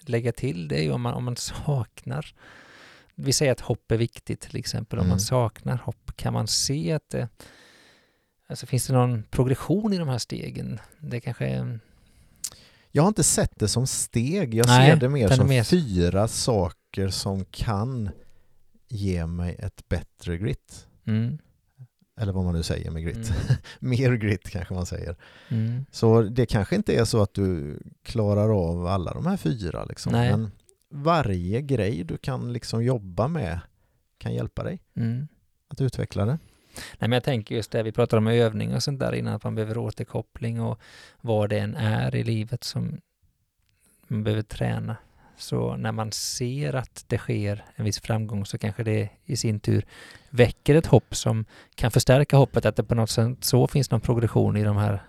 lägga 0.00 0.32
till 0.32 0.68
det 0.68 0.84
är 0.86 0.92
om 0.92 1.00
man, 1.02 1.14
om 1.14 1.24
man 1.24 1.36
saknar 1.36 2.34
vi 3.14 3.32
säger 3.32 3.52
att 3.52 3.60
hopp 3.60 3.92
är 3.92 3.96
viktigt 3.96 4.40
till 4.40 4.56
exempel. 4.56 4.98
Om 4.98 5.02
Mm. 5.04 5.08
man 5.10 5.20
saknar 5.20 5.76
hopp, 5.76 6.12
kan 6.16 6.32
man 6.32 6.46
se 6.46 6.92
att 6.92 7.10
det 7.10 7.28
Alltså 8.46 8.66
finns 8.66 8.86
det 8.86 8.92
någon 8.92 9.22
progression 9.22 9.92
i 9.92 9.98
de 9.98 10.08
här 10.08 10.18
stegen? 10.18 10.80
Det 10.98 11.20
kanske 11.20 11.46
är... 11.46 11.80
Jag 12.90 13.02
har 13.02 13.08
inte 13.08 13.22
sett 13.24 13.58
det 13.58 13.68
som 13.68 13.86
steg, 13.86 14.54
jag 14.54 14.66
Nej, 14.66 14.90
ser 14.90 14.96
det 14.96 15.08
mer 15.08 15.28
som 15.28 15.48
mer- 15.48 15.64
fyra 15.64 16.28
saker 16.28 17.08
som 17.08 17.44
kan 17.44 18.10
ge 18.88 19.26
mig 19.26 19.56
ett 19.58 19.88
bättre 19.88 20.38
grit. 20.38 20.86
Mm, 21.04 21.38
Eller 22.20 22.32
vad 22.32 22.44
man 22.44 22.54
nu 22.54 22.62
säger 22.62 22.90
med 22.90 23.02
grit. 23.02 23.16
mm, 23.16 23.56
mer 23.78 24.12
grit 24.12 24.50
kanske 24.50 24.74
man 24.74 24.86
säger. 24.86 25.16
mm, 25.48 25.86
Så 25.90 26.22
det 26.22 26.46
kanske 26.46 26.76
inte 26.76 26.94
är 26.94 27.04
så 27.04 27.22
att 27.22 27.34
du 27.34 27.78
klarar 28.02 28.70
av 28.70 28.86
alla 28.86 29.12
de 29.12 29.26
här 29.26 29.36
fyra. 29.36 29.84
Liksom. 29.84 30.12
Nej. 30.12 30.30
Men 30.30 30.50
varje 30.90 31.60
grej 31.62 32.04
du 32.04 32.16
kan 32.16 32.52
liksom 32.52 32.84
jobba 32.84 33.28
med 33.28 33.60
kan 34.18 34.34
hjälpa 34.34 34.62
dig 34.64 34.80
mm. 34.94 35.28
att 35.68 35.80
utveckla 35.80 36.24
det. 36.24 36.38
Nej, 36.74 37.08
men 37.08 37.12
jag 37.12 37.24
tänker 37.24 37.54
just 37.54 37.70
det, 37.70 37.82
vi 37.82 37.92
pratar 37.92 38.16
om 38.16 38.26
övning 38.26 38.74
och 38.74 38.82
sånt 38.82 39.00
där 39.00 39.12
innan, 39.12 39.34
att 39.34 39.44
man 39.44 39.54
behöver 39.54 39.78
återkoppling 39.78 40.60
och 40.60 40.80
vad 41.20 41.50
det 41.50 41.58
än 41.58 41.76
är 41.76 42.14
i 42.14 42.24
livet 42.24 42.64
som 42.64 43.00
man 44.08 44.24
behöver 44.24 44.42
träna. 44.42 44.96
Så 45.40 45.76
när 45.76 45.92
man 45.92 46.12
ser 46.12 46.74
att 46.74 47.04
det 47.06 47.18
sker 47.18 47.64
en 47.76 47.84
viss 47.84 48.00
framgång 48.00 48.46
så 48.46 48.58
kanske 48.58 48.82
det 48.84 49.08
i 49.24 49.36
sin 49.36 49.60
tur 49.60 49.84
väcker 50.30 50.74
ett 50.74 50.86
hopp 50.86 51.16
som 51.16 51.44
kan 51.74 51.90
förstärka 51.90 52.36
hoppet 52.36 52.66
att 52.66 52.76
det 52.76 52.84
på 52.84 52.94
något 52.94 53.10
sätt 53.10 53.36
så 53.44 53.66
finns 53.66 53.90
någon 53.90 54.00
progression 54.00 54.56
i 54.56 54.64
de 54.64 54.76
här. 54.76 55.02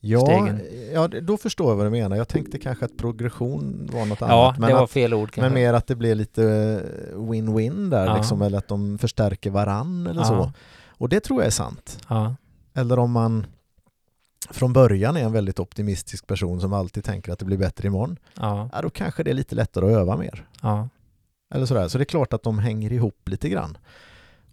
Ja, 0.00 0.20
Stegen. 0.20 0.60
ja, 0.94 1.08
då 1.08 1.36
förstår 1.36 1.70
jag 1.70 1.76
vad 1.76 1.86
du 1.86 1.90
menar. 1.90 2.16
Jag 2.16 2.28
tänkte 2.28 2.58
kanske 2.58 2.84
att 2.84 2.96
progression 2.96 3.90
var 3.92 4.06
något 4.06 4.20
Ja, 4.20 4.26
annat. 4.46 4.58
Men, 4.58 4.76
att, 4.76 4.96
ord 5.12 5.30
men 5.36 5.54
mer 5.54 5.74
att 5.74 5.86
det 5.86 5.94
blir 5.96 6.14
lite 6.14 6.44
eh, 6.44 7.16
win-win 7.18 7.90
där, 7.90 8.06
Ja. 8.06 8.16
liksom, 8.16 8.42
eller 8.42 8.58
att 8.58 8.68
de 8.68 8.98
förstärker 8.98 9.50
varann 9.50 10.06
eller 10.06 10.20
Ja. 10.20 10.26
så. 10.26 10.52
Och 10.98 11.08
det 11.08 11.20
tror 11.20 11.40
jag 11.40 11.46
är 11.46 11.50
sant. 11.50 11.98
Eller 12.74 12.98
om 12.98 13.10
man 13.10 13.46
från 14.50 14.72
början 14.72 15.16
är 15.16 15.20
en 15.24 15.32
väldigt 15.32 15.58
optimistisk 15.58 16.26
person 16.26 16.60
som 16.60 16.72
alltid 16.72 17.04
tänker 17.04 17.32
att 17.32 17.38
det 17.38 17.44
blir 17.44 17.58
bättre 17.58 17.86
imorgon, 17.88 18.16
ja, 18.40 18.68
ja, 18.72 18.82
då 18.82 18.90
kanske 18.90 19.22
det 19.22 19.30
är 19.30 19.34
lite 19.34 19.54
lättare 19.54 19.84
att 19.86 19.92
öva 19.98 20.16
mer. 20.16 20.48
ja, 20.62 20.88
Eller 21.54 21.66
sådär. 21.66 21.88
Så 21.88 21.98
det 21.98 22.02
är 22.02 22.06
klart 22.06 22.32
att 22.32 22.42
de 22.42 22.58
hänger 22.58 22.92
ihop 22.92 23.28
lite 23.28 23.48
grann. 23.48 23.78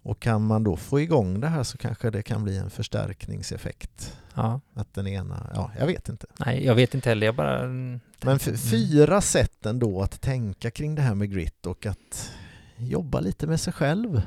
Och 0.04 0.20
kan 0.20 0.46
man 0.46 0.64
då 0.64 0.76
få 0.76 1.00
igång 1.00 1.40
det 1.40 1.48
här 1.48 1.62
så 1.62 1.78
kanske 1.78 2.10
det 2.10 2.22
kan 2.22 2.44
bli 2.44 2.56
en 2.58 2.70
förstärkningseffekt. 2.70 4.18
ja. 4.34 4.60
Att 4.74 4.94
den 4.94 5.06
ena, 5.06 5.50
ja, 5.54 5.70
jag 5.78 5.86
vet 5.86 6.08
inte. 6.08 6.26
Nej, 6.46 6.64
jag 6.66 6.74
vet 6.74 6.94
inte 6.94 7.08
heller. 7.08 7.26
Jag 7.26 7.34
bara... 7.34 7.62
Men 7.66 8.00
Mm. 8.24 8.38
fyra 8.56 9.20
sätt 9.20 9.66
ändå 9.66 10.02
att 10.02 10.20
tänka 10.20 10.70
kring 10.70 10.94
det 10.94 11.02
här 11.02 11.14
med 11.14 11.30
grit 11.30 11.66
och 11.66 11.86
att 11.86 12.32
jobba 12.76 13.20
lite 13.20 13.46
med 13.46 13.60
sig 13.60 13.72
själv. 13.72 14.22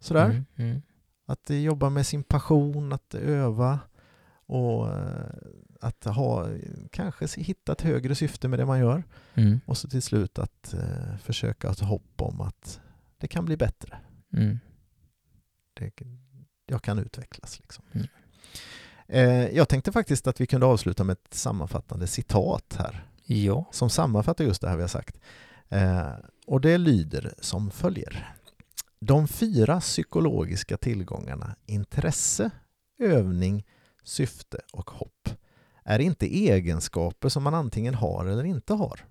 Sådär. 0.00 0.24
Mm, 0.24 0.44
mm, 0.56 0.82
Att 1.26 1.50
jobba 1.50 1.90
med 1.90 2.06
sin 2.06 2.22
passion, 2.22 2.92
att 2.92 3.14
öva 3.14 3.78
och 4.50 4.88
eh, 4.88 5.24
att 5.80 6.04
ha, 6.04 6.48
kanske 6.90 7.40
hitta 7.40 7.72
ett 7.72 7.80
högre 7.80 8.14
syfte 8.14 8.48
med 8.48 8.58
det 8.58 8.66
man 8.66 8.78
gör. 8.78 9.02
mm, 9.34 9.60
Och 9.66 9.76
så 9.78 9.88
till 9.88 10.02
slut 10.02 10.38
att 10.38 10.74
eh, 10.74 11.16
försöka 11.22 11.68
ha 11.68 11.72
ett 11.72 11.80
hopp 11.80 12.22
om 12.22 12.40
att 12.40 12.80
det 13.18 13.28
kan 13.28 13.44
bli 13.44 13.56
bättre. 13.56 13.98
mm. 14.32 14.58
Det, 15.74 15.92
jag 16.66 16.82
kan 16.82 16.98
utvecklas. 16.98 17.58
Liksom. 17.60 17.84
Mm. 17.92 18.06
Eh, 19.08 19.48
jag 19.56 19.68
tänkte 19.68 19.92
faktiskt 19.92 20.26
att 20.26 20.40
vi 20.40 20.46
kunde 20.46 20.66
avsluta 20.66 21.04
med 21.04 21.12
ett 21.12 21.34
sammanfattande 21.34 22.06
citat 22.06 22.76
här 22.78 23.04
Ja. 23.24 23.64
som 23.72 23.90
sammanfattar 23.90 24.44
just 24.44 24.60
det 24.60 24.68
här 24.68 24.76
vi 24.76 24.82
har 24.82 24.88
sagt. 24.88 25.16
Eh, 25.68 26.12
och 26.46 26.60
det 26.60 26.78
lyder 26.78 27.34
som 27.40 27.70
följer. 27.70 28.34
De 29.00 29.28
fyra 29.28 29.80
psykologiska 29.80 30.76
tillgångarna 30.76 31.56
intresse, 31.66 32.50
övning, 32.98 33.66
syfte 34.10 34.60
och 34.72 34.90
hopp 34.90 35.28
är 35.84 35.98
inte 35.98 36.26
egenskaper 36.26 37.28
som 37.28 37.42
man 37.42 37.54
antingen 37.54 37.94
har 37.94 38.26
eller 38.26 38.44
inte 38.44 38.74
har. 38.74 39.06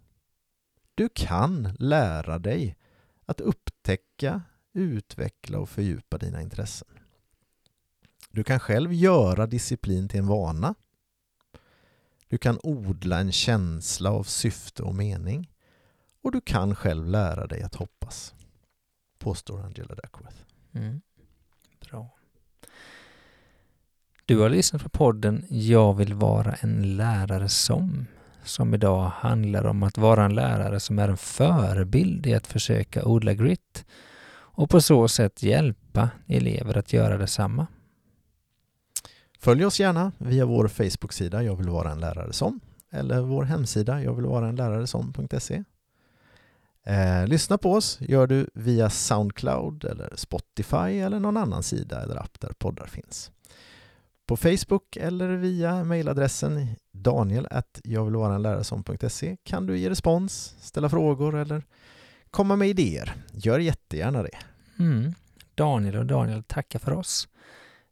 Du 0.96 1.10
kan 1.10 1.76
lära 1.80 2.40
dig 2.40 2.78
att 3.26 3.42
upptäcka, 3.42 4.42
utveckla 4.74 5.60
och 5.60 5.70
fördjupa 5.70 6.18
dina 6.18 6.42
intressen. 6.42 6.88
Du 8.32 8.44
kan 8.44 8.60
själv 8.60 8.94
göra 8.94 9.48
disciplin 9.48 10.10
till 10.10 10.20
en 10.20 10.28
vana. 10.28 10.76
Du 12.28 12.38
kan 12.38 12.60
odla 12.64 13.20
en 13.20 13.32
känsla 13.32 14.12
av 14.12 14.24
syfte 14.24 14.84
och 14.84 14.96
mening. 14.96 15.52
Och 16.22 16.32
du 16.32 16.42
kan 16.42 16.76
själv 16.76 17.08
lära 17.08 17.48
dig 17.48 17.62
att 17.62 17.76
hoppas, 17.76 18.34
påstår 19.18 19.62
Angela 19.62 19.96
Duckworth. 19.96 20.38
Mm. 20.74 21.02
Bra. 21.80 22.19
Du 24.30 24.40
har 24.40 24.50
lyssnat 24.50 24.84
på 24.84 24.90
podden 24.90 25.46
Jag 25.50 25.94
vill 25.94 26.14
vara 26.14 26.54
en 26.54 26.98
lärare 26.98 27.50
som, 27.50 28.06
som 28.44 28.74
idag 28.74 29.12
handlar 29.16 29.66
om 29.66 29.84
att 29.84 29.98
vara 29.98 30.26
en 30.26 30.36
lärare 30.36 30.80
som 30.80 31.00
är 31.00 31.10
en 31.10 31.18
förebild 31.18 32.28
i 32.28 32.34
att 32.34 32.48
försöka 32.48 33.06
odla 33.06 33.34
grit 33.34 33.86
och 34.32 34.70
på 34.70 34.82
så 34.82 35.08
sätt 35.08 35.44
hjälpa 35.44 36.10
elever 36.28 36.78
att 36.78 36.94
göra 36.94 37.18
detsamma. 37.18 37.68
Följ 39.40 39.66
oss 39.66 39.80
gärna 39.80 40.12
via 40.18 40.46
vår 40.46 40.68
Facebook-sida 40.68 41.44
Jag 41.44 41.56
vill 41.56 41.70
vara 41.70 41.92
en 41.92 42.00
lärare 42.00 42.34
som 42.34 42.60
eller 42.92 43.22
vår 43.22 43.44
hemsida 43.44 44.04
jag 44.04 44.14
vill 44.14 44.26
vara 44.26 44.48
en 44.48 44.56
lärare 44.56 44.88
som.se. 44.88 45.64
Eh, 46.84 47.28
lyssna 47.28 47.58
på 47.58 47.74
oss 47.74 47.98
gör 48.02 48.28
du 48.28 48.50
via 48.54 48.90
Soundcloud 48.90 49.84
eller 49.84 50.14
Spotify 50.16 51.00
eller 51.00 51.20
någon 51.20 51.38
annan 51.38 51.64
sida 51.64 52.04
eller 52.04 52.16
app 52.16 52.40
där 52.40 52.54
poddar 52.60 52.86
finns. 52.86 53.32
På 54.30 54.38
Facebook 54.38 54.98
eller 54.98 55.28
via 55.28 55.84
mejladressen 55.84 56.68
daniel 56.92 57.48
kan 59.44 59.66
du 59.66 59.78
ge 59.78 59.90
respons, 59.90 60.56
ställa 60.60 60.90
frågor 60.90 61.36
eller 61.36 61.64
komma 62.32 62.56
med 62.56 62.70
idéer. 62.70 63.14
Gör 63.32 63.60
jättegärna 63.60 64.24
det. 64.24 64.38
Mm. 64.80 65.14
Daniel 65.56 65.96
och 65.96 66.06
Daniel 66.06 66.44
tackar 66.44 66.80
för 66.80 66.92
oss. 66.94 67.28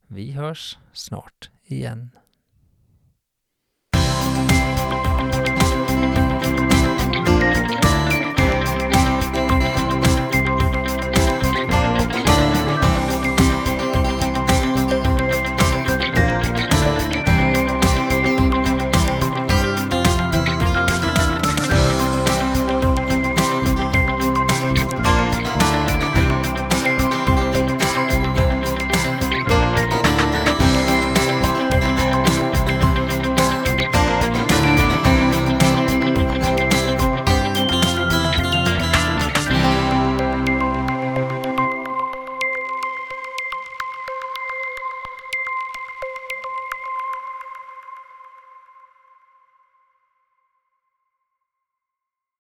Vi 0.08 0.32
hörs 0.32 0.78
snart 0.94 1.50
igen. 1.66 2.12